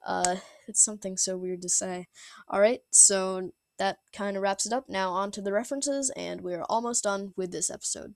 Uh 0.05 0.38
it's 0.67 0.84
something 0.84 1.17
so 1.17 1.38
weird 1.38 1.61
to 1.61 1.70
say. 1.70 2.07
All 2.47 2.59
right 2.59 2.82
so 2.91 3.51
that 3.78 3.99
kind 4.13 4.36
of 4.36 4.43
wraps 4.43 4.65
it 4.65 4.74
up. 4.74 4.89
Now 4.89 5.11
on 5.11 5.32
to 5.32 5.41
the 5.41 5.53
references 5.53 6.11
and 6.15 6.41
we're 6.41 6.63
almost 6.63 7.03
done 7.03 7.34
with 7.36 7.51
this 7.51 7.70
episode. 7.70 8.13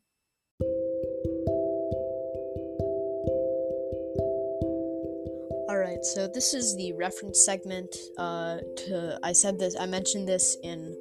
Alright, 5.70 6.06
so 6.06 6.28
this 6.28 6.54
is 6.54 6.76
the 6.76 6.94
reference 6.94 7.44
segment. 7.44 7.96
Uh, 8.18 8.58
to 8.78 9.20
I 9.24 9.32
said 9.32 9.58
this, 9.58 9.76
I 9.80 9.86
mentioned 9.86 10.28
this 10.28 10.58
in 10.62 10.96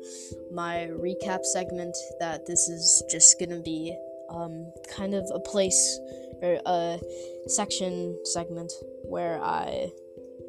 my 0.52 0.88
recap 0.90 1.44
segment 1.44 1.96
that 2.20 2.46
this 2.46 2.68
is 2.68 3.02
just 3.10 3.38
gonna 3.38 3.60
be 3.60 3.96
um, 4.32 4.72
kind 4.88 5.14
of 5.14 5.30
a 5.34 5.40
place 5.40 5.98
or 6.42 6.58
a 6.66 6.98
section 7.46 8.18
segment 8.24 8.72
where 9.04 9.42
I 9.42 9.90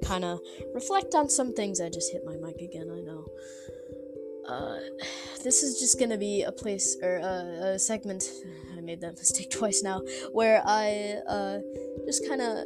kind 0.04 0.26
of 0.26 0.40
reflect 0.74 1.16
on 1.16 1.30
some 1.30 1.54
things. 1.54 1.80
I 1.80 1.90
just 1.90 2.12
hit 2.12 2.24
my 2.26 2.36
mic 2.36 2.62
again, 2.62 2.90
I 2.92 3.02
know. 3.02 3.26
Uh, 4.48 4.80
this 5.44 5.64
is 5.64 5.80
just 5.80 6.00
gonna 6.00 6.18
be 6.18 6.44
a 6.44 6.52
place 6.52 6.98
or 7.02 7.18
a, 7.18 7.74
a 7.74 7.80
segment. 7.80 8.30
I 8.78 8.82
made 8.82 9.02
that 9.02 9.14
mistake 9.18 9.52
twice 9.52 9.82
now, 9.84 10.02
where 10.32 10.62
I 10.66 11.22
uh, 11.28 11.60
just 12.06 12.28
kind 12.28 12.42
of 12.42 12.66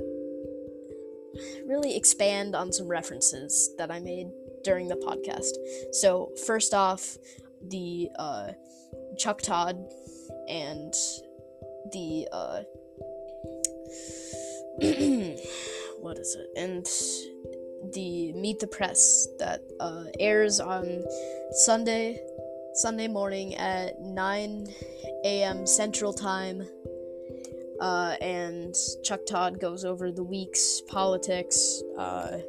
really 1.68 1.96
expand 1.96 2.56
on 2.56 2.72
some 2.72 2.88
references 2.88 3.72
that 3.78 3.92
I 3.92 4.00
made 4.00 4.28
during 4.64 4.88
the 4.88 4.96
podcast. 4.96 5.94
So 5.94 6.32
first 6.46 6.74
off, 6.74 7.18
the 7.62 8.10
uh, 8.18 8.52
Chuck 9.18 9.42
Todd 9.42 9.78
and 10.48 10.94
the 11.92 12.28
uh 12.32 12.64
what 16.00 16.18
is 16.20 16.36
it? 16.36 16.50
And 16.56 16.86
the 17.94 18.34
meet 18.34 18.60
the 18.60 18.68
press 18.68 19.28
that 19.40 19.62
uh, 19.80 20.06
airs 20.20 20.60
on 20.60 21.04
sunday 21.52 22.20
sunday 22.74 23.08
morning 23.08 23.56
at 23.56 24.00
9 24.02 24.68
a.m 25.26 25.66
central 25.66 26.14
time. 26.14 26.68
Uh, 27.80 28.16
and 28.22 28.76
chuck 29.04 29.22
todd 29.28 29.60
goes 29.60 29.86
over 29.86 30.12
the 30.12 30.24
week's 30.24 30.82
politics. 30.88 31.84
Uh, 31.98 32.40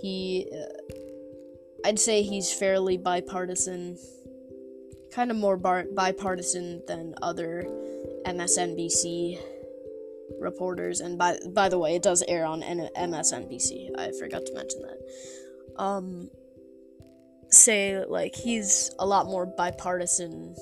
he 0.00 0.48
uh, 0.52 0.94
i'd 1.86 1.98
say 1.98 2.22
he's 2.22 2.52
fairly 2.52 2.96
bipartisan 2.96 3.96
kind 5.14 5.30
of 5.30 5.36
more 5.36 5.56
bar- 5.56 5.86
bipartisan 5.94 6.82
than 6.86 7.14
other 7.22 7.64
MSNBC 8.26 9.38
reporters. 10.40 11.00
And 11.00 11.16
by 11.16 11.38
by 11.52 11.68
the 11.68 11.78
way, 11.78 11.96
it 11.96 12.02
does 12.02 12.22
air 12.26 12.44
on 12.44 12.62
N- 12.62 12.90
MSNBC. 12.96 13.90
I 13.96 14.12
forgot 14.18 14.44
to 14.46 14.54
mention 14.54 14.82
that. 14.82 15.82
Um, 15.82 16.30
say 17.50 18.04
like 18.04 18.34
he's 18.34 18.90
a 18.98 19.06
lot 19.06 19.26
more 19.26 19.46
bipartisan 19.46 20.56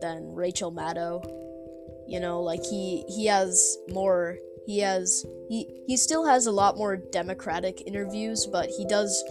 than 0.00 0.34
Rachel 0.34 0.72
Maddow. 0.72 1.24
You 2.06 2.20
know, 2.20 2.42
like 2.42 2.62
he 2.64 3.04
he 3.08 3.26
has 3.26 3.76
more. 3.90 4.38
He 4.66 4.80
has 4.80 5.24
he 5.48 5.66
he 5.86 5.96
still 5.96 6.26
has 6.26 6.46
a 6.46 6.52
lot 6.52 6.76
more 6.76 6.96
Democratic 6.96 7.82
interviews, 7.86 8.46
but 8.46 8.68
he 8.68 8.84
does 8.84 9.24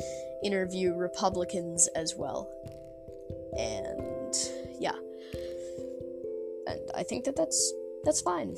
interview 0.43 0.95
Republicans 0.95 1.87
as 1.95 2.15
well. 2.17 2.49
And 3.55 4.06
yeah. 4.79 4.95
And 6.67 6.79
I 6.95 7.03
think 7.03 7.25
that 7.25 7.35
that's 7.35 7.73
that's 8.03 8.21
fine. 8.21 8.55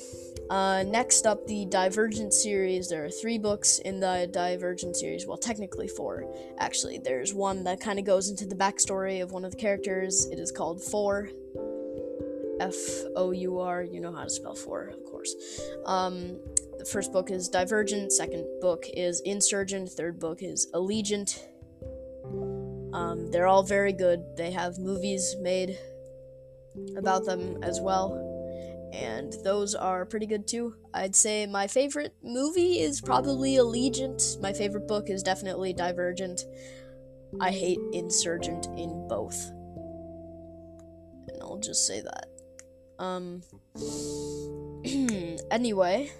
Uh, 0.49 0.83
next 0.83 1.25
up, 1.25 1.45
the 1.47 1.65
Divergent 1.65 2.33
series. 2.33 2.89
There 2.89 3.05
are 3.05 3.09
three 3.09 3.37
books 3.37 3.79
in 3.79 3.99
the 3.99 4.29
Divergent 4.31 4.95
series. 4.95 5.25
Well, 5.25 5.37
technically 5.37 5.87
four, 5.87 6.25
actually. 6.59 6.99
There's 6.99 7.33
one 7.33 7.63
that 7.63 7.79
kind 7.79 7.99
of 7.99 8.05
goes 8.05 8.29
into 8.29 8.45
the 8.45 8.55
backstory 8.55 9.23
of 9.23 9.31
one 9.31 9.45
of 9.45 9.51
the 9.51 9.57
characters. 9.57 10.25
It 10.25 10.39
is 10.39 10.51
called 10.51 10.83
Four. 10.83 11.29
F 12.59 12.75
O 13.15 13.31
U 13.31 13.59
R. 13.59 13.83
You 13.83 14.01
know 14.01 14.11
how 14.11 14.23
to 14.23 14.29
spell 14.29 14.55
four, 14.55 14.87
of 14.89 15.03
course. 15.05 15.33
Um, 15.85 16.39
the 16.77 16.85
first 16.85 17.11
book 17.11 17.31
is 17.31 17.47
Divergent. 17.47 18.11
Second 18.11 18.45
book 18.61 18.85
is 18.93 19.21
Insurgent. 19.21 19.89
Third 19.89 20.19
book 20.19 20.41
is 20.41 20.67
Allegiant. 20.73 21.39
Um, 22.93 23.31
they're 23.31 23.47
all 23.47 23.63
very 23.63 23.93
good. 23.93 24.23
They 24.35 24.51
have 24.51 24.77
movies 24.77 25.35
made 25.39 25.77
about 26.97 27.25
them 27.25 27.61
as 27.63 27.79
well. 27.79 28.25
And 28.93 29.33
those 29.43 29.75
are 29.75 30.05
pretty 30.05 30.25
good 30.25 30.47
too. 30.47 30.75
I'd 30.93 31.15
say 31.15 31.45
my 31.45 31.67
favorite 31.67 32.15
movie 32.23 32.79
is 32.79 33.01
probably 33.01 33.55
Allegiant. 33.55 34.41
My 34.41 34.51
favorite 34.51 34.87
book 34.87 35.09
is 35.09 35.21
definitely 35.21 35.73
Divergent. 35.73 36.41
I 37.39 37.51
hate 37.51 37.79
Insurgent 37.93 38.65
in 38.77 39.07
both. 39.07 39.39
And 41.27 41.41
I'll 41.41 41.59
just 41.59 41.85
say 41.85 42.01
that. 42.01 42.25
Um 42.97 43.43
anyway, 45.51 46.11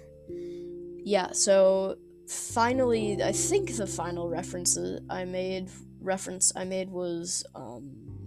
yeah, 1.04 1.32
so 1.32 1.96
finally 2.28 3.20
I 3.22 3.32
think 3.32 3.76
the 3.76 3.86
final 3.86 4.28
references 4.28 5.00
I 5.10 5.24
made 5.24 5.68
reference 6.00 6.52
I 6.54 6.64
made 6.64 6.88
was 6.88 7.44
um 7.54 8.19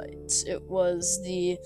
right. 0.00 0.32
It 0.46 0.62
was 0.62 1.22
the 1.24 1.58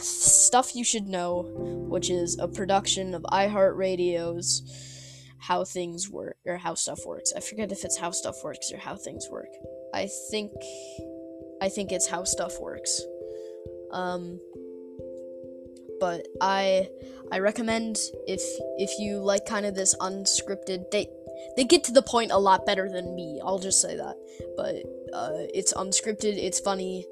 stuff 0.00 0.74
you 0.74 0.84
should 0.84 1.06
know, 1.06 1.50
which 1.88 2.10
is 2.10 2.38
a 2.38 2.48
production 2.48 3.14
of 3.14 3.22
iHeartRadio's 3.22 4.62
How 5.38 5.64
Things 5.64 6.10
Work 6.10 6.36
or 6.46 6.56
How 6.56 6.74
Stuff 6.74 7.00
Works. 7.06 7.32
I 7.36 7.40
forget 7.40 7.72
if 7.72 7.84
it's 7.84 7.98
How 7.98 8.10
Stuff 8.10 8.36
Works 8.44 8.72
or 8.72 8.78
How 8.78 8.96
Things 8.96 9.28
Work. 9.30 9.50
I 9.94 10.08
think 10.30 10.52
I 11.62 11.68
think 11.68 11.92
it's 11.92 12.08
How 12.08 12.24
Stuff 12.24 12.60
Works. 12.60 13.00
Um 13.92 14.40
but 15.98 16.26
I 16.40 16.88
I 17.32 17.38
recommend 17.38 17.98
if 18.26 18.42
if 18.78 18.98
you 18.98 19.18
like 19.18 19.46
kind 19.46 19.64
of 19.66 19.74
this 19.74 19.94
unscripted 19.96 20.90
they 20.90 21.08
they 21.56 21.64
get 21.64 21.84
to 21.84 21.92
the 21.92 22.02
point 22.02 22.32
a 22.32 22.38
lot 22.38 22.66
better 22.66 22.88
than 22.88 23.14
me. 23.14 23.40
I'll 23.44 23.58
just 23.58 23.80
say 23.80 23.96
that. 23.96 24.16
But 24.56 24.76
uh, 25.14 25.46
it's 25.54 25.72
unscripted, 25.74 26.36
it's 26.36 26.60
funny, 26.60 27.06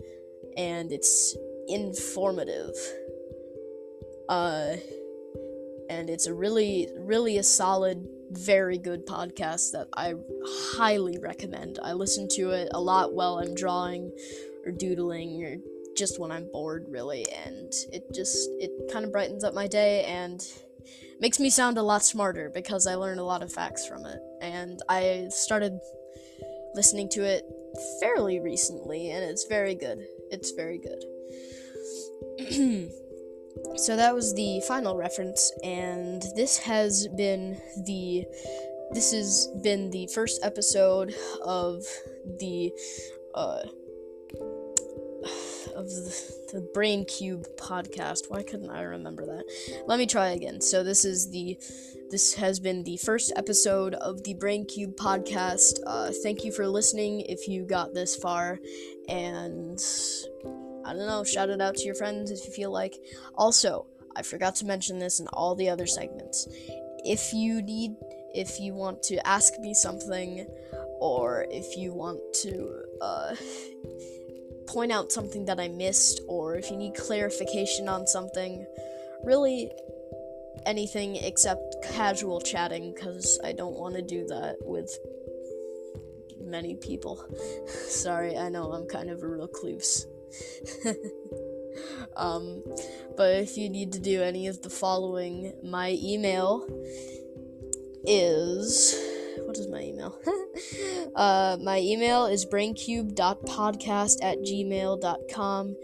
and 0.57 0.93
it's 0.93 1.37
informative. 1.69 2.75
Uh, 4.29 4.77
and 5.91 6.09
it's 6.09 6.27
a 6.27 6.35
really, 6.35 6.89
really 6.97 7.39
a 7.39 7.43
solid, 7.43 8.09
very 8.31 8.79
good 8.79 9.07
podcast 9.07 9.73
that 9.73 9.89
I 9.97 10.15
highly 10.77 11.19
recommend. 11.19 11.79
I 11.83 11.93
listen 11.93 12.29
to 12.33 12.51
it 12.51 12.69
a 12.73 12.81
lot 12.81 13.15
while 13.15 13.39
I'm 13.39 13.55
drawing 13.55 14.11
or 14.65 14.73
doodling 14.73 15.45
or 15.45 15.57
just 15.97 16.19
when 16.19 16.33
I'm 16.33 16.51
bored, 16.51 16.87
really, 16.89 17.25
and 17.45 17.73
it 17.93 18.13
just 18.13 18.51
it 18.59 18.71
kind 18.93 19.05
of 19.05 19.13
brightens 19.13 19.45
up 19.45 19.55
my 19.55 19.67
day 19.67 20.05
and 20.05 20.45
makes 21.21 21.39
me 21.41 21.51
sound 21.51 21.79
a 21.79 21.83
lot 21.83 22.05
smarter 22.05 22.51
because 22.53 22.87
I 22.87 22.95
learned 22.95 23.21
a 23.21 23.25
lot 23.25 23.43
of 23.43 23.53
facts 23.53 23.87
from 23.87 24.07
it. 24.07 24.21
And 24.41 24.81
I 24.89 25.29
started 25.31 25.79
listening 26.75 27.09
to 27.11 27.25
it 27.25 27.45
fairly 28.01 28.41
recently, 28.41 29.11
and 29.11 29.25
it's 29.25 29.45
very 29.45 29.75
good. 29.75 30.07
It's 30.31 30.51
very 30.53 30.79
good. 30.79 31.05
so 33.77 33.97
that 33.97 34.15
was 34.15 34.35
the 34.35 34.61
final 34.67 34.97
reference, 34.97 35.53
and 35.63 36.23
this 36.35 36.59
has 36.59 37.09
been 37.17 37.61
the 37.85 38.25
this 38.93 39.13
has 39.13 39.49
been 39.63 39.91
the 39.91 40.07
first 40.15 40.45
episode 40.45 41.15
of 41.45 41.83
the 42.39 42.73
uh 43.35 43.63
of 45.75 45.89
the, 45.89 46.35
the 46.53 46.61
Brain 46.73 47.05
Cube 47.05 47.47
podcast. 47.57 48.29
Why 48.29 48.43
couldn't 48.43 48.71
I 48.71 48.83
remember 48.83 49.27
that? 49.27 49.45
Let 49.87 49.99
me 49.99 50.07
try 50.07 50.29
again. 50.29 50.61
So 50.61 50.83
this 50.83 51.05
is 51.05 51.31
the 51.31 51.59
this 52.11 52.35
has 52.35 52.61
been 52.61 52.85
the 52.85 52.97
first 52.99 53.33
episode 53.35 53.95
of 53.95 54.23
the 54.25 54.35
Brain 54.35 54.67
Cube 54.67 54.97
podcast. 54.97 55.81
Uh, 55.87 56.13
thank 56.23 56.45
you 56.45 56.53
for 56.53 56.67
listening. 56.67 57.23
If 57.23 57.49
you 57.49 57.67
got 57.67 57.93
this 57.93 58.15
far, 58.15 58.61
and 59.09 59.83
I 60.85 60.93
don't 60.93 61.07
know, 61.07 61.25
shout 61.25 61.51
it 61.51 61.61
out 61.61 61.75
to 61.77 61.85
your 61.85 61.95
friends 61.95 62.31
if 62.31 62.47
you 62.47 62.53
feel 62.53 62.71
like. 62.71 62.95
Also, 63.35 63.87
I 64.17 64.23
forgot 64.23 64.55
to 64.57 64.67
mention 64.67 64.99
this 64.99 65.19
in 65.19 65.27
all 65.29 65.55
the 65.55 65.69
other 65.69 65.87
segments. 65.87 66.47
If 67.05 67.33
you 67.33 67.63
need, 67.63 67.97
if 68.35 68.61
you 68.61 68.75
want 68.75 69.03
to 69.05 69.27
ask 69.27 69.59
me 69.59 69.75
something, 69.75 70.47
or 71.01 71.47
if 71.51 71.77
you 71.77 71.93
want 71.93 72.21
to, 72.43 72.83
uh, 73.01 73.35
point 74.75 74.91
out 74.91 75.13
something 75.13 75.45
that 75.45 75.61
I 75.61 75.69
missed, 75.69 76.21
or 76.27 76.57
if 76.57 76.71
you 76.71 76.77
need 76.77 76.97
clarification 76.97 77.89
on 77.89 78.07
something, 78.09 78.67
really 79.23 79.71
anything 80.67 81.17
except 81.17 81.77
casual 81.93 82.41
chatting, 82.41 82.93
because 82.93 83.39
I 83.45 83.53
don't 83.53 83.79
want 83.79 83.95
to 83.95 84.03
do 84.03 84.27
that 84.27 84.57
with 84.63 84.99
many 86.41 86.75
people. 86.75 87.25
Sorry, 87.89 88.37
I 88.37 88.49
know 88.49 88.73
I'm 88.73 88.87
kind 88.87 89.11
of 89.11 89.23
a 89.23 89.29
recluse. 89.29 90.07
um, 92.17 92.65
but 93.17 93.37
if 93.37 93.57
you 93.57 93.71
need 93.71 93.93
to 93.93 94.01
do 94.01 94.23
any 94.23 94.49
of 94.49 94.61
the 94.63 94.71
following, 94.71 95.55
my 95.63 95.97
email 96.03 96.67
is 98.05 99.14
what 99.55 99.61
is 99.61 99.69
my 99.69 99.83
email? 99.83 100.19
uh, 101.17 101.57
my 101.63 101.79
email 101.79 102.27
is 102.27 102.45
braincube.podcast 102.45 104.17
at 104.21 104.39
gmail.com 104.39 105.77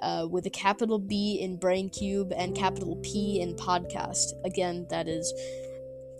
uh, 0.00 0.26
with 0.30 0.46
a 0.46 0.50
capital 0.50 0.98
B 0.98 1.38
in 1.38 1.58
braincube 1.58 2.32
and 2.34 2.56
capital 2.56 2.96
P 3.02 3.40
in 3.42 3.54
podcast. 3.56 4.32
Again, 4.44 4.86
that 4.88 5.06
is 5.06 5.34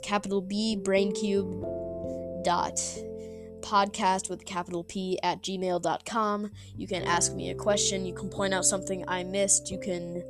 capital 0.03 0.43
B 0.43 0.77
braincube 0.79 2.45
dot 2.45 2.77
podcast 3.63 4.29
with 4.29 4.45
capital 4.45 4.85
P 4.85 5.19
at 5.23 5.43
gmail.com. 5.43 6.51
You 6.77 6.87
can 6.87 7.05
ask 7.05 7.35
me 7.35 7.49
a 7.49 7.55
question. 7.55 8.05
You 8.05 8.13
can 8.13 8.29
point 8.29 8.53
out 8.53 8.67
something 8.67 9.07
I 9.09 9.25
missed. 9.25 9.71
You 9.71 9.79
can 9.79 10.23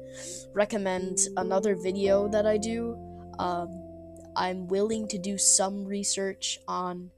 recommend 0.54 1.18
another 1.36 1.74
video 1.74 2.28
that 2.28 2.46
I 2.46 2.58
do. 2.58 2.96
Um, 3.40 3.79
I'm 4.36 4.68
willing 4.68 5.08
to 5.08 5.18
do 5.18 5.38
some 5.38 5.84
research 5.84 6.58
on 6.68 7.10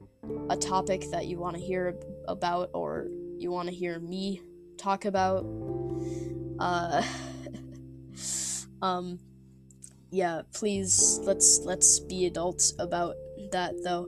a 0.49 0.57
topic 0.57 1.05
that 1.11 1.27
you 1.27 1.39
want 1.39 1.55
to 1.55 1.61
hear 1.61 1.95
about 2.27 2.69
or 2.73 3.07
you 3.37 3.51
want 3.51 3.69
to 3.69 3.75
hear 3.75 3.99
me 3.99 4.41
talk 4.77 5.05
about. 5.05 5.45
Uh, 6.59 7.03
um, 8.81 9.19
yeah, 10.11 10.41
please 10.53 11.19
let's 11.23 11.59
let's 11.59 11.99
be 11.99 12.25
adults 12.25 12.73
about 12.79 13.15
that 13.51 13.73
though. 13.83 14.07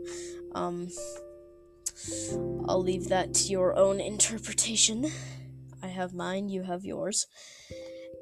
Um, 0.54 0.90
I'll 2.68 2.82
leave 2.82 3.10
that 3.10 3.34
to 3.34 3.44
your 3.52 3.78
own 3.78 4.00
interpretation. 4.00 5.12
I 5.82 5.88
have 5.88 6.14
mine, 6.14 6.50
you 6.50 6.64
have 6.64 6.86
yours. 6.86 7.28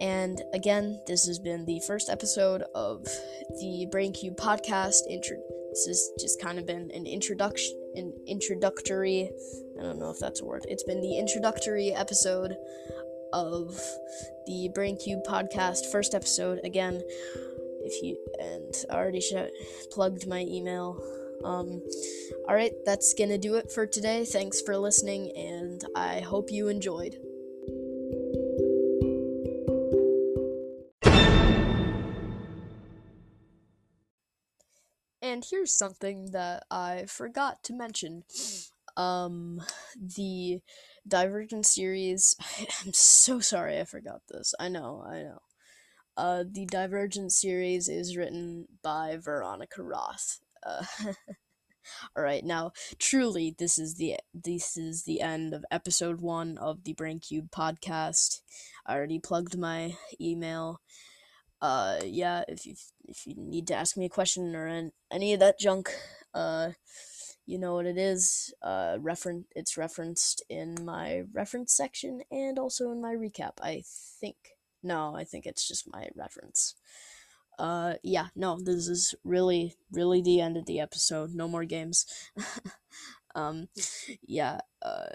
And 0.04 0.43
again, 0.54 0.99
this 1.08 1.26
has 1.28 1.39
been 1.39 1.64
the 1.64 1.80
first 1.88 2.10
episode 2.10 2.62
of 2.76 3.06
the 3.06 3.88
BrainCube 3.89 4.36
podcast. 4.36 5.08
Intro- 5.10 5.38
this 5.70 5.86
has 5.88 6.10
just 6.20 6.41
kind 6.41 6.60
of 6.60 6.66
been 6.66 6.91
an 6.93 7.08
introduction, 7.08 7.74
an 7.95 8.14
introductory. 8.28 9.32
I 9.80 9.82
don't 9.82 9.99
know 9.99 10.10
if 10.10 10.20
that's 10.20 10.41
a 10.41 10.45
word. 10.45 10.66
It's 10.68 10.84
been 10.84 10.99
the 10.99 11.18
introductory 11.18 11.93
episode 11.93 12.54
of 13.32 13.80
the 14.45 14.70
BrainCube 14.76 15.26
podcast, 15.26 15.89
first 15.89 16.14
episode. 16.14 16.60
Again, 16.66 17.01
if 17.86 18.04
you 18.04 18.18
and 18.41 18.76
I 18.89 18.95
already 18.95 19.22
sh- 19.22 19.88
plugged 19.89 20.28
my 20.28 20.41
email. 20.41 21.01
Um, 21.45 21.82
all 22.49 22.56
right, 22.56 22.74
that's 22.86 23.14
gonna 23.14 23.38
do 23.38 23.56
it 23.56 23.72
for 23.72 23.88
today. 23.88 24.26
Thanks 24.26 24.60
for 24.62 24.78
listening, 24.78 25.32
and 25.38 25.82
I 25.95 26.20
hope 26.20 26.51
you 26.51 26.68
enjoyed. 26.68 27.18
And 35.34 35.44
here's 35.50 35.76
something 35.76 36.30
that 36.34 36.64
I 36.70 37.06
forgot 37.08 37.64
to 37.64 37.74
mention. 37.74 38.24
Um, 38.96 39.64
the 40.00 40.62
Divergent 41.08 41.66
series. 41.66 42.36
I'm 42.86 42.94
so 42.94 43.40
sorry 43.40 43.80
I 43.80 43.86
forgot 43.86 44.22
this. 44.30 44.54
I 44.60 44.70
know, 44.70 45.04
I 45.04 45.24
know. 45.24 45.40
Uh, 46.16 46.44
the 46.48 46.68
Divergent 46.68 47.32
series 47.32 47.90
is 47.90 48.16
written 48.16 48.68
by 48.84 49.18
Veronica 49.20 49.82
Roth. 49.82 50.40
Uh, 50.64 50.84
all 52.16 52.24
right, 52.24 52.46
now 52.46 52.72
truly, 53.00 53.56
this 53.58 53.80
is 53.80 53.96
the 53.96 54.18
this 54.36 54.78
is 54.78 55.06
the 55.06 55.20
end 55.20 55.56
of 55.56 55.66
episode 55.72 56.22
one 56.22 56.60
of 56.60 56.84
the 56.84 56.94
Brain 56.94 57.20
Cube 57.20 57.50
podcast. 57.50 58.42
I 58.86 58.94
already 58.94 59.18
plugged 59.18 59.58
my 59.58 59.96
email 60.22 60.80
uh 61.64 61.99
yeah 62.05 62.43
if 62.49 62.68
you 62.68 62.76
if 63.05 63.26
you 63.26 63.36
need 63.38 63.68
to 63.68 63.76
ask 63.76 63.97
me 63.97 64.05
a 64.05 64.09
question 64.09 64.55
or 64.55 64.68
an, 64.68 64.91
any 65.11 65.34
of 65.34 65.39
that 65.39 65.57
junk 65.59 65.89
uh 66.36 66.70
you 67.45 67.57
know 67.57 67.76
what 67.76 67.86
it 67.88 67.97
is 67.97 68.53
uh 68.64 68.97
reference 68.99 69.47
it's 69.55 69.78
referenced 69.78 70.43
in 70.49 70.76
my 70.84 71.24
reference 71.34 71.74
section 71.74 72.22
and 72.32 72.59
also 72.59 72.91
in 72.91 73.01
my 73.01 73.14
recap 73.16 73.53
i 73.61 73.84
think. 74.22 74.36
No 74.84 75.16
i 75.16 75.24
think 75.24 75.45
it's 75.45 75.68
just 75.68 75.89
my 75.91 76.09
reference. 76.16 76.76
Uh 77.59 77.95
yeah 78.03 78.28
no 78.36 78.59
this 78.61 78.88
is 78.89 79.16
really 79.24 79.76
really 79.91 80.22
the 80.22 80.41
end 80.41 80.57
of 80.57 80.66
the 80.66 80.82
episode. 80.82 81.34
No 81.34 81.47
more 81.47 81.66
games. 81.66 82.05
Um 83.36 83.68
yeah 84.28 84.59
uh 84.84 85.07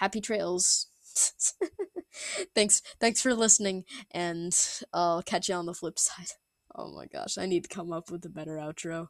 happy 0.00 0.20
trails 0.20 0.88
thanks 2.54 2.82
thanks 3.00 3.20
for 3.20 3.34
listening 3.34 3.84
and 4.10 4.56
i'll 4.92 5.22
catch 5.22 5.48
you 5.48 5.54
on 5.54 5.66
the 5.66 5.74
flip 5.74 5.98
side. 5.98 6.28
Oh 6.74 6.92
my 6.94 7.06
gosh 7.06 7.38
i 7.38 7.46
need 7.46 7.64
to 7.64 7.68
come 7.74 7.92
up 7.92 8.10
with 8.10 8.24
a 8.24 8.28
better 8.28 8.56
outro 8.56 9.08